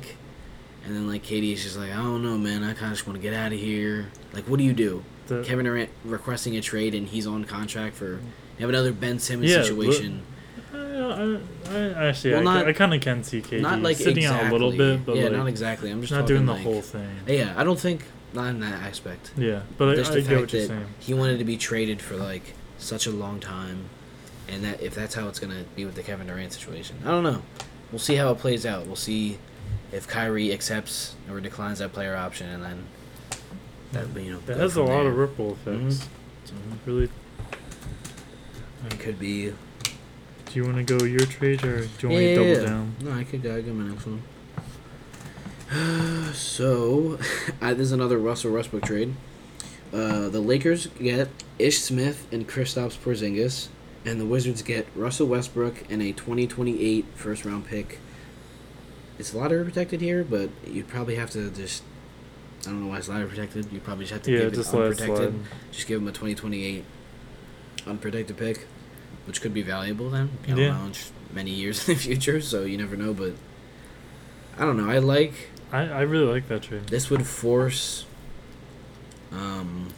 and 0.83 0.95
then 0.95 1.07
like 1.07 1.23
KD's 1.23 1.61
just 1.63 1.77
like, 1.77 1.91
I 1.91 1.97
don't 1.97 2.23
know, 2.23 2.37
man. 2.37 2.63
I 2.63 2.73
kind 2.73 2.91
of 2.91 2.97
just 2.97 3.05
want 3.07 3.17
to 3.17 3.21
get 3.21 3.33
out 3.35 3.53
of 3.53 3.59
here. 3.59 4.07
Like, 4.33 4.45
what 4.49 4.57
do 4.57 4.63
you 4.63 4.73
do? 4.73 5.03
The- 5.29 5.43
Kevin 5.43 5.65
Durant 5.65 5.89
requesting 6.03 6.57
a 6.57 6.61
trade 6.61 6.93
and 6.95 7.07
he's 7.07 7.25
on 7.27 7.45
contract 7.45 7.95
for 7.95 8.13
you 8.13 8.19
have 8.59 8.69
another 8.69 8.91
Ben 8.91 9.19
Simmons 9.19 9.51
Yeah, 9.51 9.63
situation. 9.63 10.23
I, 10.73 10.77
I, 10.77 11.75
I 11.75 12.07
actually, 12.09 12.33
Well, 12.33 12.47
I, 12.47 12.55
not- 12.59 12.67
I 12.67 12.73
kind 12.73 12.93
of 12.93 12.99
can 13.01 13.23
see 13.23 13.41
KD 13.41 13.61
not 13.61 13.81
like 13.81 13.97
sitting 13.97 14.17
exactly. 14.23 14.45
out 14.47 14.51
a 14.51 14.53
little 14.53 14.71
bit, 14.71 15.05
but 15.05 15.15
yeah, 15.15 15.23
like, 15.23 15.31
not 15.33 15.47
exactly. 15.47 15.89
I'm 15.91 16.01
just 16.01 16.11
not 16.13 16.27
doing 16.27 16.45
the 16.45 16.53
like- 16.53 16.63
whole 16.63 16.81
thing. 16.81 17.09
Yeah, 17.27 17.53
I 17.55 17.63
don't 17.63 17.79
think 17.79 18.03
not 18.33 18.47
in 18.49 18.59
that 18.59 18.81
aspect. 18.83 19.31
Yeah, 19.37 19.61
but 19.77 19.95
Just 19.95 20.11
I, 20.11 20.15
the 20.15 20.19
I 20.35 20.39
fact 20.41 20.51
that 20.51 20.67
saying. 20.67 20.85
he 20.99 21.13
wanted 21.13 21.39
to 21.39 21.45
be 21.45 21.57
traded 21.57 22.01
for 22.01 22.15
like 22.15 22.53
such 22.77 23.07
a 23.07 23.11
long 23.11 23.39
time, 23.39 23.85
and 24.47 24.63
that 24.63 24.81
if 24.83 24.93
that's 24.93 25.15
how 25.15 25.27
it's 25.29 25.39
gonna 25.39 25.63
be 25.75 25.85
with 25.85 25.95
the 25.95 26.03
Kevin 26.03 26.27
Durant 26.27 26.53
situation, 26.53 26.97
I 27.05 27.09
don't 27.09 27.23
know. 27.23 27.41
We'll 27.91 27.99
see 27.99 28.15
how 28.15 28.31
it 28.31 28.37
plays 28.37 28.65
out. 28.65 28.85
We'll 28.85 28.95
see 28.95 29.39
if 29.91 30.07
Kyrie 30.07 30.51
accepts 30.53 31.15
or 31.29 31.39
declines 31.39 31.79
that 31.79 31.93
player 31.93 32.15
option, 32.15 32.49
and 32.49 32.61
then 32.63 32.83
that 33.93 34.07
you 34.21 34.31
know 34.33 34.39
That 34.45 34.55
go 34.55 34.61
has 34.61 34.71
a 34.77 34.79
from 34.81 34.85
lot 34.87 35.03
there. 35.03 35.11
of 35.11 35.17
ripple 35.17 35.51
effects. 35.53 36.07
So 36.45 36.53
really, 36.85 37.09
It 38.85 38.99
could 38.99 39.19
be 39.19 39.53
do 40.45 40.55
you 40.59 40.63
want 40.63 40.77
to 40.77 40.97
go 40.97 41.05
your 41.05 41.19
trade 41.27 41.63
or 41.63 41.85
do 41.85 41.89
you 42.01 42.09
want 42.09 42.19
me 42.19 42.35
to 42.35 42.53
double 42.55 42.65
down? 42.65 42.95
No, 43.01 43.11
I 43.11 43.23
could 43.23 43.43
go. 43.43 43.55
I 43.55 43.61
got 43.61 43.75
my 43.75 43.87
next 43.87 44.05
one. 44.07 44.23
so, 46.33 47.19
I, 47.61 47.73
is 47.73 47.91
another 47.91 48.17
Russell 48.17 48.51
Westbrook 48.53 48.83
trade. 48.83 49.13
Uh, 49.93 50.29
the 50.29 50.39
Lakers 50.39 50.87
get 50.99 51.29
Ish 51.59 51.79
Smith 51.81 52.27
and 52.31 52.47
Kristaps 52.47 52.97
Porzingis, 52.97 53.67
and 54.05 54.19
the 54.19 54.25
Wizards 54.25 54.63
get 54.63 54.87
Russell 54.95 55.27
Westbrook 55.27 55.83
and 55.89 56.01
a 56.01 56.11
2028 56.13 57.05
first 57.15 57.45
round 57.45 57.67
pick. 57.67 57.99
It's 59.19 59.33
a 59.33 59.37
lottery 59.37 59.63
protected 59.63 60.01
here, 60.01 60.23
but 60.23 60.49
you 60.65 60.83
probably 60.83 61.15
have 61.15 61.29
to 61.31 61.51
just. 61.51 61.83
I 62.61 62.63
don't 62.71 62.81
know 62.83 62.87
why 62.87 62.97
it's 62.97 63.07
lottery 63.09 63.27
protected. 63.27 63.71
You 63.71 63.79
probably 63.79 64.03
just 64.05 64.13
have 64.13 64.23
to 64.23 64.31
Yeah, 64.31 64.39
give 64.39 64.53
just 64.55 64.73
it 64.73 64.77
unprotected. 64.79 65.33
Just 65.71 65.87
give 65.87 66.01
him 66.01 66.07
a 66.07 66.11
2028 66.11 66.83
unprotected 67.87 68.37
pick, 68.37 68.67
which 69.25 69.41
could 69.41 69.53
be 69.53 69.61
valuable 69.61 70.09
then. 70.09 70.29
I 70.47 70.49
Yeah. 70.55 70.55
know, 70.71 70.91
many 71.33 71.51
years 71.51 71.79
in 71.89 71.95
the 71.95 71.99
future, 71.99 72.41
so 72.41 72.63
you 72.63 72.77
never 72.77 72.95
know. 72.97 73.13
But 73.13 73.33
I 74.57 74.65
don't 74.65 74.77
know. 74.77 74.89
I 74.89 74.97
like 74.99 75.33
I, 75.71 75.81
I 75.83 76.01
really 76.01 76.25
like 76.31 76.47
that 76.49 76.63
trade. 76.63 76.87
this 76.87 77.09
would 77.09 77.25
force 77.25 78.05
um, 79.31 79.89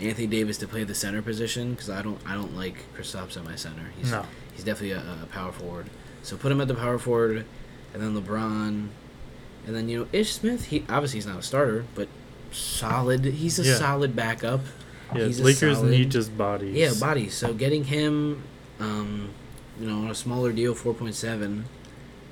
Anthony 0.00 0.26
Davis 0.26 0.58
to 0.58 0.68
play 0.68 0.84
the 0.84 0.94
center 0.94 1.22
position 1.22 1.72
because 1.72 1.90
I 1.90 2.02
don't 2.02 2.20
I 2.26 2.34
don't 2.34 2.54
like 2.56 2.76
Kristaps 2.96 3.36
at 3.36 3.44
my 3.44 3.56
center. 3.56 3.90
He's 3.98 4.10
No. 4.10 4.24
he's 4.54 4.64
definitely 4.64 4.92
a, 4.92 5.22
a 5.22 5.26
power 5.26 5.52
forward. 5.52 5.86
So 6.22 6.36
put 6.36 6.52
him 6.52 6.60
at 6.60 6.68
the 6.68 6.74
power 6.74 6.98
forward, 6.98 7.44
and 7.92 8.02
then 8.02 8.14
LeBron, 8.14 8.88
and 9.66 9.74
then 9.76 9.88
you 9.88 10.00
know 10.00 10.06
Ish 10.12 10.32
Smith. 10.32 10.66
He 10.66 10.84
obviously 10.88 11.18
he's 11.18 11.26
not 11.26 11.38
a 11.38 11.42
starter, 11.42 11.84
but 11.94 12.08
solid. 12.50 13.24
He's 13.24 13.58
a 13.58 13.64
Yeah. 13.64 13.74
solid 13.76 14.14
backup. 14.16 14.60
Yeah, 15.14 15.26
He's 15.26 15.40
Lakers 15.40 15.78
solid- 15.78 15.90
need 15.90 16.10
just 16.10 16.36
bodies. 16.36 16.74
Yeah, 16.74 16.92
bodies. 16.98 17.34
So 17.34 17.52
getting 17.52 17.84
him, 17.84 18.42
um, 18.80 19.28
you 19.80 19.86
know, 19.86 19.98
on 20.04 20.10
a 20.10 20.14
smaller 20.14 20.52
deal, 20.52 20.74
four 20.74 20.94
point 20.94 21.14
seven. 21.14 21.66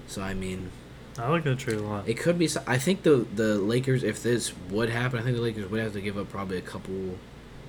So 0.06 0.22
I 0.22 0.34
mean, 0.34 0.70
I 1.18 1.28
like 1.28 1.44
that 1.44 1.58
trade 1.58 1.76
a 1.78 1.82
lot. 1.82 2.08
it 2.08 2.14
could 2.18 2.38
be. 2.38 2.48
I 2.66 2.78
think 2.78 3.02
the 3.02 3.26
the 3.34 3.56
Lakers, 3.58 4.02
if 4.02 4.22
this 4.22 4.52
would 4.70 4.88
happen, 4.90 5.18
I 5.18 5.22
think 5.22 5.36
the 5.36 5.42
Lakers 5.42 5.70
would 5.70 5.80
have 5.80 5.92
to 5.92 6.00
give 6.00 6.16
up 6.18 6.30
probably 6.30 6.56
a 6.56 6.62
couple 6.62 7.16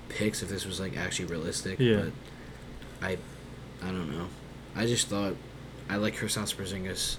picks 0.10 0.42
if 0.42 0.50
this 0.50 0.66
was 0.66 0.80
like 0.80 0.96
actually 0.98 1.26
realistic. 1.26 1.80
Yeah. 1.80 2.04
But 3.00 3.08
I, 3.08 3.18
I 3.82 3.88
don't 3.88 4.12
know. 4.12 4.28
I 4.76 4.86
just 4.86 5.08
thought 5.08 5.36
I 5.90 5.98
like 5.98 6.16
Kristaps 6.16 6.56
Porzingis 6.56 7.18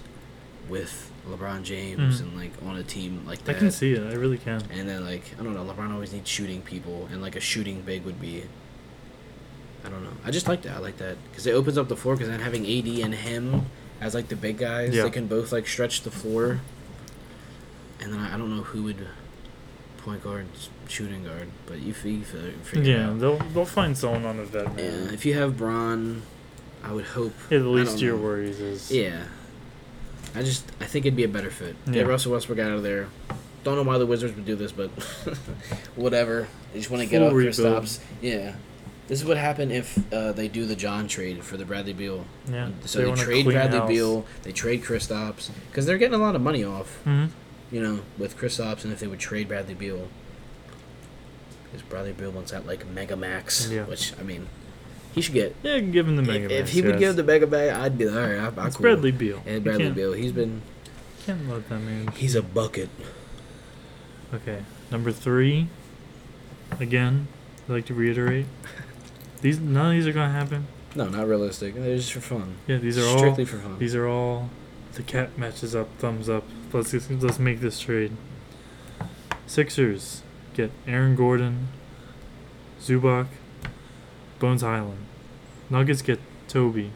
with 0.69 1.11
LeBron 1.29 1.63
James 1.63 2.19
Mhm. 2.19 2.23
and 2.23 2.37
like 2.37 2.51
on 2.65 2.75
a 2.77 2.83
team 2.83 3.23
like 3.25 3.43
that. 3.45 3.55
I 3.55 3.59
can 3.59 3.71
see 3.71 3.93
it. 3.93 4.03
I 4.03 4.15
really 4.15 4.37
can. 4.37 4.61
And 4.71 4.87
then 4.89 5.05
like 5.05 5.33
I 5.39 5.43
don't 5.43 5.53
know, 5.53 5.63
LeBron 5.65 5.91
always 5.93 6.11
needs 6.13 6.29
shooting 6.29 6.61
people, 6.61 7.07
and 7.11 7.21
like 7.21 7.35
a 7.35 7.39
shooting 7.41 7.81
big 7.81 8.03
would 8.05 8.19
be. 8.21 8.43
I 9.85 9.89
don't 9.89 10.03
know. 10.03 10.11
I 10.25 10.31
just 10.31 10.47
like 10.47 10.61
that. 10.61 10.75
I 10.75 10.79
like 10.79 10.97
that 10.97 11.17
because 11.29 11.45
it 11.45 11.51
opens 11.51 11.77
up 11.77 11.89
the 11.89 11.95
floor. 11.97 12.15
Because 12.15 12.29
then 12.29 12.39
having 12.39 12.65
AD 12.65 13.01
and 13.01 13.13
him 13.13 13.65
as 13.99 14.13
like 14.15 14.29
the 14.29 14.35
big 14.35 14.57
guys, 14.57 14.95
Yeah. 14.95 15.03
they 15.03 15.09
can 15.09 15.27
both 15.27 15.51
like 15.51 15.67
stretch 15.67 16.01
the 16.03 16.11
floor. 16.11 16.61
And 17.99 18.13
then 18.13 18.19
I, 18.19 18.35
I 18.35 18.37
don't 18.37 18.55
know 18.55 18.63
who 18.63 18.83
would 18.83 19.07
point 19.97 20.23
guard, 20.23 20.45
shooting 20.89 21.23
guard, 21.23 21.47
but 21.65 21.79
you, 21.79 21.93
you 22.03 22.23
fi- 22.23 22.51
figure 22.63 22.97
Yeah, 22.97 23.09
out. 23.09 23.19
they'll 23.19 23.37
they'll 23.53 23.65
find 23.65 23.97
someone 23.97 24.25
on 24.25 24.37
the 24.37 24.43
vet 24.45 24.67
Yeah, 24.77 25.11
if 25.13 25.25
you 25.25 25.33
have 25.35 25.57
Bron, 25.57 26.21
I 26.83 26.91
would 26.93 27.05
hope. 27.05 27.33
Yeah, 27.49 27.59
the 27.59 27.69
least 27.69 27.95
of 27.95 28.01
your 28.01 28.17
know. 28.17 28.23
worries 28.23 28.59
is 28.59 28.91
Yeah. 28.91 29.23
I 30.35 30.41
just 30.43 30.65
I 30.81 30.85
think 30.85 31.05
it'd 31.05 31.15
be 31.17 31.23
a 31.23 31.27
better 31.27 31.49
fit. 31.51 31.75
Yeah. 31.87 31.93
Get 31.93 32.07
Russell 32.07 32.31
Westbrook 32.33 32.59
out 32.59 32.71
of 32.71 32.83
there. 32.83 33.07
Don't 33.63 33.75
know 33.75 33.83
why 33.83 33.97
the 33.97 34.05
Wizards 34.05 34.35
would 34.35 34.45
do 34.45 34.55
this, 34.55 34.71
but 34.71 34.89
whatever. 35.95 36.47
They 36.73 36.79
just 36.79 36.89
want 36.91 37.03
to 37.03 37.09
get 37.09 37.21
off 37.21 37.33
rebuild. 37.33 37.55
Kristaps. 37.55 37.99
Yeah. 38.21 38.55
This 39.07 39.19
is 39.21 39.25
what 39.27 39.37
happened 39.37 39.71
if 39.71 40.13
uh, 40.13 40.31
they 40.31 40.47
do 40.47 40.65
the 40.65 40.75
John 40.75 41.07
trade 41.07 41.43
for 41.43 41.57
the 41.57 41.65
Bradley 41.65 41.93
Beal. 41.93 42.25
yeah. 42.49 42.69
So 42.85 42.99
they, 42.99 43.11
a 43.11 43.15
trade 43.15 43.45
Bradley 43.45 43.79
house. 43.79 43.87
Beal, 43.87 44.25
they 44.43 44.51
trade 44.53 44.81
Kristaps 44.83 45.49
because 45.69 45.85
they're 45.85 45.97
getting 45.97 46.15
a 46.15 46.23
lot 46.23 46.35
of 46.35 46.41
money 46.41 46.63
off. 46.63 46.99
Mhm. 47.05 47.29
You 47.71 47.81
know, 47.81 47.99
with 48.17 48.37
Kristaps, 48.37 48.83
and 48.83 48.93
if 48.93 48.99
they 48.99 49.07
would 49.07 49.19
trade 49.19 49.47
Bradley 49.49 49.73
Beal, 49.73 50.07
because 51.65 51.81
Bradley 51.83 52.13
Beal 52.13 52.31
wants 52.31 52.51
that 52.51 52.65
like 52.65 52.87
mega 52.87 53.15
max, 53.15 53.69
Yeah. 53.69 53.83
which 53.83 54.13
I 54.19 54.23
mean, 54.23 54.47
he 55.13 55.21
should 55.21 55.33
get. 55.33 55.55
Yeah, 55.63 55.79
give 55.79 56.07
him 56.07 56.15
the 56.15 56.23
mega. 56.23 56.45
If, 56.45 56.51
if 56.51 56.69
he 56.69 56.81
would 56.81 56.99
give 56.99 57.15
the 57.15 57.23
mega 57.23 57.47
max, 57.47 57.77
I'd 57.77 57.97
be 57.97 58.05
like, 58.05 58.15
all 58.15 58.21
right. 58.21 58.57
I'm 58.57 58.67
it's 58.67 58.75
cool. 58.75 58.83
Bradley 58.83 59.11
Beal. 59.11 59.41
And 59.45 59.63
Bradley 59.63 59.91
Beal, 59.91 60.13
he's 60.13 60.31
been 60.31 60.61
Can't 61.25 61.47
let 61.49 61.69
that 61.69 61.79
man. 61.79 62.07
he's 62.07 62.35
a 62.35 62.41
bucket. 62.41 62.89
Okay, 64.33 64.63
number 64.89 65.11
three. 65.11 65.67
Again, 66.79 67.27
I'd 67.67 67.73
like 67.73 67.85
to 67.85 67.93
reiterate. 67.93 68.47
These 69.41 69.59
none 69.59 69.87
of 69.87 69.91
these 69.91 70.07
are 70.07 70.13
gonna 70.13 70.31
happen. 70.31 70.67
No, 70.95 71.09
not 71.09 71.27
realistic. 71.27 71.75
They're 71.75 71.97
just 71.97 72.13
for 72.13 72.21
fun. 72.21 72.55
Yeah, 72.65 72.77
these 72.77 72.97
are 72.97 73.17
strictly 73.17 73.43
all. 73.43 73.47
for 73.49 73.57
fun. 73.57 73.77
These 73.77 73.93
are 73.93 74.07
all. 74.07 74.49
The 74.93 75.03
cat 75.03 75.37
matches 75.37 75.75
up. 75.75 75.89
Thumbs 75.97 76.29
up. 76.29 76.45
Let's 76.71 76.93
let's 77.09 77.39
make 77.39 77.59
this 77.59 77.79
trade. 77.79 78.13
Sixers 79.45 80.21
get 80.53 80.71
Aaron 80.87 81.15
Gordon, 81.15 81.67
Zubac, 82.81 83.27
Bones 84.43 84.61
Hyland. 84.61 84.97
Nuggets 85.69 86.01
get 86.01 86.19
Toby. 86.49 86.91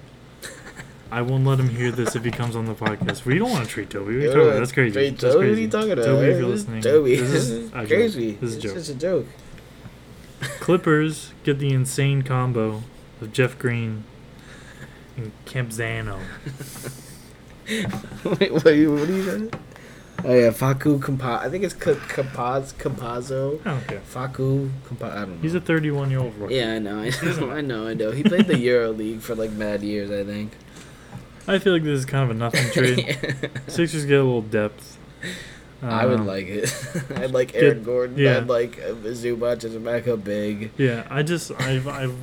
I 1.10 1.22
won't 1.22 1.46
let 1.46 1.58
him 1.62 1.70
hear 1.70 1.92
this 1.92 2.14
if 2.14 2.26
he 2.26 2.32
comes 2.32 2.58
on 2.58 2.66
the 2.66 2.74
podcast. 2.74 3.24
We 3.24 3.38
don't 3.40 3.50
want 3.50 3.64
to 3.64 3.70
treat 3.72 3.90
Toby. 3.90 4.06
What 4.06 4.12
are 4.16 4.20
you 4.20 4.28
talking 4.28 4.42
about? 4.50 4.60
That's 4.60 4.72
crazy. 4.74 5.00
Wait, 5.00 5.18
That's 5.18 5.34
crazy. 5.34 5.38
What 5.38 5.58
are 5.58 5.62
you 5.62 5.70
talking 5.70 5.92
about? 5.94 6.04
Toby, 6.04 6.26
if 6.28 6.38
you're 6.40 6.50
listening, 6.50 6.82
Toby, 6.82 7.16
this 7.16 7.30
is 7.32 7.70
a 7.74 7.78
joke. 7.80 7.88
crazy. 7.88 8.32
This 8.34 8.50
is 8.50 8.56
a 8.56 8.58
It's 8.58 8.64
joke. 8.66 8.74
just 8.76 8.90
a 8.90 8.96
joke. 8.96 9.26
Clippers 10.60 11.32
get 11.46 11.58
the 11.60 11.70
insane 11.72 12.22
combo 12.24 12.84
of 13.22 13.32
Jeff 13.32 13.58
Green 13.58 14.04
and 15.16 15.32
Campzano. 15.46 16.20
Wait, 18.42 18.52
what 18.52 18.66
are 18.66 18.76
you? 18.76 18.92
What 18.94 19.08
are 19.10 19.14
you 19.14 19.24
saying? 19.24 19.54
Oh 20.30 20.34
yeah, 20.34 20.52
Faku 20.52 21.00
Compa. 21.00 21.40
I 21.40 21.50
think 21.50 21.64
it's 21.64 21.74
K- 21.74 21.94
Compaz 21.96 22.74
Compazzo. 22.74 23.62
I 23.66 23.70
don't 23.72 23.88
care. 23.88 24.00
Faku 24.02 24.70
Compa. 24.86 25.10
I 25.12 25.16
don't 25.22 25.36
know. 25.38 25.42
He's 25.42 25.56
a 25.56 25.62
31 25.62 26.12
year 26.12 26.20
old 26.20 26.36
rookie. 26.36 26.56
yeah, 26.56 26.74
I 26.74 26.80
know, 26.80 27.00
I 27.00 27.10
know, 27.40 27.50
I 27.52 27.62
know, 27.62 27.88
I 27.88 27.94
know. 27.94 28.12
He 28.12 28.24
played 28.24 28.48
the 28.48 28.60
Euro 28.60 28.92
League 28.92 29.22
for 29.22 29.36
like 29.36 29.52
mad 29.52 29.84
years, 29.84 30.12
I 30.12 30.24
think. 30.30 30.52
I 31.48 31.60
feel 31.60 31.72
like 31.72 31.84
this 31.84 32.00
is 32.00 32.06
kind 32.06 32.26
of 32.30 32.32
a 32.32 32.34
nothing 32.38 32.70
trade. 32.72 33.18
Sixers 33.68 34.04
get 34.06 34.20
a 34.20 34.24
little 34.24 34.42
depth. 34.42 34.98
I 35.82 36.06
would 36.06 36.20
Um, 36.22 36.28
like 36.28 36.48
it. 36.48 36.74
I'd 37.16 37.32
like 37.32 37.56
Aaron 37.56 37.78
Get- 37.78 37.86
Gordon. 37.86 38.18
yeah. 38.18 38.38
I'd 38.38 38.48
like 38.48 38.76
Zubac 38.78 39.64
as 39.64 39.76
a 39.76 39.80
backup 39.80 40.26
big. 40.26 40.72
Yeah, 40.78 41.08
I 41.10 41.24
just 41.24 41.52
I've 41.62 41.88
I've 41.88 42.16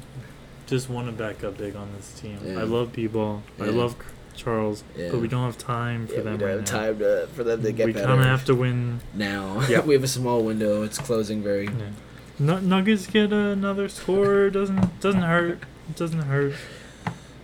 just 0.67 0.91
want 0.91 1.07
to 1.07 1.13
back 1.13 1.43
up 1.43 1.57
big 1.57 1.75
on 1.75 1.89
this 1.97 2.13
team. 2.21 2.39
Yeah. 2.45 2.59
I 2.61 2.65
love. 2.65 2.93
I 2.99 3.01
Yeah. 3.01 3.71
love 3.71 3.97
Charles, 4.37 4.83
Yeah. 4.97 5.09
but 5.11 5.21
we 5.21 5.29
don't 5.29 5.45
have 5.45 5.59
time 5.59 6.07
for 6.07 6.15
Yeah, 6.15 6.21
them 6.23 6.33
we 6.35 6.39
don't 6.39 6.49
right 6.49 6.57
have 6.57 6.73
now. 6.73 6.79
time 6.81 6.99
to, 6.99 7.29
for 7.35 7.45
them 7.45 7.63
to 7.63 7.73
get 7.73 7.87
we 7.87 7.93
kind 7.95 8.11
of 8.11 8.27
have 8.27 8.45
to 8.47 8.55
win. 8.55 9.01
now. 9.15 9.63
Yeah. 9.69 9.81
we 9.87 9.95
have 9.95 10.05
a 10.05 10.09
small 10.09 10.43
window. 10.43 10.83
It's 10.83 10.99
closing 10.99 11.43
very. 11.43 11.67
Yeah. 11.67 11.73
Nu- 12.39 12.61
Nuggets 12.61 13.07
get 13.07 13.33
another 13.33 13.89
score. 13.89 14.51
Doesn't 14.51 15.01
doesn't 15.01 15.23
hurt. 15.23 15.61
Doesn't 15.97 16.23
hurt. 16.23 16.55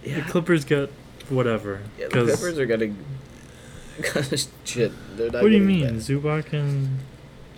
Yeah. 0.05 0.17
The 0.17 0.23
Clippers 0.23 0.65
get 0.65 0.91
whatever. 1.29 1.81
yeah 1.99 2.07
the 2.09 2.11
Clippers 2.25 2.59
are 2.59 2.67
gonna. 2.67 2.93
shit, 4.65 4.93
they're 5.17 5.31
not. 5.31 5.43
what 5.43 5.49
do 5.51 5.55
you 5.55 5.61
mean? 5.63 5.83
better. 5.85 5.97
Zubac 5.97 6.53
and 6.53 6.99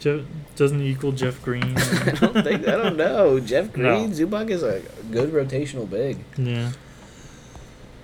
Je- 0.01 0.25
doesn't 0.57 0.83
equal 0.83 1.13
Jeff 1.13 1.41
Green? 1.43 1.77
I 1.77 2.11
don't 2.11 2.43
think. 2.43 2.67
I 2.69 2.77
don't 2.77 2.97
know. 2.97 3.39
Jeff 3.41 3.75
No. 3.77 3.97
Green, 3.97 4.11
Zubac 4.11 4.51
is 4.51 4.63
a 4.63 4.83
good 5.13 5.31
rotational 5.33 5.89
big. 5.89 6.19
yeah. 6.37 6.73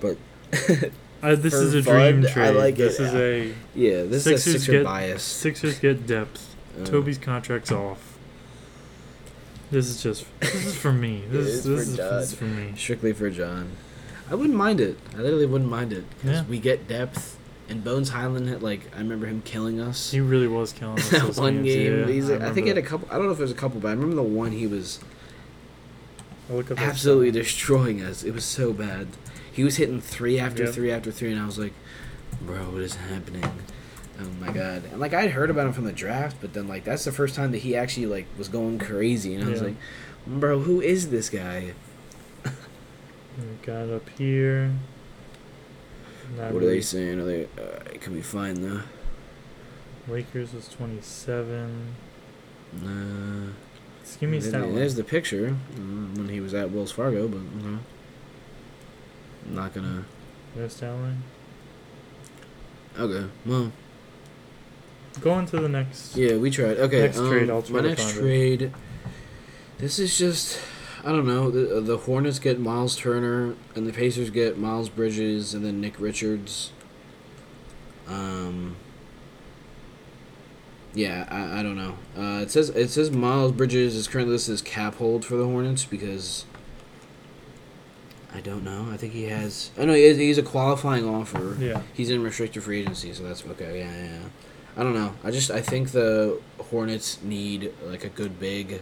But 0.01 0.17
Uh, 1.23 1.35
this 1.35 1.55
is 1.55 1.75
a 1.75 1.83
fun, 1.83 2.21
dream 2.21 2.27
I 2.27 2.33
trade. 2.33 2.51
like 2.57 2.77
this 2.77 3.01
it. 3.01 3.03
is 3.07 3.15
a 3.15 3.55
yeah, 3.75 4.05
this 4.05 4.25
Sixers 4.25 4.47
is 4.47 4.55
a 4.55 4.59
Sixer 4.61 4.73
get- 4.73 4.85
bias. 4.85 5.23
Sixers 5.23 5.79
get 5.79 6.07
depth. 6.07 6.55
Uh, 6.81 6.85
Toby's 6.85 7.19
contract's 7.19 7.73
off. 7.73 8.17
This 9.71 9.89
is 9.89 10.03
just 10.03 10.27
this 10.41 10.55
is 10.67 10.77
for 10.77 10.93
me. 10.93 11.25
This, 11.31 11.47
is 11.47 11.67
is 11.67 11.67
this, 11.67 11.75
for 11.75 11.81
is, 11.83 11.97
this 11.97 12.33
is 12.33 12.39
for 12.39 12.45
me. 12.45 12.73
strictly 12.77 13.13
for 13.13 13.31
John. 13.31 13.73
I 14.31 14.35
wouldn't 14.35 14.57
mind 14.57 14.81
it. 14.81 14.99
I 15.15 15.19
literally 15.21 15.47
wouldn't 15.47 15.71
mind 15.71 15.93
it 15.93 16.05
because 16.11 16.39
Yeah. 16.39 16.45
we 16.49 16.59
get 16.59 16.87
depth. 16.89 17.37
And 17.71 17.85
Bones 17.85 18.09
Hyland 18.11 18.49
had 18.49 18.63
like 18.63 18.83
I 18.95 18.99
remember 18.99 19.27
him 19.27 19.43
killing 19.45 19.79
us. 19.81 20.11
He 20.11 20.21
really 20.21 20.49
was 20.49 20.73
killing 20.73 20.99
us 20.99 21.11
that 21.11 21.37
one 21.37 21.63
games, 21.65 22.29
game. 22.29 22.39
yeah, 22.41 22.47
I 22.47 22.51
I, 22.51 22.53
think 22.55 22.65
he 22.65 22.69
had 22.69 22.79
a 22.79 22.83
couple. 22.83 23.09
I 23.11 23.17
don't 23.17 23.27
know 23.27 23.33
if 23.33 23.39
it 23.41 23.43
was 23.43 23.51
a 23.51 23.55
couple, 23.55 23.79
but 23.81 23.89
I 23.89 23.91
remember 23.91 24.17
the 24.17 24.23
one 24.23 24.53
he 24.53 24.67
was 24.67 25.01
absolutely 26.79 27.31
destroying 27.31 28.01
us. 28.03 28.23
It 28.25 28.33
was 28.33 28.45
so 28.45 28.73
bad. 28.73 29.09
He 29.59 29.65
was 29.65 29.75
hitting 29.77 30.01
three 30.01 30.39
after 30.39 30.63
Yep. 30.67 30.73
three 30.73 30.93
after 30.93 31.11
three, 31.11 31.33
and 31.33 31.41
I 31.41 31.45
was 31.45 31.59
like, 31.59 31.73
"Bro, 32.41 32.71
what 32.71 32.81
is 32.81 32.95
happening?" 32.95 33.43
Oh 34.21 34.29
my 34.41 34.53
god! 34.53 34.85
And 34.93 35.01
like 35.01 35.13
I'd 35.13 35.33
heard 35.33 35.51
about 35.51 35.67
him 35.67 35.73
from 35.73 35.83
the 35.83 35.91
draft, 35.93 36.37
but 36.41 36.53
then 36.53 36.69
like 36.69 36.85
that's 36.85 37.05
the 37.05 37.11
first 37.11 37.35
time 37.35 37.51
that 37.51 37.59
he 37.59 37.75
actually 37.75 38.07
like 38.07 38.27
was 38.39 38.47
going 38.47 38.79
crazy, 38.79 39.35
and 39.35 39.43
I 39.43 39.51
was 39.51 39.61
like, 39.61 39.75
"Bro, 40.29 40.61
who 40.61 40.81
is 40.81 41.11
this 41.11 41.29
guy?" 41.29 41.73
We 42.45 42.53
got 43.67 43.89
up 43.89 44.09
here. 44.11 44.71
Not 46.37 46.53
what 46.53 46.63
are 46.63 46.67
they 46.67 46.81
saying? 46.81 47.19
Are 47.19 47.25
they? 47.25 47.47
Uh, 47.47 47.81
it 47.93 48.01
could 48.01 48.15
be 48.15 48.23
fine 48.23 48.63
though. 48.63 48.83
Lakers 50.07 50.53
was 50.53 50.69
27. 50.69 51.95
Nah. 52.81 53.51
Just 54.05 54.21
give 54.21 54.31
me 54.31 54.41
stat. 54.41 54.73
There's 54.73 54.95
the 54.95 55.03
picture 55.03 55.57
uh, 55.75 55.81
when 55.81 56.29
he 56.29 56.39
was 56.39 56.55
at 56.55 56.71
Wells 56.71 56.93
Fargo, 56.93 57.27
but 57.27 57.39
okay. 57.67 57.79
I'm 59.47 59.55
not 59.55 59.75
gonna. 59.75 60.05
No 60.57 60.69
stat 60.69 60.95
line. 60.95 61.23
Okay, 62.99 63.29
well, 63.47 63.73
Go 65.21 65.33
on 65.33 65.47
to 65.47 65.61
the 65.61 65.69
next. 65.69 66.17
yeah, 66.17 66.37
we 66.37 66.51
tried. 66.51 66.79
Okay, 66.79 67.01
Next 67.03 67.19
um, 67.19 67.29
trade, 67.31 67.51
I'll 67.51 67.63
try 67.63 67.81
my 67.81 67.89
next 67.89 68.03
find 68.05 68.17
it. 68.17 68.21
trade. 68.21 68.73
This 69.79 69.99
is 69.99 70.17
just, 70.19 70.61
I 71.05 71.11
don't 71.13 71.27
know. 71.27 71.51
The 71.51 71.81
the 71.81 71.97
Hornets 71.99 72.39
get 72.39 72.59
Miles 72.59 72.97
Turner, 72.97 73.55
and 73.75 73.87
the 73.87 73.93
Pacers 73.93 74.31
get 74.31 74.59
Miles 74.59 74.89
Bridges, 74.89 75.55
and 75.55 75.65
then 75.65 75.81
Nick 75.81 75.99
Richards. 76.01 76.73
Um. 78.09 78.77
Yeah, 80.95 81.29
I, 81.31 81.61
I 81.61 81.63
don't 81.63 81.77
know. 81.77 81.97
Uh, 82.17 82.41
it 82.43 82.51
says 82.51 82.71
it 82.71 82.89
says 82.89 83.11
Miles 83.11 83.53
Bridges 83.53 83.95
is 83.95 84.09
currently 84.09 84.33
listed 84.33 84.55
as 84.55 84.63
cap 84.63 84.97
hold 84.97 85.25
for 85.25 85.37
the 85.37 85.45
Hornets 85.45 85.85
because 85.85 86.45
I 88.35 88.41
don't 88.41 88.63
know. 88.63 88.89
I 88.93 88.97
think 88.97 89.13
he 89.15 89.25
has. 89.25 89.71
I 89.79 89.85
know 89.85 89.95
he 89.95 90.05
is, 90.05 90.19
he's 90.19 90.39
a 90.39 90.43
qualifying 90.43 91.09
offer. 91.09 91.57
Yeah. 91.59 91.83
He's 91.95 92.11
in 92.11 92.23
restricted 92.23 92.63
free 92.63 92.81
agency, 92.81 93.13
so 93.15 93.23
that's 93.23 93.45
okay. 93.45 93.79
Yeah, 93.79 93.97
yeah, 93.97 94.05
yeah. 94.05 94.29
I 94.77 94.83
don't 94.83 94.95
know. 94.95 95.15
I 95.25 95.31
just 95.31 95.51
I 95.51 95.61
think 95.61 95.91
the 95.93 96.41
Hornets 96.71 97.23
need 97.23 97.73
like 97.85 98.05
a 98.05 98.09
good 98.09 98.39
big, 98.39 98.81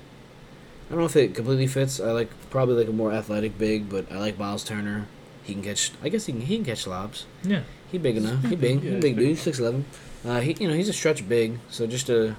I 0.87 0.91
don't 0.91 1.01
know 1.01 1.07
if 1.07 1.17
it 1.17 1.35
completely 1.35 1.67
fits. 1.67 1.99
I 1.99 2.13
like 2.13 2.31
probably 2.51 2.77
like 2.77 2.89
a 2.89 2.93
more 2.93 3.13
athletic 3.13 3.59
big, 3.59 3.89
but 3.89 4.11
I 4.11 4.19
like 4.19 4.39
Miles 4.39 4.63
Turner. 4.63 5.09
He 5.43 5.53
can 5.53 5.63
catch. 5.63 5.93
I 6.03 6.09
guess 6.09 6.27
he 6.27 6.33
can. 6.33 6.43
He 6.43 6.57
can 6.57 6.65
catch 6.65 6.87
lobs. 6.87 7.27
Yeah. 7.43 7.63
He 7.91 7.99
big 7.99 8.17
enough. 8.17 8.45
He 8.45 8.55
big. 8.55 8.83
Yeah, 8.83 8.91
he 8.91 9.01
big 9.01 9.17
big. 9.17 9.17
dude. 9.17 9.39
Six 9.39 9.59
eleven. 9.59 9.85
Uh, 10.25 10.41
he 10.41 10.57
you 10.61 10.69
know 10.69 10.75
he's 10.75 10.89
a 10.89 10.93
stretch 10.93 11.29
big. 11.29 11.59
So 11.71 11.87
just 11.87 12.09
a. 12.09 12.37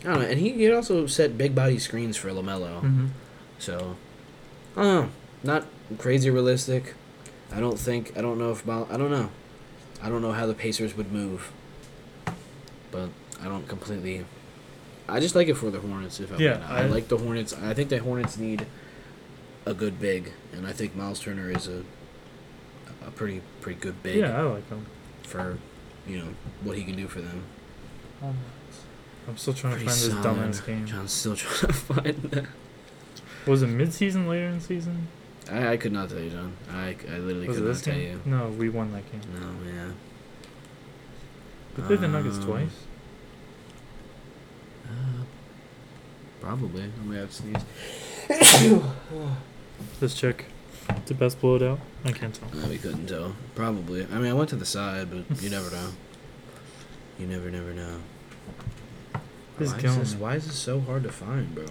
I 0.00 0.04
don't 0.04 0.22
know, 0.22 0.28
and 0.28 0.40
he 0.40 0.52
he 0.52 0.72
also 0.72 1.06
set 1.06 1.36
big 1.36 1.54
body 1.54 1.78
screens 1.78 2.16
for 2.16 2.30
Lamelo. 2.30 2.80
Mm-hmm. 2.80 3.06
So, 3.58 3.96
I 4.74 4.82
don't 4.82 4.94
know. 4.94 5.10
Not 5.42 5.66
crazy 5.98 6.30
realistic. 6.30 6.94
I 7.52 7.60
don't 7.60 7.78
think. 7.78 8.16
I 8.16 8.20
don't 8.20 8.38
know 8.38 8.50
if. 8.52 8.64
Mil- 8.66 8.88
I 8.90 8.96
don't 8.96 9.10
know. 9.10 9.30
I 10.02 10.08
don't 10.08 10.22
know 10.22 10.32
how 10.32 10.46
the 10.46 10.54
Pacers 10.54 10.96
would 10.96 11.12
move. 11.12 11.52
But 12.90 13.10
I 13.42 13.44
don't 13.46 13.66
completely. 13.68 14.24
I 15.08 15.18
just 15.20 15.34
like 15.34 15.48
it 15.48 15.54
for 15.54 15.70
the 15.70 15.80
Hornets. 15.80 16.20
If 16.20 16.32
I'm 16.32 16.40
Yeah, 16.40 16.64
I, 16.68 16.82
I- 16.82 16.86
like 16.86 17.08
the 17.08 17.18
Hornets. 17.18 17.52
I 17.52 17.74
think 17.74 17.88
the 17.90 17.98
Hornets 17.98 18.36
need 18.38 18.66
a 19.66 19.74
good 19.74 19.98
big, 20.00 20.32
and 20.52 20.66
I 20.66 20.72
think 20.72 20.94
Miles 20.96 21.20
Turner 21.20 21.50
is 21.50 21.68
a 21.68 21.82
a 23.06 23.10
pretty 23.10 23.40
pretty 23.60 23.80
good 23.80 24.02
big 24.02 24.16
Yeah, 24.18 24.38
I 24.38 24.42
like 24.42 24.68
him. 24.68 24.86
for 25.22 25.58
you 26.06 26.18
know 26.18 26.28
what 26.62 26.76
he 26.76 26.84
can 26.84 26.96
do 26.96 27.08
for 27.08 27.20
them. 27.20 27.42
Um, 28.22 28.36
I'm 29.28 29.36
still 29.36 29.54
trying 29.54 29.74
Pretty 29.74 29.86
to 29.86 29.90
find 29.92 30.02
this 30.12 30.22
solid. 30.22 30.38
dumbass 30.52 30.66
game. 30.66 30.86
John's 30.86 31.12
still 31.12 31.36
trying 31.36 31.72
to 31.72 31.72
find 31.72 32.22
that. 32.32 32.44
Was 33.46 33.62
it 33.62 33.68
mid-season, 33.68 34.28
later 34.28 34.46
in 34.48 34.56
the 34.58 34.60
season? 34.64 35.08
I, 35.50 35.72
I 35.72 35.76
could 35.76 35.92
not 35.92 36.08
tell 36.10 36.18
you, 36.20 36.30
John. 36.30 36.52
I, 36.70 36.96
I 37.08 37.18
literally 37.18 37.48
Was 37.48 37.56
could 37.58 37.66
not 37.66 37.76
tell 37.82 37.94
game? 37.94 38.20
you. 38.24 38.30
No, 38.30 38.48
we 38.50 38.68
won 38.68 38.92
that 38.92 39.10
game. 39.10 39.20
No, 39.34 39.70
yeah. 39.70 39.90
We 41.76 41.82
played 41.84 42.00
the 42.00 42.08
Nuggets 42.08 42.36
Um, 42.38 42.44
twice. 42.44 42.84
Uh, 44.86 45.22
probably. 46.40 46.82
I'm 46.84 47.06
gonna 47.08 47.20
have 47.20 47.30
to 47.30 47.34
sneeze. 47.36 47.64
Let's 50.00 50.14
check. 50.14 50.44
Did 51.06 51.18
best 51.18 51.40
blow 51.40 51.56
it 51.56 51.62
out? 51.62 51.78
I 52.04 52.12
can't 52.12 52.34
tell. 52.34 52.68
We 52.68 52.78
couldn't 52.78 53.06
tell. 53.06 53.34
Probably. 53.54 54.04
I 54.12 54.18
mean, 54.18 54.30
I 54.30 54.34
went 54.34 54.50
to 54.50 54.56
the 54.56 54.66
side, 54.66 55.08
but 55.10 55.42
you 55.42 55.50
never 55.50 55.70
know. 55.74 55.90
You 57.18 57.26
never, 57.26 57.50
never 57.50 57.72
know. 57.72 57.96
This 59.58 59.72
is 59.72 59.74
why, 59.74 59.88
is 59.90 59.96
this, 59.96 60.14
why 60.14 60.34
is 60.36 60.46
this 60.46 60.56
so 60.56 60.80
hard 60.80 61.02
to 61.02 61.10
find, 61.12 61.54
bro? 61.54 61.66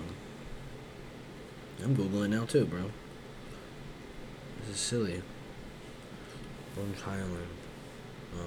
I'm 1.84 1.96
googling 1.96 2.30
now 2.30 2.46
too, 2.46 2.66
bro. 2.66 2.92
This 4.70 4.76
is 4.78 4.82
silly. 4.82 5.22
Orange 6.78 7.02
Hyland. 7.02 7.48
Um, 8.38 8.46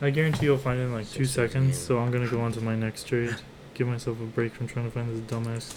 I 0.00 0.10
guarantee 0.10 0.46
you'll 0.46 0.58
find 0.58 0.80
it 0.80 0.82
in 0.82 0.92
like 0.92 1.08
two 1.08 1.24
seconds. 1.24 1.78
So 1.78 1.98
I'm 2.00 2.10
gonna 2.10 2.26
go 2.26 2.40
on 2.40 2.50
to 2.52 2.60
my 2.60 2.74
next 2.74 3.04
trade. 3.04 3.36
Give 3.74 3.86
myself 3.86 4.20
a 4.20 4.24
break 4.24 4.52
from 4.52 4.66
trying 4.66 4.86
to 4.86 4.90
find 4.90 5.08
this 5.08 5.20
dumbass 5.30 5.74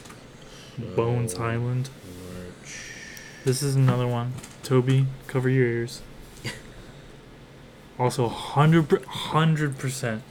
Bones 0.96 1.36
Oh. 1.36 1.38
Hyland. 1.38 1.92
March. 2.34 2.92
This 3.46 3.62
is 3.62 3.76
another 3.76 4.08
one. 4.08 4.34
Toby, 4.64 5.06
cover 5.28 5.48
your 5.48 5.68
ears. 5.68 6.02
Also, 8.00 8.28
hundred 8.28 8.92
hundred 9.06 9.78
percent, 9.78 10.24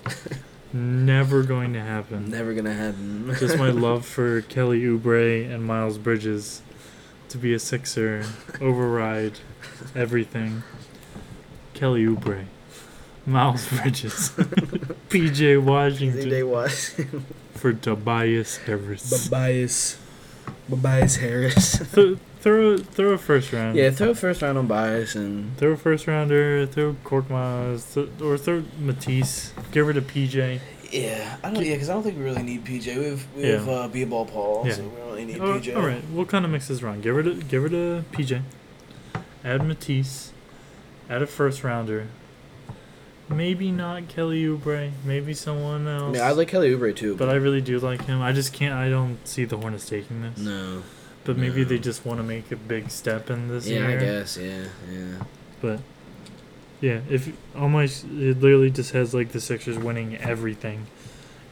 never 0.73 1.45
going 1.45 1.73
to 1.75 1.81
happen. 1.81 2.29
Never 2.29 2.53
gonna 2.55 2.75
happen. 2.75 3.33
Just 3.39 3.57
my 3.57 3.71
love 3.87 4.05
for 4.05 4.41
Kelly 4.43 4.81
Oubre 4.83 5.49
and 5.49 5.65
Miles 5.65 5.97
Bridges 5.99 6.63
to 7.33 7.39
be 7.39 7.53
a 7.55 7.59
Sixer, 7.59 8.25
override 8.61 9.41
everything. 9.95 10.63
Kelly 11.75 12.05
Oubre, 12.05 12.45
Miles 13.27 13.67
Bridges, 13.69 14.31
PJ 15.11 15.63
Washington 15.63 16.29
Day 16.29 16.43
was. 16.43 16.95
for 17.55 17.73
Tobias 17.73 18.57
Harris. 18.59 19.29
Bias. 19.29 19.99
Bias 20.69 21.17
Harris. 21.17 21.79
Th- 21.95 22.19
throw 22.41 22.77
throw 22.79 23.13
a 23.13 23.19
first 23.19 23.53
round. 23.53 23.77
yeah, 23.77 23.91
throw 23.91 24.11
a 24.11 24.15
first 24.15 24.43
round 24.43 24.59
on 24.59 24.67
bias 24.67 25.15
and 25.15 25.57
Throw 25.59 25.73
a 25.73 25.77
first 25.77 26.07
rounder, 26.07 26.67
throw 26.67 26.95
Korkmaz, 27.05 27.95
th- 27.95 28.09
or 28.21 28.37
throw 28.37 28.65
Matisse. 28.79 29.53
Give 29.73 29.87
her 29.87 29.93
to 29.93 30.03
PJ. 30.03 30.61
yeah, 30.91 31.37
I 31.43 31.51
don't 31.51 31.65
yeah, 31.65 31.73
because 31.75 31.89
I 31.89 31.95
don't 31.95 32.03
think 32.03 32.19
we 32.19 32.25
really 32.25 32.43
need 32.43 32.65
PJ. 32.65 32.97
We 32.97 33.05
have 33.05 33.27
we 33.37 33.43
Yeah. 33.43 33.53
have 33.59 33.69
uh, 33.69 33.89
B-ball 33.89 34.27
Paul, 34.27 34.65
Yeah. 34.67 34.75
so 34.75 34.83
we 35.15 35.25
need 35.25 35.41
Oh, 35.41 35.59
PJ. 35.59 35.77
all 35.77 35.87
right, 35.87 36.03
we'll 36.13 36.25
kind 36.27 36.45
of 36.45 36.51
mix 36.51 36.69
this 36.69 36.83
around. 36.83 37.03
Give 37.03 37.15
her 37.17 37.23
to 37.23 37.35
give 37.35 37.63
her 37.63 37.69
to 37.69 38.05
PJ. 38.13 38.43
Add 39.45 39.67
Matisse. 39.67 40.33
Add 41.11 41.23
a 41.23 41.27
first 41.27 41.65
rounder. 41.65 42.07
Maybe 43.29 43.71
not 43.71 44.09
Kelly 44.09 44.45
Oubre. 44.45 44.91
Maybe 45.05 45.33
someone 45.33 45.89
I 45.89 45.97
else. 45.97 46.13
mean, 46.13 46.23
I 46.23 46.33
like 46.33 46.49
Kelly 46.49 46.71
Oubre 46.75 46.95
too, 46.95 47.17
but 47.17 47.29
I 47.29 47.35
really 47.35 47.61
do 47.61 47.79
like 47.79 48.05
him. 48.05 48.21
I 48.21 48.33
just 48.33 48.53
can't. 48.53 48.75
I 48.75 48.89
don't 48.91 49.17
see 49.27 49.45
the 49.45 49.57
Hornets 49.57 49.89
taking 49.89 50.23
this. 50.23 50.39
no. 50.39 50.83
But 51.25 51.39
maybe 51.39 51.59
no. 51.63 51.65
they 51.69 51.79
just 51.79 52.05
want 52.05 52.19
to 52.19 52.25
make 52.25 52.51
a 52.51 52.57
big 52.57 52.91
step 52.91 53.31
in 53.31 53.47
this 53.47 53.69
Yeah, 53.69 53.87
year. 53.87 53.91
I 53.91 53.97
guess. 54.05 54.37
Yeah, 54.37 54.65
yeah. 54.91 55.23
But 55.61 55.79
yeah, 56.81 57.01
if 57.09 57.33
almost 57.57 58.05
it 58.07 58.41
literally 58.41 58.71
just 58.73 58.91
has 58.91 59.15
like 59.15 59.31
the 59.31 59.41
Sixers 59.41 59.79
winning 59.79 60.17
everything 60.17 60.89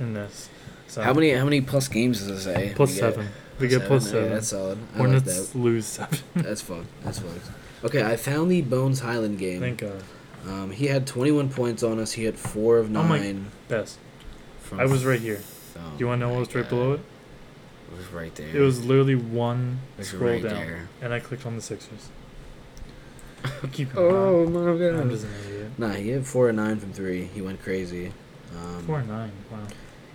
in 0.00 0.12
this. 0.14 0.50
So 0.88 1.02
How 1.02 1.14
many 1.14 1.30
how 1.30 1.44
many 1.44 1.61
plus 1.61 1.86
games 1.86 2.18
does 2.18 2.30
it 2.30 2.40
say? 2.40 2.72
plus 2.74 2.96
We 2.96 3.00
get? 3.00 3.14
Seven? 3.61 3.68
We 3.68 3.78
get 3.78 3.86
plus 3.86 4.04
Yeah, 4.06 4.11
seven. 4.12 4.30
that's 4.30 4.48
solid. 4.48 4.78
I 4.96 4.98
like 5.02 5.24
that. 5.24 5.50
lose 5.54 5.86
seven. 5.86 6.18
That's 6.36 6.61
fucked. 6.61 6.86
That's 7.04 7.18
fucked. 7.18 7.50
Okay, 7.84 8.02
I 8.04 8.16
found 8.16 8.50
the 8.50 8.62
Bones 8.62 9.00
Hyland 9.00 9.38
game. 9.38 9.61
Thank 9.61 9.78
God. 9.80 10.02
Um, 10.46 10.70
he 10.70 10.86
had 10.86 11.06
21 11.06 11.48
points 11.50 11.82
on 11.82 11.98
us. 11.98 12.12
He 12.12 12.24
had 12.24 12.38
four 12.38 12.78
of 12.78 12.90
nine. 12.90 13.04
Oh 13.04 13.08
my- 13.08 13.18
nine. 13.18 13.50
Best. 13.68 13.98
from 14.62 14.80
I 14.80 14.84
was 14.86 15.04
right 15.04 15.20
here. 15.20 15.40
Oh 15.76 15.80
Do 15.92 15.96
you 15.98 16.06
want 16.06 16.20
to 16.20 16.26
know 16.26 16.32
what 16.32 16.40
was 16.40 16.54
right 16.54 16.62
God. 16.62 16.70
below 16.70 16.92
it? 16.94 17.00
It 17.92 17.96
was 17.96 18.06
right 18.08 18.34
there. 18.34 18.48
It 18.56 18.61
was 18.61 18.84
literally 18.84 19.14
one 19.16 19.80
was 19.98 20.08
scroll 20.08 20.30
right 20.32 20.42
down, 20.42 20.54
there. 20.54 20.88
and 21.02 21.12
I 21.12 21.20
clicked 21.20 21.44
on 21.46 21.56
the 21.56 21.62
Sixers. 21.62 22.08
Keep 23.72 23.94
going. 23.94 24.14
Oh 24.14 24.46
going. 24.46 24.52
my 24.52 24.78
god. 24.90 25.00
I'm 25.00 25.11
just 25.11 25.24
an 25.24 25.30
idiot. 25.46 25.70
Nah, 25.78 25.90
he 25.92 26.11
had 26.11 26.26
four 26.26 26.48
and 26.48 26.56
nine 26.56 26.78
from 26.78 26.92
three. 26.92 27.24
He 27.24 27.40
went 27.42 27.62
crazy. 27.62 28.12
Um, 28.56 28.82
Four 28.86 28.98
and 29.00 29.08
nine. 29.08 29.32
Wow. 29.50 29.58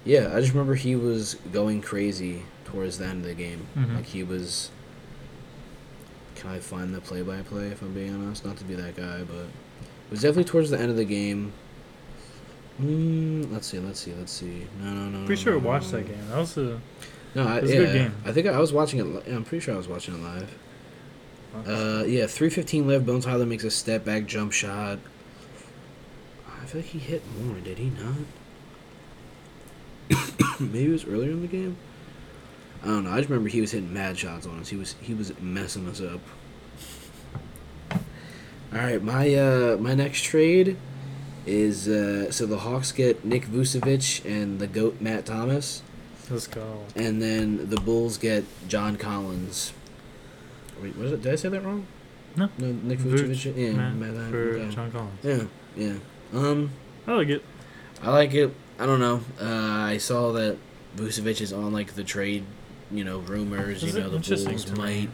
Yeah, 0.05 0.31
I 0.35 0.39
just 0.39 0.53
remember 0.53 0.75
he 0.75 0.95
was 0.95 1.35
going 1.51 1.81
crazy 1.81 2.43
towards 2.65 2.99
the 2.99 3.05
end 3.05 3.21
of 3.23 3.27
the 3.27 3.33
game. 3.33 3.67
Mhm. 3.75 3.95
Like 3.97 4.05
he 4.05 4.23
was. 4.23 4.69
Can 6.35 6.51
I 6.51 6.59
find 6.59 6.93
the 6.93 7.01
play-by-play? 7.01 7.67
If 7.69 7.81
I'm 7.81 7.93
being 7.93 8.13
honest, 8.13 8.45
not 8.45 8.57
to 8.57 8.63
be 8.63 8.75
that 8.75 8.95
guy, 8.95 9.23
but 9.23 9.35
it 9.45 10.11
was 10.11 10.21
definitely 10.21 10.43
towards 10.43 10.69
the 10.69 10.79
end 10.79 10.91
of 10.91 10.97
the 10.97 11.05
game. 11.05 11.53
Mm, 12.81 13.51
let's 13.53 13.67
see, 13.67 13.79
let's 13.79 13.99
see, 13.99 14.13
let's 14.13 14.31
see. 14.33 14.67
No, 14.81 14.91
no, 14.91 15.05
no. 15.09 15.25
Pretty 15.25 15.41
no, 15.41 15.43
sure 15.43 15.53
I 15.53 15.57
watched 15.57 15.91
no. 15.93 15.99
that 15.99 16.07
game. 16.07 16.29
That 16.29 16.37
was 16.37 16.57
a. 16.57 16.81
No, 17.33 17.47
I, 17.47 17.57
It 17.57 17.61
was 17.63 17.71
a 17.71 17.73
yeah, 17.73 17.79
good 17.79 17.93
game. 17.93 18.15
I 18.25 18.31
think 18.31 18.47
I 18.47 18.59
was 18.59 18.73
watching 18.73 18.99
it. 18.99 19.03
Li- 19.05 19.21
yeah, 19.27 19.35
I'm 19.35 19.43
pretty 19.45 19.63
sure 19.63 19.73
I 19.73 19.77
was 19.77 19.87
watching 19.87 20.13
it 20.15 20.21
live. 20.21 20.55
Uh, 21.65 22.03
yeah, 22.05 22.27
three 22.27 22.49
fifteen 22.49 22.85
left. 22.85 23.05
Bones 23.05 23.23
Hyland 23.25 23.49
makes 23.49 23.63
a 23.63 23.71
step 23.71 24.03
back 24.03 24.25
jump 24.25 24.51
shot. 24.51 24.99
I 26.61 26.65
feel 26.65 26.81
like 26.81 26.89
he 26.89 26.99
hit 26.99 27.23
more. 27.41 27.55
Did 27.59 27.77
he 27.77 27.89
not? 27.91 28.17
Maybe 30.59 30.85
it 30.85 30.91
was 30.91 31.05
earlier 31.05 31.31
in 31.31 31.41
the 31.41 31.47
game. 31.47 31.77
I 32.83 32.87
don't 32.87 33.03
know. 33.05 33.11
I 33.11 33.17
just 33.17 33.29
remember 33.29 33.49
he 33.49 33.61
was 33.61 33.71
hitting 33.71 33.93
mad 33.93 34.17
shots 34.17 34.45
on 34.45 34.59
us. 34.59 34.69
He 34.69 34.75
was 34.75 34.95
he 35.01 35.13
was 35.13 35.37
messing 35.39 35.87
us 35.87 36.01
up. 36.01 36.19
All 37.91 38.81
right, 38.81 39.01
my 39.01 39.33
uh 39.33 39.77
my 39.77 39.93
next 39.93 40.23
trade 40.23 40.77
is 41.45 41.87
uh 41.87 42.31
so 42.31 42.45
the 42.45 42.59
Hawks 42.59 42.91
get 42.91 43.23
Nick 43.23 43.45
Vucevic 43.47 44.23
and 44.25 44.59
the 44.59 44.67
goat 44.67 44.99
Matt 44.99 45.25
Thomas, 45.25 45.81
Let's 46.29 46.47
go. 46.47 46.83
and 46.95 47.21
then 47.21 47.69
the 47.69 47.77
Bulls 47.77 48.17
get 48.17 48.43
John 48.67 48.97
Collins. 48.97 49.71
Wait, 50.81 50.97
was 50.97 51.13
it? 51.13 51.21
Did 51.21 51.31
I 51.33 51.35
say 51.35 51.49
that 51.49 51.63
wrong? 51.63 51.87
No. 52.35 52.49
No, 52.57 52.67
Nick 52.67 52.99
Vuce, 52.99 53.21
Vucevic. 53.29 53.55
Yeah, 53.55 53.71
Matt 53.71 53.93
Matt, 53.95 54.29
for. 54.29 54.69
John 54.69 54.91
Collins. 54.91 55.19
Yeah, 55.23 55.43
yeah. 55.77 55.93
Um, 56.33 56.71
I 57.07 57.13
like 57.13 57.29
it. 57.29 57.43
I 58.03 58.09
like 58.11 58.33
it. 58.33 58.53
I 58.79 58.85
don't 58.85 58.99
know. 58.99 59.21
Uh, 59.41 59.83
I 59.93 59.97
saw 59.97 60.31
that 60.33 60.57
Vucevic 60.97 61.41
is 61.41 61.53
on 61.53 61.71
like 61.73 61.93
the 61.93 62.03
trade, 62.03 62.43
you 62.91 63.03
know, 63.03 63.19
rumors. 63.19 63.83
You 63.83 63.93
know, 63.99 64.09
the 64.09 64.19
Bulls 64.19 64.71
might 64.77 65.09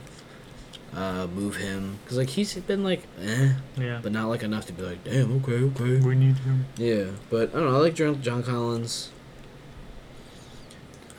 uh, 0.95 1.28
move 1.28 1.57
him 1.57 1.99
because 2.03 2.18
like 2.18 2.30
he's 2.30 2.53
been 2.55 2.84
like, 2.84 3.03
eh, 3.22 3.53
Yeah. 3.78 3.99
but 4.01 4.12
not 4.12 4.28
like 4.30 4.43
enough 4.43 4.66
to 4.68 4.74
be 4.74 4.82
like, 4.84 5.03
damn, 5.03 5.38
okay, 5.43 5.64
okay. 5.66 5.99
we 6.05 6.16
need 6.16 6.38
him. 6.38 6.66
Yeah, 6.78 7.05
but 7.30 7.49
I 7.49 7.59
don't 7.59 7.70
know. 7.72 7.76
I 7.78 7.80
like 7.80 7.93
John, 7.95 8.22
John 8.22 8.43
Collins. 8.43 9.12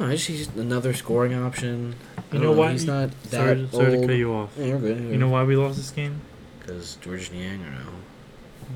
Oh, 0.01 0.11
just 0.11 0.27
he's 0.27 0.49
another 0.57 0.95
scoring 0.95 1.35
option. 1.35 1.95
I 2.19 2.23
You 2.35 2.41
don't 2.41 2.43
know 2.43 2.53
why- 2.53 2.73
He's 2.73 2.85
not 2.87 3.11
that 3.25 3.31
Sorry, 3.31 3.69
sorry 3.71 4.01
to 4.01 4.07
cut 4.07 4.17
you 4.17 4.33
off. 4.35 4.51
Yeah, 4.59 4.65
you're 4.67 4.79
good. 4.81 4.99
You 4.99 5.17
know 5.19 5.29
why 5.29 5.45
we 5.45 5.55
lost 5.55 5.77
this 5.77 5.91
game? 5.91 6.21
Because 6.59 6.97
George 6.97 7.31
Niang 7.31 7.63
or 7.63 7.71
no? 7.71 7.87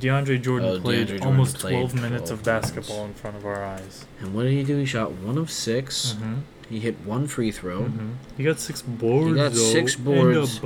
DeAndre 0.01 0.40
Jordan 0.42 0.68
Oh, 0.68 0.80
played 0.80 1.07
DeAndre 1.07 1.09
Jordan 1.11 1.26
almost 1.26 1.59
played 1.59 1.72
12 1.90 1.94
minutes 1.94 2.30
of 2.30 2.42
basketball 2.44 3.05
in 3.05 3.14
front 3.14 3.36
of 3.36 3.44
our 3.47 3.64
eyes. 3.64 4.05
And 4.20 4.34
what 4.34 4.42
did 4.44 4.53
he 4.53 4.62
do? 4.64 4.76
He 4.78 4.84
shot 4.86 5.12
one 5.12 5.38
of 5.38 5.51
6 5.51 6.14
Mm-hmm. 6.18 6.34
He 6.68 6.80
hit 6.80 6.97
one 7.05 7.28
free 7.28 7.53
throw. 7.53 7.82
Mm-hmm. 7.82 8.11
He 8.36 8.42
got 8.42 8.59
six 8.59 8.82
boards. 8.82 9.28
He 9.28 9.34
got 9.36 9.53
though, 9.53 9.72
six 9.72 9.94
boards. 9.94 10.59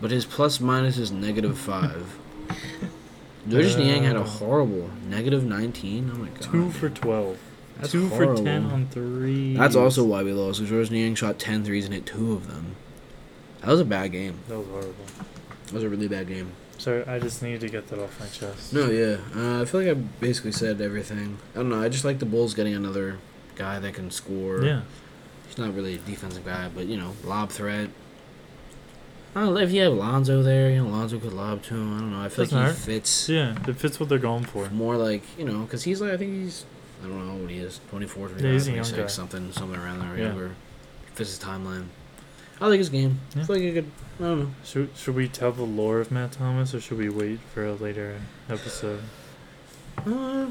But 0.00 0.10
his 0.10 0.24
plus 0.24 0.60
minus 0.60 0.96
is 0.96 1.12
negative 1.12 1.58
five. 1.58 2.18
George 3.48 3.76
Niang 3.76 4.04
had 4.04 4.16
a 4.16 4.20
Uh, 4.20 4.24
horrible 4.24 4.88
negative 5.08 5.44
19. 5.44 6.10
Oh 6.14 6.18
my 6.18 6.28
god. 6.28 6.40
Two 6.42 6.70
for 6.70 6.88
12. 6.88 7.36
That's 7.80 7.92
two 7.92 8.08
for 8.08 8.34
ten 8.36 8.64
on 8.66 8.86
three. 8.90 9.56
That's 9.56 9.76
also 9.76 10.04
why 10.04 10.22
we 10.22 10.32
lost. 10.32 10.58
Because 10.60 10.70
Jordan 10.70 10.92
Niang 10.94 11.14
shot 11.14 11.38
10 11.38 11.64
threes 11.64 11.84
and 11.84 11.92
hit 11.94 12.06
two 12.06 12.32
of 12.32 12.46
them. 12.46 12.76
That 13.60 13.68
was 13.68 13.80
a 13.80 13.84
bad 13.84 14.12
game. 14.12 14.38
That 14.48 14.58
was 14.58 14.68
horrible. 14.68 15.04
That 15.66 15.72
was 15.74 15.82
a 15.82 15.88
really 15.90 16.08
bad 16.08 16.28
game. 16.28 16.52
Sorry, 16.80 17.04
I 17.06 17.18
just 17.18 17.42
needed 17.42 17.60
to 17.60 17.68
get 17.68 17.88
that 17.88 18.02
off 18.02 18.18
my 18.18 18.26
chest. 18.26 18.72
No, 18.72 18.88
yeah. 18.90 19.18
Uh, 19.36 19.60
I 19.60 19.64
feel 19.66 19.82
like 19.82 19.90
I 19.90 19.94
basically 19.94 20.52
said 20.52 20.80
everything. 20.80 21.36
I 21.54 21.58
don't 21.58 21.68
know. 21.68 21.82
I 21.82 21.90
just 21.90 22.06
like 22.06 22.18
the 22.20 22.24
Bulls 22.26 22.54
getting 22.54 22.74
another 22.74 23.18
guy 23.54 23.78
that 23.78 23.92
can 23.92 24.10
score. 24.10 24.62
Yeah. 24.64 24.80
He's 25.46 25.58
not 25.58 25.74
really 25.74 25.96
a 25.96 25.98
defensive 25.98 26.44
guy, 26.46 26.70
but, 26.74 26.86
you 26.86 26.96
know, 26.96 27.12
lob 27.22 27.50
threat. 27.50 27.90
I 29.34 29.40
don't 29.42 29.54
know. 29.54 29.60
If 29.60 29.72
you 29.72 29.82
have 29.82 29.92
Lonzo 29.92 30.42
there, 30.42 30.70
you 30.70 30.82
know, 30.82 30.88
Lonzo 30.88 31.18
could 31.18 31.34
lob 31.34 31.62
to 31.64 31.74
him. 31.74 31.96
I 31.96 32.00
don't 32.00 32.10
know. 32.12 32.20
I 32.22 32.28
feel 32.30 32.46
Doesn't 32.46 32.58
like 32.58 32.68
he 32.68 32.72
hurt. 32.72 32.82
fits 32.82 33.28
Yeah, 33.28 33.56
it 33.68 33.76
fits 33.76 34.00
what 34.00 34.08
they're 34.08 34.18
going 34.18 34.44
for. 34.44 34.68
more 34.70 34.96
like, 34.96 35.22
you 35.38 35.44
know, 35.44 35.60
because 35.60 35.82
he's 35.82 36.00
like, 36.00 36.12
I 36.12 36.16
think 36.16 36.32
he's, 36.32 36.64
I 37.04 37.08
don't 37.08 37.28
know 37.28 37.34
what 37.42 37.50
he 37.50 37.58
is, 37.58 37.80
24, 37.90 38.28
25, 38.28 38.44
Yeah, 38.46 38.52
he's 38.52 38.66
a 38.68 38.70
young 38.70 38.76
26, 38.84 38.98
guy. 39.02 39.06
something, 39.06 39.52
something 39.52 39.78
around 39.78 40.00
there. 40.00 40.16
Yeah. 40.18 40.26
Younger. 40.28 40.50
Fits 41.14 41.30
his 41.30 41.38
timeline. 41.38 41.86
I 42.60 42.66
like 42.68 42.78
his 42.78 42.88
game. 42.90 43.20
Yeah. 43.34 43.42
I 43.48 43.52
like 43.52 43.62
he 43.62 43.72
could, 43.72 43.90
I 44.18 44.22
don't 44.22 44.40
know. 44.40 44.50
Should 44.64 44.90
should 44.96 45.14
we 45.14 45.28
tell 45.28 45.52
the 45.52 45.62
lore 45.62 46.00
of 46.00 46.10
Matt 46.10 46.32
Thomas 46.32 46.74
or 46.74 46.80
should 46.80 46.98
we 46.98 47.08
wait 47.08 47.40
for 47.54 47.64
a 47.64 47.72
later 47.74 48.20
episode? 48.50 49.00
Uh, 49.98 50.50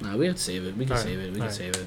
nah, 0.00 0.16
we 0.16 0.26
have 0.26 0.36
to 0.36 0.42
save 0.42 0.64
it. 0.66 0.76
We 0.76 0.84
can 0.86 0.92
Alright, 0.92 1.06
save 1.06 1.18
it. 1.20 1.26
We 1.26 1.32
can 1.32 1.40
alright. 1.42 1.52
save 1.54 1.74
it. 1.76 1.86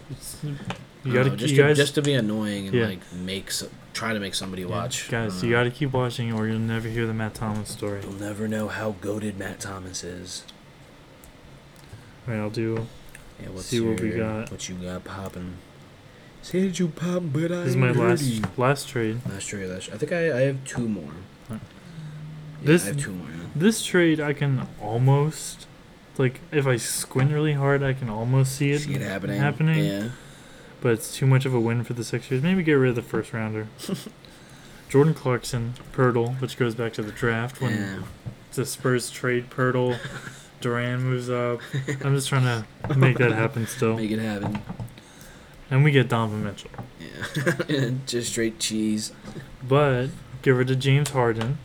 You 1.03 1.13
gotta 1.13 1.29
know, 1.29 1.35
just 1.35 1.51
you 1.51 1.57
to, 1.57 1.67
guys 1.67 1.77
just 1.77 1.95
to 1.95 2.01
be 2.01 2.13
annoying 2.13 2.67
and 2.67 2.75
Yeah. 2.75 2.85
like 2.87 3.13
make 3.13 3.49
so, 3.51 3.69
try 3.93 4.13
to 4.13 4.19
make 4.19 4.35
somebody 4.35 4.63
yeah, 4.63 4.67
watch. 4.69 5.09
guys. 5.09 5.41
Uh, 5.41 5.45
You 5.47 5.51
gotta 5.53 5.71
keep 5.71 5.93
watching 5.93 6.31
or 6.33 6.47
you'll 6.47 6.59
never 6.59 6.87
hear 6.87 7.07
the 7.07 7.13
Matt 7.13 7.33
Thomas 7.33 7.69
story. 7.69 8.01
You'll 8.03 8.13
never 8.13 8.47
know 8.47 8.67
how 8.67 8.91
goaded 9.01 9.37
Matt 9.39 9.59
Thomas 9.59 10.03
is. 10.03 10.43
Alright, 12.27 12.41
I'll 12.41 12.49
do. 12.49 12.87
Yeah, 13.41 13.49
what's 13.49 13.67
See 13.67 13.79
what 13.79 13.99
we 14.01 14.09
got. 14.11 14.51
What 14.51 14.67
you 14.67 14.75
got 14.75 15.03
popping? 15.03 15.53
Say 16.41 16.65
that 16.67 16.79
you 16.79 16.87
popping, 16.87 17.29
but 17.29 17.51
I 17.51 17.63
This 17.63 17.67
is 17.69 17.75
my 17.75 17.89
ain't 17.89 17.97
last 17.97 18.21
heard 18.21 18.29
you. 18.29 18.41
last 18.55 18.87
trade. 18.87 19.19
That's 19.25 19.45
true. 19.45 19.67
That's 19.67 19.85
true. 19.85 19.93
I 19.95 19.97
think 19.97 20.11
I, 20.13 20.37
I 20.37 20.41
have 20.41 20.63
two 20.65 20.87
more. 20.87 21.03
Alright. 21.49 21.61
Yeah, 22.61 22.67
This- 22.67 22.83
I 22.83 22.87
have 22.87 22.97
two 22.99 23.11
more. 23.11 23.27
Yeah. 23.29 23.33
This 23.55 23.83
trade 23.83 24.19
I 24.19 24.33
can 24.33 24.67
almost 24.81 25.67
like 26.17 26.39
if 26.51 26.65
I 26.67 26.77
squint 26.77 27.31
really 27.31 27.53
hard 27.53 27.81
I 27.83 27.93
can 27.93 28.09
almost 28.09 28.55
see 28.55 28.71
it, 28.71 28.79
See 28.81 28.93
it 28.93 29.01
happening. 29.01 29.39
happening. 29.39 29.83
Yeah. 29.85 30.09
But 30.79 30.93
it's 30.93 31.15
too 31.15 31.25
much 31.25 31.45
of 31.45 31.53
a 31.53 31.59
win 31.59 31.83
for 31.83 31.93
the 31.93 32.03
Sixers. 32.03 32.41
Maybe 32.43 32.61
get 32.63 32.73
rid 32.73 32.91
of 32.91 32.95
the 32.95 33.01
first 33.01 33.33
rounder. 33.33 33.67
Jordan 34.89 35.13
Clarkson, 35.15 35.73
Poeltl, 35.91 36.39
which 36.39 36.55
goes 36.57 36.75
back 36.75 36.93
to 36.93 37.01
the 37.01 37.11
draft 37.11 37.59
when 37.59 37.73
Yeah. 37.73 37.99
the 38.53 38.65
Spurs 38.65 39.09
trade 39.09 39.49
Poeltl, 39.49 39.97
Duran 40.61 41.01
moves 41.03 41.29
up. 41.29 41.59
I'm 42.05 42.15
just 42.15 42.29
trying 42.29 42.43
to 42.87 42.95
make 42.97 43.17
that 43.17 43.31
happen 43.33 43.67
still. 43.67 43.97
Make 43.97 44.11
it 44.11 44.19
happen. 44.19 44.61
And 45.69 45.83
we 45.83 45.91
get 45.91 46.07
Donovan 46.09 46.43
Mitchell. 46.43 46.71
Yeah. 46.99 47.89
Just 48.05 48.31
straight 48.31 48.59
cheese. 48.59 49.11
But 49.67 50.07
give 50.41 50.59
it 50.59 50.65
to 50.65 50.75
James 50.75 51.09
Harden. 51.09 51.57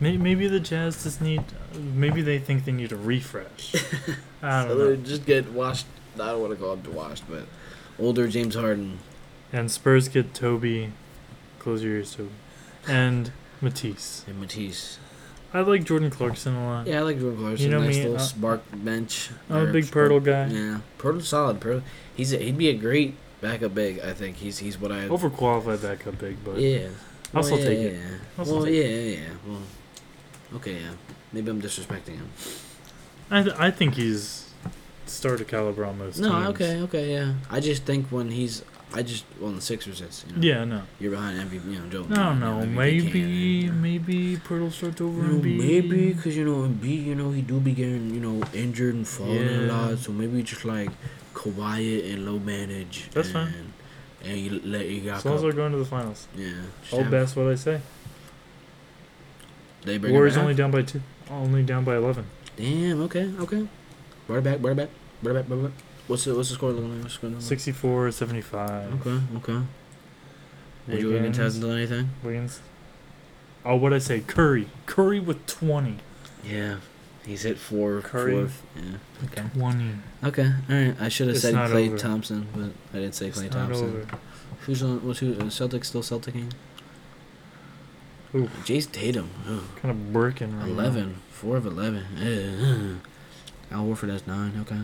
Maybe 0.00 0.46
the 0.48 0.60
Jazz 0.60 1.02
just 1.04 1.22
need. 1.22 1.42
Maybe 1.72 2.20
they 2.20 2.38
think 2.38 2.64
they 2.66 2.72
need 2.72 2.92
a 2.92 2.96
refresh. 2.96 3.74
I 4.42 4.66
don't 4.66 4.78
they 4.78 4.84
know. 4.84 4.96
just 4.96 5.24
get 5.24 5.50
washed. 5.52 5.86
I 6.16 6.26
don't 6.26 6.40
want 6.42 6.52
to 6.52 6.58
call 6.58 6.74
it 6.74 6.86
washed, 6.88 7.24
but 7.30 7.44
older 7.98 8.28
James 8.28 8.54
Harden. 8.54 8.98
And 9.52 9.70
Spurs 9.70 10.08
get 10.08 10.34
Toby. 10.34 10.92
Close 11.58 11.82
your 11.82 11.94
ears, 11.94 12.14
Toby. 12.16 12.30
And 12.86 13.30
Matisse. 13.62 14.24
And 14.26 14.40
Matisse. 14.40 14.98
I 15.54 15.60
like 15.60 15.84
Jordan 15.84 16.10
Clarkson 16.10 16.54
a 16.56 16.66
lot. 16.66 16.86
Yeah, 16.88 16.98
I 16.98 17.02
like 17.02 17.18
Jordan 17.20 17.38
Clarkson. 17.38 17.64
You 17.64 17.70
know 17.70 17.80
nice 17.84 17.94
me, 17.96 18.02
little 18.02 18.16
uh, 18.16 18.20
spark 18.20 18.62
bench. 18.72 19.30
I'm 19.48 19.68
a 19.68 19.72
big 19.72 19.84
spark- 19.84 20.10
Poeltl 20.10 20.24
guy. 20.24 20.46
Yeah, 20.48 20.80
Poeltl's 20.98 21.28
solid. 21.28 21.60
Poeltl, 21.60 21.82
he's 22.16 22.32
a, 22.32 22.38
he'd 22.38 22.58
be 22.58 22.68
a 22.68 22.74
great 22.74 23.14
backup 23.40 23.72
big. 23.74 24.00
I 24.00 24.12
think 24.12 24.36
he's 24.36 24.58
he's 24.58 24.78
what 24.78 24.90
I. 24.90 25.06
Overqualified 25.08 25.80
backup 25.82 26.18
big, 26.18 26.36
but 26.44 26.56
yeah. 26.58 26.88
I'll 27.32 27.42
still 27.44 27.58
yeah, 27.58 27.64
take 27.64 27.78
yeah, 27.78 27.84
it. 27.98 28.20
I'll 28.38 28.44
Well, 28.44 28.64
take 28.64 28.74
yeah, 28.74 28.82
yeah, 28.88 29.16
yeah. 29.18 29.28
Well, 29.46 29.60
okay, 30.56 30.74
yeah. 30.74 30.90
Maybe 31.32 31.50
I'm 31.50 31.62
disrespecting 31.62 32.16
him. 32.16 32.30
I 33.30 33.42
th- 33.42 33.56
I 33.56 33.70
think 33.70 33.94
he's 33.94 34.50
starter 35.06 35.44
caliber 35.44 35.84
on 35.84 35.98
most 35.98 36.18
No, 36.18 36.30
teams. 36.30 36.48
okay, 36.48 36.80
okay, 36.82 37.12
yeah. 37.12 37.34
I 37.50 37.60
just 37.60 37.84
think 37.84 38.08
when 38.08 38.30
he's, 38.30 38.62
I 38.96 39.02
just 39.02 39.24
well, 39.40 39.50
the 39.52 39.60
Sixers, 39.60 40.00
it's 40.00 40.24
you 40.28 40.36
know, 40.36 40.42
Yeah, 40.42 40.64
no. 40.64 40.82
You're 41.00 41.10
behind 41.10 41.38
MVP, 41.50 41.64
you 41.72 41.78
know, 41.80 41.88
Joe. 41.88 42.02
No, 42.08 42.32
you 42.32 42.38
no. 42.40 42.60
know, 42.60 42.66
MVP 42.66 42.74
Maybe, 42.74 43.02
candidate, 43.10 43.72
maybe 43.74 44.36
Poeltl 44.36 44.72
starts 44.72 45.00
over 45.00 45.22
You 45.22 45.28
know, 45.32 45.38
Embiid. 45.40 45.58
maybe 45.58 46.12
because 46.12 46.36
you 46.36 46.44
know 46.44 46.66
Embiid, 46.68 47.04
you 47.04 47.14
know 47.14 47.30
he 47.30 47.42
do 47.42 47.58
be 47.60 47.72
getting 47.72 48.14
you 48.14 48.20
know 48.20 48.42
injured 48.54 48.94
and 48.94 49.06
falling 49.06 49.48
a 49.48 49.60
lot, 49.62 49.98
so 49.98 50.12
maybe 50.12 50.42
just 50.42 50.64
like 50.64 50.90
quiet 51.34 52.04
and 52.06 52.24
low 52.26 52.38
manage. 52.38 53.10
That's 53.10 53.34
and, 53.34 53.48
fine. 53.52 53.72
And 54.24 54.38
you 54.38 54.60
let 54.64 54.88
you 54.88 55.00
got 55.02 55.16
As 55.18 55.24
long 55.26 55.34
as 55.34 55.42
they're 55.42 55.52
going 55.52 55.72
to 55.72 55.78
the 55.78 55.84
finals. 55.84 56.28
yeah. 56.36 56.52
All 56.92 57.04
best 57.04 57.36
what 57.36 57.48
I 57.48 57.56
say. 57.56 57.80
They 59.82 59.98
bring 59.98 60.12
Warriors 60.14 60.36
only 60.36 60.54
down 60.54 60.70
by 60.70 60.82
two. 60.82 61.02
Only 61.30 61.62
down 61.62 61.84
by 61.84 61.96
eleven. 61.96 62.24
Damn. 62.56 63.02
Okay. 63.02 63.30
Okay. 63.40 63.66
Brought 64.26 64.38
it 64.38 64.44
back. 64.44 64.58
Brought 64.60 64.72
it 64.72 64.76
back. 64.76 64.88
Brought 65.22 65.32
it 65.32 65.34
back. 65.40 65.46
Brought 65.48 65.58
it 65.58 65.62
back. 65.64 65.84
What's 66.06 66.24
the 66.24 66.34
what's 66.34 66.48
the 66.50 66.54
score 66.56 66.70
looking 66.70 66.92
like? 66.94 67.02
What's 67.02 67.14
the 67.14 67.18
score 67.18 67.30
looking 67.30 67.40
like? 67.40 67.48
64 67.48 68.10
75. 68.12 69.06
Okay. 69.06 69.20
Okay. 69.36 69.66
Would 70.88 71.00
you 71.00 71.16
even 71.16 71.32
test 71.32 71.56
into 71.56 71.70
anything? 71.70 72.10
Wiggins. 72.22 72.60
Oh, 73.64 73.76
what 73.76 73.94
I 73.94 73.98
say? 73.98 74.20
Curry. 74.20 74.68
Curry 74.84 75.18
with 75.20 75.46
20. 75.46 75.96
Yeah. 76.44 76.76
He's 77.24 77.42
hit 77.44 77.56
four. 77.56 78.02
Curry. 78.02 78.32
Fourth. 78.34 78.62
Yeah. 78.76 78.98
Okay. 79.24 79.44
20. 79.58 79.90
Okay. 80.24 80.42
All 80.68 80.76
right. 80.76 80.94
I 81.00 81.08
should 81.08 81.28
have 81.28 81.36
It's 81.36 81.42
said 81.42 81.54
not 81.54 81.70
Klay 81.70 81.86
over. 81.88 81.96
Thompson, 81.96 82.46
but 82.54 82.96
I 82.98 83.00
didn't 83.00 83.14
say 83.14 83.28
It's 83.28 83.38
Klay 83.38 83.44
not 83.44 83.52
Thompson. 83.52 83.86
over. 83.88 84.06
Who's 84.66 84.82
on? 84.82 85.06
What's 85.06 85.20
who? 85.20 85.32
uh, 85.32 85.44
Celtics 85.44 85.86
still 85.86 86.02
Celticing? 86.02 86.52
Ooh, 88.34 88.50
Jace 88.64 88.90
Tatum. 88.92 89.30
Oh, 89.48 89.64
kind 89.80 89.90
of 89.92 90.12
breaking 90.12 90.54
right 90.58 90.66
now. 90.66 90.72
11. 90.72 91.16
4 91.30 91.56
of 91.56 91.66
11. 91.66 92.04
Eh, 92.20 93.74
Al 93.74 93.84
Horford 93.86 94.10
has 94.10 94.26
9. 94.26 94.58
Okay. 94.60 94.80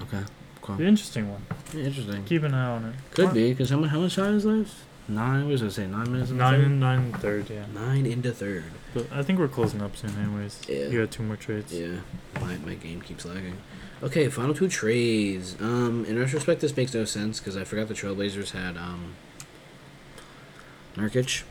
Okay. 0.00 0.22
Cool. 0.60 0.76
The 0.76 0.84
interesting 0.86 1.30
one. 1.30 1.44
Interesting. 1.74 2.24
Keep 2.24 2.44
an 2.44 2.54
eye 2.54 2.70
on 2.70 2.84
it. 2.86 2.94
Could 3.14 3.26
Come 3.26 3.34
be, 3.34 3.50
because 3.52 3.70
how 3.70 3.78
much, 3.78 3.90
how 3.90 4.00
much 4.00 4.14
time 4.16 4.36
is 4.36 4.44
left? 4.44 4.72
9. 5.08 5.44
What 5.44 5.50
was 5.50 5.62
I 5.62 5.68
say? 5.68 5.86
9 5.86 6.12
minutes 6.12 6.30
on. 6.30 6.34
in 6.34 6.38
the 6.38 6.44
Nine 6.44 6.52
third? 6.60 6.66
and 6.66 6.80
nine 6.80 6.98
and 7.00 7.16
third, 7.20 7.50
yeah. 7.50 7.64
9 7.74 8.06
into 8.06 8.32
third. 8.32 8.64
But 8.94 9.06
I 9.12 9.22
think 9.22 9.38
we're 9.38 9.48
closing 9.48 9.82
up 9.82 9.96
soon, 9.96 10.16
anyways. 10.16 10.60
Yeah. 10.68 10.86
You 10.86 11.00
got 11.00 11.10
two 11.10 11.22
more 11.24 11.36
trades. 11.36 11.72
Yeah. 11.72 11.96
My, 12.40 12.56
my 12.58 12.74
game 12.74 13.00
keeps 13.00 13.24
lagging. 13.24 13.56
Okay, 14.02 14.28
final 14.28 14.54
two 14.54 14.68
trades. 14.68 15.56
Um, 15.60 16.04
in 16.06 16.18
retrospect, 16.18 16.60
this 16.60 16.76
makes 16.76 16.94
no 16.94 17.04
sense 17.04 17.38
because 17.40 17.56
I 17.56 17.64
forgot 17.64 17.88
the 17.88 17.94
Trailblazers 17.94 18.50
had 18.50 18.76
um, 18.76 19.14
Nurkic. 20.96 21.42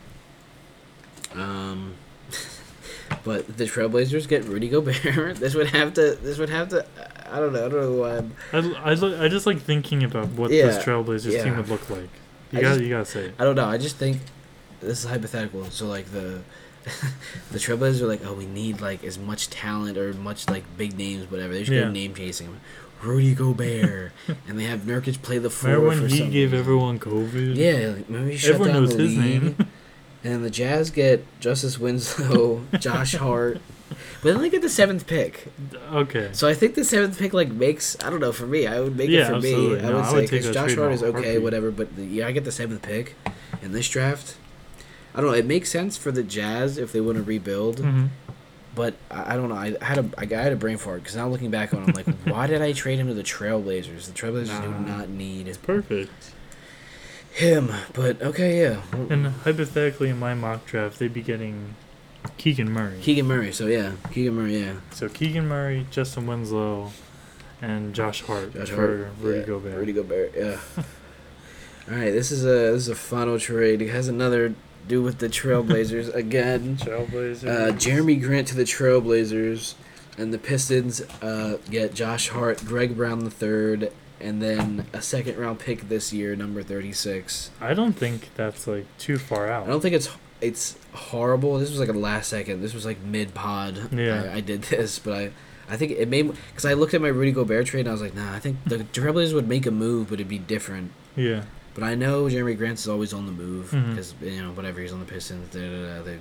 Um, 1.34 1.96
but 3.24 3.58
the 3.58 3.66
Trailblazers 3.66 4.28
get 4.28 4.44
Rudy 4.46 4.70
Gobert. 4.70 5.36
this 5.38 5.56
would 5.56 5.68
have 5.72 5.94
to. 5.96 6.16
This 6.22 6.38
would 6.38 6.50
have 6.50 6.70
to. 6.70 6.86
I 7.32 7.40
don't 7.40 7.54
know. 7.54 7.66
I 7.66 7.70
don't 7.70 7.82
know 7.82 7.94
why. 7.94 8.18
I'm, 8.18 8.76
I, 8.84 8.92
I, 8.92 9.26
I 9.26 9.28
just 9.30 9.46
like 9.46 9.60
thinking 9.62 10.04
about 10.04 10.28
what 10.30 10.52
Yeah, 10.52 10.68
this 10.68 10.84
Trailblazers 10.84 11.32
yeah. 11.32 11.44
team 11.44 11.58
would 11.58 11.70
look 11.70 11.90
like. 11.90 12.10
You 12.52 12.60
I 12.60 12.62
got 12.62 12.70
just- 12.70 12.82
you 12.82 12.90
gotta 12.90 13.06
say 13.06 13.26
it. 13.26 13.36
I 13.40 13.44
don't 13.46 13.56
know. 13.56 13.66
I 13.66 13.78
just 13.78 13.96
think 13.98 14.20
this 14.82 15.04
is 15.04 15.10
hypothetical. 15.10 15.66
So 15.66 15.88
like 15.88 16.12
the 16.12 16.42
the 17.52 17.60
Trailblazers 17.60 18.02
are 18.02 18.08
like, 18.08 18.26
oh, 18.26 18.34
we 18.34 18.46
need 18.46 18.82
like 18.82 19.04
as 19.04 19.18
much 19.18 19.50
talent 19.50 19.98
or 19.98 20.14
much 20.14 20.50
like 20.50 20.64
big 20.78 20.98
names, 20.98 21.30
whatever. 21.32 21.54
They 21.54 21.60
just 21.60 21.72
Yeah. 21.72 21.82
go 21.84 21.92
name 21.92 22.14
chasing. 22.14 22.60
Rudy 23.04 23.34
Gobert, 23.34 24.12
and 24.48 24.60
they 24.60 24.66
have 24.66 24.82
Nurkic 24.82 25.24
play 25.24 25.40
the 25.40 25.50
four 25.50 25.72
Remember 25.72 26.02
when 26.04 26.10
he 26.12 26.30
gave 26.30 26.54
everyone 26.54 27.00
COVID? 27.00 27.56
Yeah, 27.56 27.94
like, 27.96 28.10
maybe 28.12 28.38
shut 28.38 28.52
Everyone 28.56 28.74
down 28.74 28.84
knows 28.84 28.96
the 28.96 29.04
his 29.04 29.18
league. 29.18 29.44
name. 29.44 29.56
And 30.24 30.44
the 30.46 30.50
Jazz 30.52 30.92
get 30.92 31.26
Justice 31.40 31.80
Winslow, 31.80 32.62
Josh 32.80 33.16
Hart, 33.16 33.60
but 34.22 34.34
then 34.34 34.42
they 34.42 34.50
get 34.50 34.62
the 34.62 34.70
seventh 34.70 35.08
pick. 35.08 35.48
okay. 35.92 36.30
So 36.34 36.48
I 36.48 36.54
think 36.54 36.76
the 36.76 36.86
seventh 36.86 37.18
pick 37.18 37.34
like 37.34 37.50
makes 37.50 37.98
I 38.04 38.10
don't 38.12 38.20
know 38.20 38.32
for 38.32 38.46
me. 38.46 38.68
I 38.68 38.80
would 38.80 38.96
make 38.96 39.10
Yeah, 39.10 39.22
it 39.22 39.26
for 39.28 39.34
absolutely. 39.36 39.82
me. 39.82 39.88
I 39.88 39.92
would 39.94 40.04
I 40.04 40.08
say 40.10 40.16
would 40.16 40.22
take 40.28 40.42
because 40.44 40.54
Josh 40.54 40.76
Hart 40.76 40.92
is 40.92 41.02
okay, 41.04 41.12
heartbeat. 41.22 41.42
whatever. 41.42 41.72
But 41.72 41.96
the, 41.96 42.06
yeah, 42.06 42.28
I 42.28 42.32
get 42.32 42.44
the 42.46 42.52
seventh 42.52 42.84
pick 42.84 43.16
in 43.64 43.72
this 43.72 43.90
draft. 43.90 44.36
I 45.16 45.22
don't 45.22 45.30
know. 45.32 45.36
It 45.36 45.46
makes 45.46 45.70
sense 45.72 45.98
for 45.98 46.12
the 46.12 46.24
Jazz 46.24 46.78
if 46.78 46.92
they 46.92 47.02
want 47.02 47.18
to 47.18 47.24
rebuild, 47.24 47.80
hmm 47.80 48.06
but 48.74 48.94
I, 49.10 49.34
I 49.34 49.36
don't 49.36 49.50
know. 49.50 49.56
I 49.56 49.76
had 49.84 49.98
a 49.98 50.06
I 50.18 50.26
had 50.42 50.54
a 50.54 50.56
brain 50.56 50.78
fart 50.78 51.02
because 51.02 51.18
now 51.18 51.28
looking 51.28 51.52
back 51.52 51.74
on, 51.74 51.82
it, 51.84 51.88
I'm 51.90 51.94
like, 51.94 52.06
why 52.24 52.48
did 52.48 52.62
I 52.62 52.72
trade 52.72 53.00
him 53.00 53.08
to 53.08 53.14
the 53.14 53.22
Trailblazers? 53.24 54.06
The 54.06 54.14
Trailblazers 54.14 54.62
do 54.62 54.70
not 54.90 55.10
need 55.10 55.50
It's 55.50 55.58
perfect. 55.58 56.32
Him. 57.32 57.72
But 57.94 58.22
okay, 58.22 58.62
yeah. 58.62 58.82
And 59.10 59.28
hypothetically, 59.28 60.10
in 60.10 60.20
my 60.20 60.34
mock 60.34 60.66
draft, 60.66 61.00
they'd 61.00 61.14
be 61.14 61.22
getting 61.22 61.76
Keegan 62.38 62.72
Murray. 62.72 63.00
Keegan 63.02 63.26
Murray. 63.26 63.52
So 63.52 63.68
yeah, 63.68 63.94
Keegan 64.12 64.36
Murray. 64.36 64.60
Yeah, 64.60 64.74
so 64.92 65.10
Keegan 65.10 65.48
Murray, 65.48 65.88
Justin 65.92 66.28
Winslow, 66.28 66.92
and 67.62 67.94
Josh 67.94 68.22
Hart 68.24 68.54
Josh 68.54 68.70
for 68.70 69.06
Hart, 69.06 69.08
Rudy 69.20 69.40
yeah, 69.40 69.46
Gobert. 69.46 69.78
Rudy 69.78 69.94
Gobert. 69.94 70.34
Yeah. 70.36 70.60
All 71.90 71.98
right, 71.98 72.12
this 72.12 72.32
is 72.32 72.44
a 72.46 72.74
this 72.74 72.84
is 72.84 72.90
a 72.90 72.96
final 72.96 73.40
trade. 73.40 73.82
It 73.82 73.90
has 73.90 74.08
another 74.08 74.54
do 74.88 75.02
with 75.02 75.20
the 75.20 75.30
Trailblazers 75.30 76.14
again. 76.16 76.78
Trailblazers. 76.78 77.48
Uh, 77.48 77.72
Jerami 77.74 78.22
Grant 78.22 78.48
to 78.50 78.56
the 78.56 78.64
Trailblazers. 78.64 79.76
And 80.18 80.34
the 80.34 80.38
Pistons 80.38 81.02
uh, 81.22 81.58
get 81.70 81.96
Josh 81.96 82.28
Hart, 82.28 82.66
Greg 82.66 82.98
Brown 82.98 83.20
the 83.20 83.32
third, 83.32 83.94
and 84.22 84.42
then 84.42 84.86
a 84.94 85.02
second 85.02 85.38
round 85.38 85.60
pick 85.60 85.90
this 85.90 86.14
year, 86.14 86.36
number 86.36 86.64
thirty 86.64 86.94
six. 86.94 87.52
I 87.60 87.74
don't 87.74 87.94
think 87.94 88.30
that's 88.36 88.68
like 88.68 88.86
too 88.98 89.18
far 89.18 89.50
out. 89.50 89.66
I 89.66 89.68
don't 89.68 89.82
think 89.82 89.96
it's 89.96 90.10
it's 90.42 90.78
horrible. 90.94 91.60
This 91.60 91.70
was 91.70 91.80
like 91.80 91.90
a 91.90 91.94
last 91.94 92.30
second. 92.30 92.62
This 92.62 92.74
was 92.74 92.86
like 92.86 93.02
mid 93.02 93.34
pod. 93.34 93.94
Yeah. 93.94 94.24
I, 94.24 94.38
I 94.38 94.40
did 94.40 94.62
this, 94.64 95.00
but 95.00 95.14
I 95.14 95.32
I 95.72 95.78
think 95.78 95.92
it 95.92 96.10
made 96.10 96.30
because 96.50 96.66
I 96.66 96.74
looked 96.74 96.94
at 96.94 97.02
my 97.02 97.08
Rudy 97.08 97.32
Gobert 97.32 97.66
trade 97.68 97.82
and 97.82 97.90
I 97.90 97.94
was 97.94 98.02
like, 98.02 98.14
nah, 98.14 98.34
I 98.34 98.40
think 98.40 98.58
the 98.66 98.78
Trailblazers 98.94 99.34
would 99.34 99.48
make 99.48 99.66
a 99.66 99.72
move, 99.72 100.10
but 100.10 100.16
it'd 100.16 100.28
be 100.28 100.40
different. 100.40 100.92
yeah. 101.16 101.44
But 101.74 101.86
I 101.86 101.96
know 101.96 102.26
Jerami 102.26 102.58
Grant's 102.58 102.82
is 102.82 102.90
always 102.90 103.14
on 103.14 103.26
the 103.28 103.32
move 103.32 103.72
mm-hmm. 103.72 103.92
because 103.92 104.14
you 104.22 104.42
know 104.42 104.52
whatever 104.52 104.82
he's 104.82 104.92
on 104.92 105.00
the 105.00 105.06
Pistons, 105.06 105.54
da, 105.54 105.62
da, 105.62 106.00
da, 106.00 106.04
the 106.04 106.18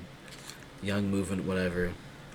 young 0.80 1.10
movement, 1.10 1.44
whatever. 1.44 1.92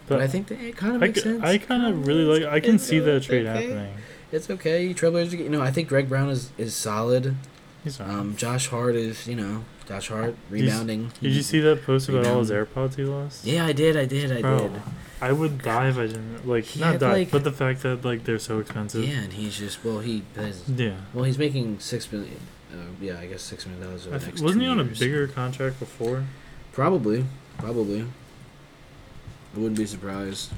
But, 0.08 0.16
But 0.16 0.22
I 0.24 0.28
think 0.28 0.48
that 0.48 0.60
it 0.60 0.76
kind 0.76 0.96
of 0.96 1.00
makes 1.00 1.20
c- 1.20 1.30
sense. 1.30 1.42
I 1.42 1.58
kind 1.58 1.86
of 1.86 2.06
really 2.06 2.26
like. 2.26 2.52
I 2.52 2.60
can 2.60 2.78
see 2.78 3.00
that 3.00 3.24
trade 3.24 3.48
okay. 3.48 3.68
happening. 3.70 3.94
It's 4.32 4.50
okay. 4.50 4.94
Trailblazers, 4.94 5.32
you 5.40 5.50
know, 5.50 5.62
I 5.62 5.72
think 5.72 5.88
Greg 5.90 6.10
Brown 6.10 6.30
is 6.30 6.52
is 6.58 6.76
solid. 6.76 7.36
He's 7.84 7.98
fine. 7.98 8.10
Um, 8.10 8.36
Josh 8.36 8.68
Hart 8.68 8.96
is, 8.96 9.28
you 9.28 9.36
know, 9.36 9.64
Josh 9.88 10.08
Hart 10.10 10.36
Did 10.50 10.60
you 10.60 10.66
rebounding. 10.66 11.12
Did 11.22 11.34
you 11.34 11.44
see 11.44 11.60
that 11.60 11.84
post 11.84 12.10
about 12.10 12.26
all 12.26 12.40
his 12.40 12.50
AirPods 12.50 12.96
he 12.96 13.04
lost? 13.04 13.46
Yeah, 13.46 13.66
I 13.66 13.74
did. 13.74 13.96
I 13.96 14.06
did. 14.06 14.32
I 14.32 14.42
Bro, 14.42 14.58
did. 14.70 14.82
I 15.22 15.32
would 15.32 15.62
die 15.62 15.90
if 15.90 15.98
I 15.98 16.08
didn't 16.08 16.48
like 16.48 16.64
He 16.66 16.80
not 16.80 17.00
die, 17.00 17.12
like- 17.14 17.32
but 17.32 17.44
the 17.44 17.52
fact 17.52 17.84
that 17.84 18.04
like 18.04 18.24
they're 18.24 18.40
so 18.40 18.60
expensive. 18.60 19.04
Yeah, 19.08 19.22
and 19.22 19.34
he's 19.34 19.58
just 19.60 19.84
well, 19.86 20.00
he 20.00 20.24
has, 20.36 20.68
Yeah. 20.68 20.96
well, 21.14 21.24
he's 21.26 21.38
making 21.38 21.80
six 21.80 22.12
million. 22.12 22.40
Uh, 22.74 22.78
yeah, 23.00 23.20
I 23.20 23.28
guess 23.28 23.42
six 23.44 23.66
million 23.68 23.86
dollars 23.86 24.08
over 24.08 24.16
I 24.16 24.18
the 24.18 24.26
th- 24.26 24.34
next 24.34 24.42
wasn't 24.42 24.64
he 24.64 24.68
on 24.68 24.80
a 24.80 24.84
bigger 24.84 25.28
contract 25.28 25.80
before? 25.80 26.26
Probably, 26.74 27.26
probably. 27.60 28.02
I 28.02 29.58
wouldn't 29.60 29.78
be 29.78 29.86
surprised. 29.86 30.52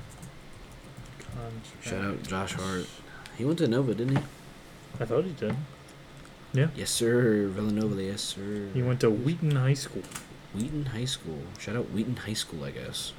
Shout 1.84 2.04
out 2.04 2.24
Josh 2.24 2.54
Hart. 2.54 2.88
He 3.38 3.46
went 3.46 3.60
to 3.60 3.68
Nova, 3.68 3.94
didn't 3.94 4.18
he? 4.18 4.24
I 5.00 5.06
thought 5.06 5.26
he 5.26 5.32
did. 5.32 5.56
Yeah. 6.54 6.68
Yes, 6.76 6.90
sir. 6.90 7.48
Villanova, 7.48 8.02
yes, 8.02 8.22
sir. 8.22 8.68
He 8.74 8.82
went 8.82 9.00
to 9.02 9.10
Wheaton 9.12 9.52
High 9.56 9.74
School. 9.76 10.04
Wheaton 10.56 10.86
High 10.88 11.06
School. 11.06 11.40
Shout 11.60 11.76
out 11.76 11.92
Wheaton 11.92 12.16
High 12.16 12.34
School, 12.34 12.64
I 12.64 12.72
guess. 12.72 13.14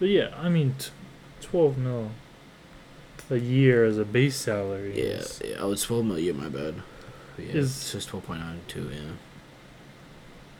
But 0.00 0.08
yeah, 0.08 0.30
I 0.36 0.48
mean, 0.48 0.74
t- 0.78 0.90
twelve 1.40 1.76
mil 1.78 2.10
a 3.30 3.36
year 3.36 3.84
as 3.84 3.98
a 3.98 4.04
base 4.04 4.36
salary. 4.36 4.96
Yeah, 4.96 5.14
is- 5.18 5.42
yeah. 5.44 5.56
Oh, 5.58 5.72
it's 5.72 5.84
twelve 5.84 6.04
million. 6.06 6.38
My 6.40 6.48
bad. 6.48 6.74
Yeah, 7.36 7.44
Is- 7.54 7.66
it's 7.76 7.92
just 7.92 8.08
twelve 8.08 8.24
point 8.26 8.40
nine 8.40 8.60
two. 8.68 8.90
Yeah. 8.92 9.10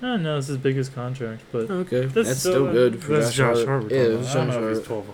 I 0.00 0.12
don't 0.12 0.22
know. 0.22 0.38
It's 0.38 0.46
his 0.46 0.58
biggest 0.58 0.94
contract, 0.94 1.42
but 1.50 1.68
Okay, 1.70 2.06
that's, 2.06 2.28
that's, 2.28 2.40
still, 2.40 2.70
good 2.70 3.02
for 3.02 3.14
that's 3.18 3.34
Josh, 3.34 3.56
Josh 3.58 3.66
Hart. 3.66 3.82
Hart. 3.82 3.92
Yeah, 3.92 3.98
Yeah, 3.98 4.04
I 4.04 4.10
don't 4.10 4.22
Josh 4.24 4.34
know 4.34 4.68
if 4.70 4.76
he's 4.78 4.86
Hart. 4.86 5.04
twelve. 5.04 5.08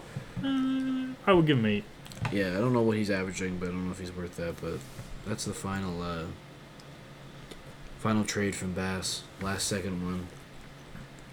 Uh, 0.45 1.15
I 1.27 1.33
would 1.33 1.47
give 1.47 1.59
him 1.59 1.67
eight. 1.67 1.85
Yeah, 2.33 2.49
I 2.57 2.61
don't 2.61 2.73
know 2.73 2.83
what 2.83 2.97
he's 2.97 3.11
averaging, 3.11 3.59
but 3.59 3.69
I 3.69 3.73
don't 3.73 3.87
know 3.87 3.93
if 3.93 3.99
he's 3.99 4.13
worth 4.15 4.37
that. 4.37 4.61
But 4.61 4.79
that's 5.27 5.45
the 5.45 5.53
final, 5.55 6.03
uh, 6.03 6.25
final 7.99 8.25
trade 8.25 8.55
from 8.55 8.73
Bass. 8.73 9.23
Last 9.41 9.67
second 9.67 10.05
one. 10.05 10.27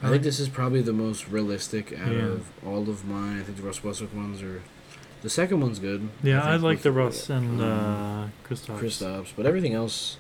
I 0.04 0.10
think 0.10 0.24
this 0.24 0.40
is 0.40 0.50
probably 0.50 0.82
the 0.82 0.94
most 0.94 1.28
realistic 1.28 1.94
out 2.00 2.12
Yeah. 2.12 2.24
of 2.26 2.48
all 2.66 2.90
of 2.90 3.06
mine. 3.06 3.40
I 3.40 3.44
think 3.44 3.58
the 3.58 3.64
Russ 3.64 3.84
Westbrook 3.84 4.16
ones 4.16 4.42
are. 4.42 4.62
The 5.22 5.30
second 5.30 5.62
one's 5.62 5.78
good. 5.78 6.10
Yeah, 6.24 6.44
I, 6.44 6.54
think 6.54 6.64
like 6.64 6.82
the 6.82 6.92
Russ 6.92 7.30
and 7.30 7.62
um, 7.62 8.32
uh, 8.44 8.48
Kristaps. 8.48 8.80
Kristaps, 8.80 9.28
but 9.38 9.46
everything 9.46 9.74
else. 9.76 10.18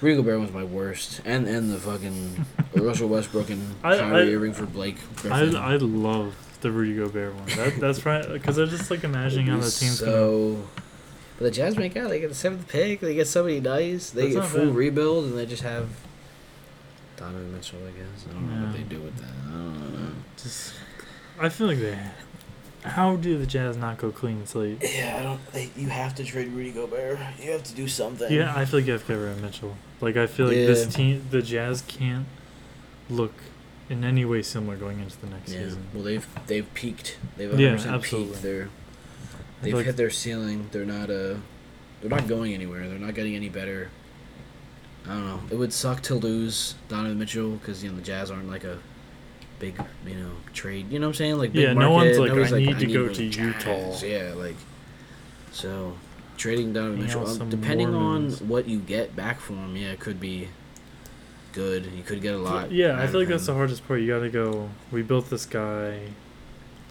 Rudy 0.00 0.16
Gobert 0.16 0.40
was 0.40 0.50
my 0.52 0.64
worst, 0.64 1.20
and 1.24 1.46
and 1.46 1.70
the 1.72 1.78
fucking 1.78 2.44
Russell 2.74 3.08
Westbrook 3.08 3.48
and 3.50 3.76
I- 3.84 3.96
Kyrie 3.96 4.30
I- 4.30 4.34
Irving 4.34 4.52
for 4.52 4.66
Blake 4.66 4.96
I 4.98 5.20
Griffin. 5.22 5.56
I 5.56 5.76
love 5.76 6.34
the 6.56 6.70
Rudy 6.70 6.94
Gobert 6.94 7.34
one. 7.34 7.46
That 7.56 7.78
that's 7.80 8.04
right 8.06 8.26
because 8.28 8.58
I'm 8.58 8.68
just 8.68 8.90
like 8.90 9.04
imagining 9.04 9.46
how 9.46 9.56
the 9.56 9.70
team's 9.70 10.00
gonna. 10.00 10.12
so. 10.12 10.62
But 11.38 11.44
the 11.44 11.50
Jazz 11.50 11.76
make 11.76 11.96
out. 11.96 12.08
They 12.08 12.20
get 12.20 12.28
the 12.30 12.34
seventh 12.34 12.66
pick. 12.68 13.00
They 13.00 13.14
get 13.14 13.26
somebody 13.28 13.60
nice. 13.60 14.10
They 14.10 14.32
That's 14.32 14.46
get 14.46 14.56
full 14.56 14.66
bad. 14.68 14.74
rebuild, 14.74 15.26
and 15.26 15.36
they 15.38 15.44
just 15.44 15.62
have 15.62 15.88
Donovan 17.16 17.52
Mitchell. 17.54 17.78
I 17.86 17.90
guess 17.90 18.26
I 18.28 18.32
don't 18.32 18.48
know 18.60 18.66
what 18.66 18.76
they 18.76 18.82
do 18.84 19.00
with 19.00 19.16
that. 19.18 19.30
I 19.48 19.50
don't 19.52 19.94
know. 19.94 20.10
Just, 20.36 20.74
I 21.38 21.48
feel 21.48 21.66
like 21.66 21.78
they. 21.78 21.98
How 22.84 23.16
do 23.16 23.36
the 23.36 23.46
Jazz 23.46 23.76
not 23.76 23.98
go 23.98 24.10
clean 24.12 24.46
slate? 24.46 24.78
Yeah, 24.80 25.16
I 25.18 25.22
don't. 25.24 25.52
They, 25.52 25.70
you 25.76 25.88
have 25.88 26.14
to 26.14 26.24
trade 26.24 26.48
Rudy 26.48 26.70
Gobert. 26.70 27.18
You 27.42 27.50
have 27.50 27.64
to 27.64 27.74
do 27.74 27.88
something. 27.88 28.32
Yeah, 28.32 28.52
I 28.56 28.64
feel 28.64 28.78
like 28.80 28.86
you 28.86 28.92
have 28.92 29.02
to 29.06 29.12
get 29.12 29.20
rid 29.20 29.32
of 29.32 29.42
Mitchell. 29.42 29.76
Like 30.00 30.16
I 30.16 30.26
feel 30.26 30.46
like 30.46 30.54
this 30.56 30.86
team, 30.94 31.26
the 31.30 31.42
Jazz 31.42 31.82
can't 31.86 32.26
look 33.10 33.32
in 33.88 34.02
any 34.04 34.24
way 34.24 34.42
similar 34.42 34.76
going 34.76 35.00
into 35.00 35.18
the 35.20 35.26
next 35.28 35.52
Yeah. 35.52 35.60
season. 35.64 35.84
Well, 35.94 36.02
they've 36.02 36.26
they've 36.46 36.72
peaked. 36.74 37.16
They've 37.36 37.58
Yeah, 37.58 37.74
100% 37.76 37.86
absolutely. 37.94 38.30
peaked. 38.32 38.42
They're 38.42 38.68
they've 39.62 39.74
like- 39.74 39.86
hit 39.86 39.96
their 39.96 40.10
ceiling. 40.10 40.68
They're 40.72 40.84
not 40.84 41.10
uh 41.10 41.34
they're 42.00 42.10
not 42.10 42.28
going 42.28 42.52
anywhere. 42.54 42.88
They're 42.88 42.98
not 42.98 43.14
getting 43.14 43.34
any 43.36 43.48
better. 43.48 43.90
I 45.06 45.10
don't 45.10 45.26
know. 45.26 45.40
It 45.50 45.56
would 45.56 45.72
suck 45.72 46.02
to 46.02 46.14
lose 46.16 46.74
Donovan 46.88 47.18
Mitchell 47.18 47.52
because 47.52 47.82
you 47.84 47.90
know 47.90 47.96
the 47.96 48.02
Jazz 48.02 48.30
aren't 48.30 48.48
like 48.50 48.64
a 48.64 48.78
big 49.60 49.74
you 50.06 50.14
know 50.16 50.32
trade. 50.52 50.90
You 50.90 50.98
know 50.98 51.06
what 51.06 51.10
I'm 51.12 51.14
saying? 51.14 51.38
Like 51.38 51.52
big 51.52 51.62
Yeah, 51.62 51.72
no 51.74 51.90
one's 51.92 52.18
market. 52.18 52.20
like, 52.20 52.28
Nobody's 52.50 52.52
"I 52.52 52.58
need 52.72 52.78
to 52.80 52.86
go 52.92 53.08
the 53.08 53.14
to 53.14 53.30
Jazz." 53.30 53.64
Utah. 53.64 53.98
Yeah, 54.06 54.32
like 54.34 54.56
so 55.52 55.96
trading 56.36 56.72
Donovan 56.72 57.02
Mitchell. 57.04 57.26
um, 57.40 57.48
depending 57.48 57.92
Mormons. 57.92 58.42
on 58.42 58.48
what 58.48 58.68
you 58.68 58.78
get 58.80 59.14
back 59.16 59.40
for 59.40 59.54
him, 59.54 59.76
yeah, 59.76 59.92
it 59.92 60.00
could 60.00 60.20
be 60.20 60.48
good. 61.56 61.86
You 61.96 62.02
could 62.04 62.20
get 62.22 62.34
a 62.34 62.38
lot. 62.38 62.70
Yeah, 62.70 63.00
I 63.02 63.06
feel 63.08 63.20
like 63.20 63.28
that's 63.28 63.46
the 63.46 63.54
hardest 63.54 63.86
part. 63.88 64.00
You 64.00 64.06
got 64.08 64.20
to 64.20 64.28
go. 64.28 64.68
We 64.92 65.02
built 65.02 65.28
this 65.30 65.46
guy 65.46 66.00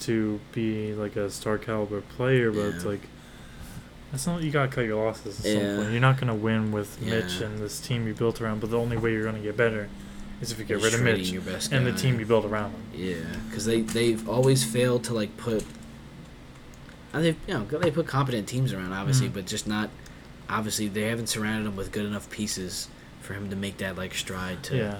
to 0.01 0.39
be 0.51 0.93
like 0.93 1.15
a 1.15 1.29
star 1.29 1.57
caliber 1.57 2.01
player, 2.01 2.51
but 2.51 2.65
it's 2.65 2.83
like 2.83 3.01
that's 4.11 4.27
not. 4.27 4.41
You 4.41 4.51
got 4.51 4.69
to 4.69 4.75
cut 4.75 4.85
your 4.85 5.03
losses 5.05 5.39
at 5.39 5.45
Yeah. 5.45 5.59
some 5.59 5.77
point. 5.77 5.91
You're 5.91 6.01
not 6.01 6.17
gonna 6.19 6.35
win 6.35 6.71
with 6.71 7.01
Mitch 7.01 7.39
and 7.41 7.59
this 7.59 7.79
team 7.79 8.07
you 8.07 8.13
built 8.13 8.41
around. 8.41 8.59
But 8.59 8.71
the 8.71 8.79
only 8.79 8.97
way 8.97 9.13
you're 9.13 9.23
gonna 9.23 9.39
get 9.39 9.55
better 9.55 9.87
is 10.41 10.51
if 10.51 10.59
you 10.59 10.65
get 10.65 10.79
Just 10.81 10.85
rid 10.85 10.93
of 10.95 11.01
Mitch 11.01 11.29
your 11.31 11.41
best 11.43 11.71
and 11.71 11.85
the 11.87 11.93
team 11.93 12.19
you 12.19 12.25
built 12.25 12.43
around 12.45 12.71
him. 12.71 12.81
Yeah, 12.93 13.15
because 13.49 13.65
they 13.65 13.81
they've 13.81 14.27
always 14.27 14.63
failed 14.65 15.03
to 15.05 15.13
like 15.13 15.37
put. 15.37 15.63
And 17.13 17.23
they 17.23 17.29
you 17.47 17.53
know 17.53 17.63
they 17.65 17.91
put 17.91 18.07
competent 18.07 18.47
teams 18.47 18.73
around 18.73 18.91
obviously, 18.93 19.29
Mhm. 19.29 19.33
but 19.35 19.45
just 19.45 19.67
not. 19.67 19.89
Obviously, 20.49 20.87
they 20.87 21.03
haven't 21.03 21.27
surrounded 21.27 21.65
them 21.65 21.75
with 21.75 21.91
good 21.91 22.05
enough 22.05 22.29
pieces 22.29 22.87
for 23.25 23.33
him 23.33 23.49
to 23.49 23.55
make 23.55 23.77
that 23.79 23.97
like 23.97 24.13
stride 24.13 24.63
to. 24.63 24.77
Yeah, 24.77 24.99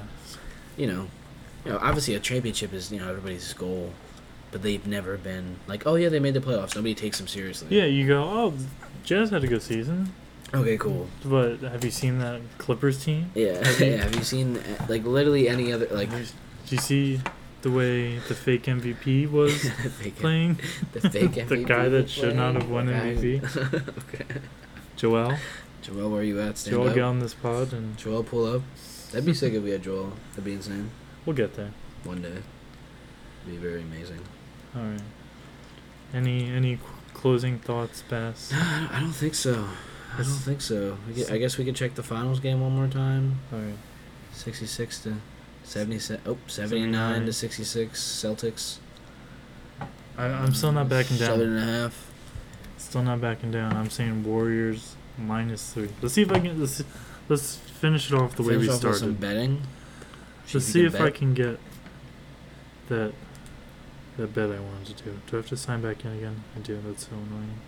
You 0.78 0.88
know, 0.88 1.07
you 1.63 1.71
know. 1.71 1.80
Obviously, 1.82 2.15
a 2.15 2.19
championship 2.19 2.73
is 2.73 2.91
you 2.91 2.99
know 2.99 3.07
everybody's 3.09 3.53
goal, 3.53 3.91
but 4.51 4.61
they've 4.63 4.86
never 4.86 5.17
been 5.17 5.57
like, 5.67 5.86
oh 5.88 5.95
yeah, 5.95 6.09
they 6.09 6.19
made 6.19 6.34
the 6.34 6.41
playoffs. 6.41 6.76
Nobody 6.76 6.95
takes 6.95 7.17
them 7.19 7.28
seriously. 7.28 7.67
yeah. 7.69 7.86
You 7.86 8.07
go. 8.07 8.23
Oh, 8.23 8.53
Jazz 9.03 9.30
had 9.30 9.43
a 9.43 9.47
good 9.47 9.61
season, 9.61 10.11
Okay. 10.53 10.78
Cool. 10.78 11.07
but 11.23 11.59
have 11.59 11.84
you 11.86 11.91
seen 11.91 12.17
that 12.19 12.41
Clippers 12.57 13.03
team? 13.05 13.32
Yeah. 13.36 13.65
Have 13.65 13.80
you- 13.80 13.88
yeah. 13.88 13.97
Have 14.03 14.15
you 14.15 14.23
seen 14.23 14.59
like 14.89 15.03
literally 15.05 15.47
any 15.47 15.71
other 15.71 15.88
like? 15.91 16.09
Do 16.11 16.76
you 16.76 16.78
see 16.82 17.21
the 17.61 17.69
way 17.71 18.17
the 18.28 18.34
fake 18.36 18.63
MVP 18.63 19.30
was 19.32 19.69
fake, 20.01 20.15
playing? 20.17 20.59
the 20.93 21.01
fake 21.09 21.32
MVP. 21.32 21.47
the 21.49 21.63
guy 21.63 21.89
that 21.89 22.09
should 22.09 22.36
not 22.36 22.55
have 22.55 22.69
won? 22.69 22.88
MVP. 22.88 23.41
okay. 24.13 24.26
Joel, 24.95 25.38
Joel, 25.86 26.10
where 26.10 26.22
are 26.22 26.24
you 26.24 26.42
at? 26.42 26.58
Stand 26.58 26.76
Joel, 26.78 26.88
up. 26.90 26.96
get 26.96 27.04
on 27.04 27.20
this 27.20 27.36
pod, 27.36 27.72
and 27.72 27.96
Joel 27.96 28.24
pull 28.24 28.46
up. 28.46 28.64
That'd 29.12 29.24
be 29.26 29.36
sick 29.36 29.54
if 29.54 29.62
we 29.64 29.70
had 29.70 29.84
Joel. 29.84 30.14
That'd 30.32 30.46
be 30.46 30.54
insane. 30.54 30.90
we'll 31.28 31.36
get 31.36 31.54
there. 31.56 31.72
One 32.04 32.24
day. 32.24 32.30
It'd 32.30 32.44
Be 33.46 33.58
very 33.58 33.82
amazing. 33.84 34.20
All 34.76 34.82
right. 34.82 35.02
Any 36.12 36.50
any 36.50 36.78
qu- 36.78 36.84
closing 37.14 37.60
thoughts, 37.60 38.02
Bass? 38.10 38.52
I 38.54 38.98
don't 39.00 39.12
think 39.12 39.36
so. 39.36 39.68
I 40.14 40.18
don't 40.24 40.26
think 40.26 40.62
so. 40.62 40.98
We 41.08 41.14
get, 41.14 41.32
I 41.32 41.38
guess 41.38 41.58
we 41.60 41.66
could 41.66 41.76
check 41.76 41.94
the 41.94 42.04
finals 42.04 42.40
game 42.40 42.62
one 42.62 42.72
more 42.76 42.88
time. 42.88 43.40
All 43.54 43.60
right. 43.60 43.78
66 44.34 45.04
to 45.04 45.16
77. 45.66 46.22
Oh, 46.26 46.38
79 46.48 47.26
to 47.26 47.34
66 47.34 48.02
Celtics. 48.02 48.78
I, 50.18 50.26
I'm 50.26 50.54
still 50.54 50.72
not 50.72 50.90
backing 50.90 51.18
down. 51.18 51.38
Seven 51.38 51.58
and 51.58 51.70
a 51.70 51.72
half. 51.82 52.12
Still 52.78 53.04
not 53.04 53.22
backing 53.22 53.52
down. 53.52 53.74
I'm 53.74 53.90
saying 53.90 54.24
Warriors 54.24 54.95
minus 55.18 55.74
three. 55.74 55.89
Let's 56.01 56.13
see 56.13 56.22
if 56.24 56.32
I 56.32 56.39
can. 56.39 56.59
Let's, 56.59 56.84
let's 57.30 57.57
finish 57.57 58.11
it 58.11 58.16
off 58.16 58.36
the 58.36 58.43
way 58.43 58.57
we 58.57 58.68
off 58.70 58.84
with 58.84 58.95
some 58.97 59.16
started. 59.16 59.20
betting. 59.20 59.61
Let's 60.53 60.66
see 60.66 60.86
if 60.86 60.99
I 60.99 61.09
can 61.09 61.34
get 61.34 61.59
that 62.89 63.13
that 64.18 64.34
bet 64.34 64.49
I 64.49 64.59
wanted 64.59 64.95
to 64.97 65.03
do. 65.03 65.20
Do 65.28 65.38
I 65.38 65.39
have 65.41 65.47
to 65.47 65.57
sign 65.57 65.82
back 65.82 66.05
in 66.05 66.11
again? 66.13 66.43
I 66.55 66.59
do. 66.59 66.80
That's 66.86 67.03
so 67.05 67.11
annoying. 67.13 67.59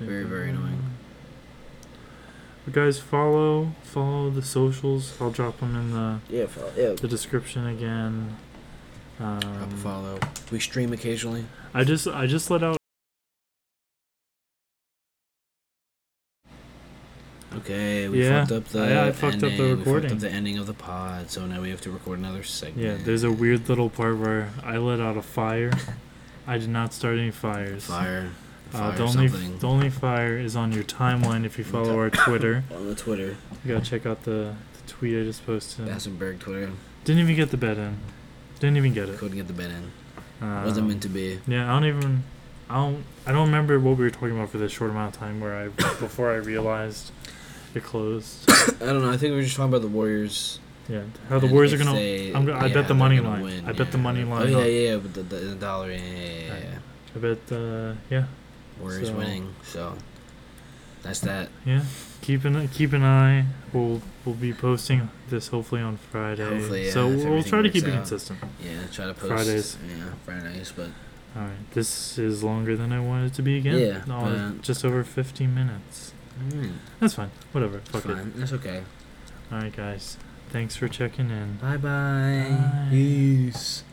Very, 0.00 0.24
very 0.24 0.50
annoying. 0.50 0.82
But 2.64 2.74
guys, 2.74 2.98
follow 2.98 3.72
follow 3.82 4.30
the 4.30 4.42
socials. 4.42 5.14
I'll 5.20 5.30
drop 5.30 5.58
them 5.60 5.74
in 5.76 5.92
the 5.92 6.18
Yeah, 6.28 6.46
follow, 6.46 6.72
yeah. 6.76 6.92
the 6.92 7.08
description 7.08 7.66
again. 7.66 8.36
Drop 9.18 9.42
a 9.44 9.46
Um, 9.64 9.70
follow. 9.82 10.18
We 10.50 10.60
stream 10.60 10.92
occasionally. 10.92 11.44
I 11.74 11.84
just 11.84 12.06
I 12.06 12.26
just 12.26 12.50
let 12.50 12.62
out 12.62 12.76
Okay, 17.58 18.08
we 18.08 18.24
Yeah, 18.24 18.40
fucked 18.44 18.52
up 18.52 18.64
the 18.68 18.80
I- 18.82 19.08
I 19.08 19.12
fucked 19.12 19.34
up 19.34 19.40
the 19.40 19.46
ending. 19.50 19.78
We 19.78 19.84
fucked 20.00 20.12
up 20.12 20.18
the 20.18 20.30
ending 20.30 20.58
of 20.58 20.66
the 20.66 20.74
pod, 20.74 21.30
so 21.30 21.46
now 21.46 21.60
we 21.60 21.70
have 21.70 21.80
to 21.82 21.90
record 21.90 22.18
another 22.18 22.42
segment. 22.42 22.86
Yeah, 22.86 23.04
there's 23.04 23.24
a 23.24 23.30
weird 23.32 23.68
little 23.68 23.90
part 23.90 24.16
where 24.18 24.50
I 24.64 24.76
let 24.78 25.00
out 25.00 25.16
a 25.16 25.22
fire. 25.22 25.72
I 26.46 26.58
did 26.58 26.68
not 26.70 26.92
start 26.92 27.18
any 27.18 27.30
fires. 27.30 27.84
fire. 27.84 28.30
Uh, 28.74 28.90
the 28.96 29.02
only 29.02 29.28
something 29.28 29.58
the 29.58 29.68
only 29.68 29.90
fire 29.90 30.38
is 30.38 30.56
on 30.56 30.72
your 30.72 30.84
timeline 30.84 31.44
if 31.44 31.58
you 31.58 31.64
follow 31.64 31.98
our 31.98 32.08
Twitter. 32.08 32.64
on 32.74 32.88
the 32.88 32.94
Twitter, 32.94 33.36
You 33.64 33.74
gotta 33.74 33.84
check 33.84 34.06
out 34.06 34.22
the, 34.22 34.54
the 34.72 34.82
tweet 34.92 35.20
I 35.20 35.24
just 35.24 35.44
posted. 35.44 35.86
Bassenberg 35.86 36.38
Twitter. 36.38 36.70
Didn't 37.04 37.20
even 37.20 37.36
get 37.36 37.50
the 37.50 37.58
bet 37.58 37.76
in. 37.76 37.98
Didn't 38.60 38.78
even 38.78 38.94
get 38.94 39.08
it. 39.10 39.18
Couldn't 39.18 39.36
get 39.36 39.46
the 39.46 39.52
bet 39.52 39.70
in. 39.70 39.90
Um, 40.40 40.64
Wasn't 40.64 40.88
meant 40.88 41.02
to 41.02 41.08
be. 41.08 41.38
Yeah, 41.46 41.70
I 41.70 41.78
don't 41.80 41.84
even. 41.88 42.22
I 42.70 42.76
don't. 42.76 43.04
I 43.26 43.32
don't 43.32 43.46
remember 43.46 43.78
what 43.78 43.98
we 43.98 44.04
were 44.04 44.10
talking 44.10 44.32
about 44.32 44.48
for 44.50 44.58
this 44.58 44.72
short 44.72 44.90
amount 44.90 45.14
of 45.14 45.20
time 45.20 45.38
where 45.40 45.54
I 45.54 45.68
before 46.00 46.32
I 46.32 46.36
realized 46.36 47.10
it 47.76 47.82
closed. 47.84 48.50
I 48.50 48.86
don't 48.86 49.02
know. 49.02 49.10
I 49.12 49.16
think 49.16 49.30
we 49.32 49.36
were 49.36 49.42
just 49.42 49.56
talking 49.56 49.70
about 49.70 49.82
the 49.82 49.88
Warriors. 49.88 50.58
Yeah, 50.88 51.02
how 51.28 51.38
the 51.38 51.46
and 51.46 51.52
Warriors 51.54 51.72
are 51.72 51.78
gonna. 51.78 51.92
they- 51.94 52.32
I'm 52.34 52.44
go- 52.44 52.52
I 52.54 52.66
yeah, 52.66 52.74
bet 52.74 52.88
the 52.88 52.94
money 52.94 53.20
line. 53.20 53.42
win, 53.42 53.64
I 53.66 53.72
bet 53.72 53.92
the 53.92 53.98
yeah. 53.98 54.02
money 54.04 54.22
Oh 54.24 54.28
line. 54.28 54.50
yeah, 54.52 54.64
yeah, 54.64 54.96
but 54.96 55.14
the, 55.14 55.22
the, 55.22 55.36
the 55.36 55.54
dollar. 55.54 55.90
Yeah, 55.92 55.98
yeah, 55.98 56.24
yeah, 56.26 56.58
yeah, 56.58 56.78
I 57.14 57.18
bet. 57.18 57.38
Uh, 57.52 57.94
yeah, 58.10 58.24
Warriors 58.80 59.08
So- 59.08 59.14
winning. 59.14 59.54
So 59.64 59.94
that's 61.02 61.20
that. 61.20 61.48
yeah. 61.64 61.82
Keep 62.20 62.44
an 62.44 62.68
keep 62.68 62.92
an 62.92 63.02
eye. 63.04 63.46
We'll 63.72 64.00
we'll 64.24 64.34
be 64.34 64.52
posting 64.52 65.08
this 65.28 65.48
hopefully 65.48 65.80
on 65.82 65.96
Friday. 65.96 66.44
Hopefully, 66.44 66.86
yeah, 66.86 66.92
so 66.92 67.08
we'll 67.08 67.42
try 67.42 67.62
to 67.62 67.70
keep 67.70 67.84
it 67.86 67.90
consistent. 67.92 68.38
Yeah, 68.62 68.86
try 68.92 69.06
to 69.06 69.14
post 69.14 69.26
Fridays. 69.28 69.76
Yeah, 69.88 70.04
Fridays, 70.24 70.72
but 70.74 70.88
All 71.36 71.42
right. 71.42 71.70
This 71.74 72.18
is 72.18 72.42
longer 72.44 72.76
than 72.76 72.92
I 72.92 73.00
wanted 73.00 73.32
it 73.32 73.34
to 73.34 73.42
be 73.42 73.56
again. 73.56 73.78
Yeah, 73.78 74.02
No, 74.06 74.54
just 74.62 74.84
over 74.84 75.02
15 75.02 75.52
minutes. 75.54 76.12
Mm, 76.50 76.72
That's 77.00 77.14
fine. 77.14 77.30
Whatever. 77.52 77.80
Fuck 77.80 78.06
it. 78.06 78.36
That's 78.36 78.52
okay. 78.52 78.82
All 79.50 79.58
right, 79.58 79.74
guys. 79.74 80.16
Thanks 80.50 80.76
for 80.76 80.88
checking 80.88 81.30
in. 81.30 81.56
Bye 81.56 81.76
bye. 81.76 82.46
Bye. 82.50 82.86
Peace. 82.90 83.84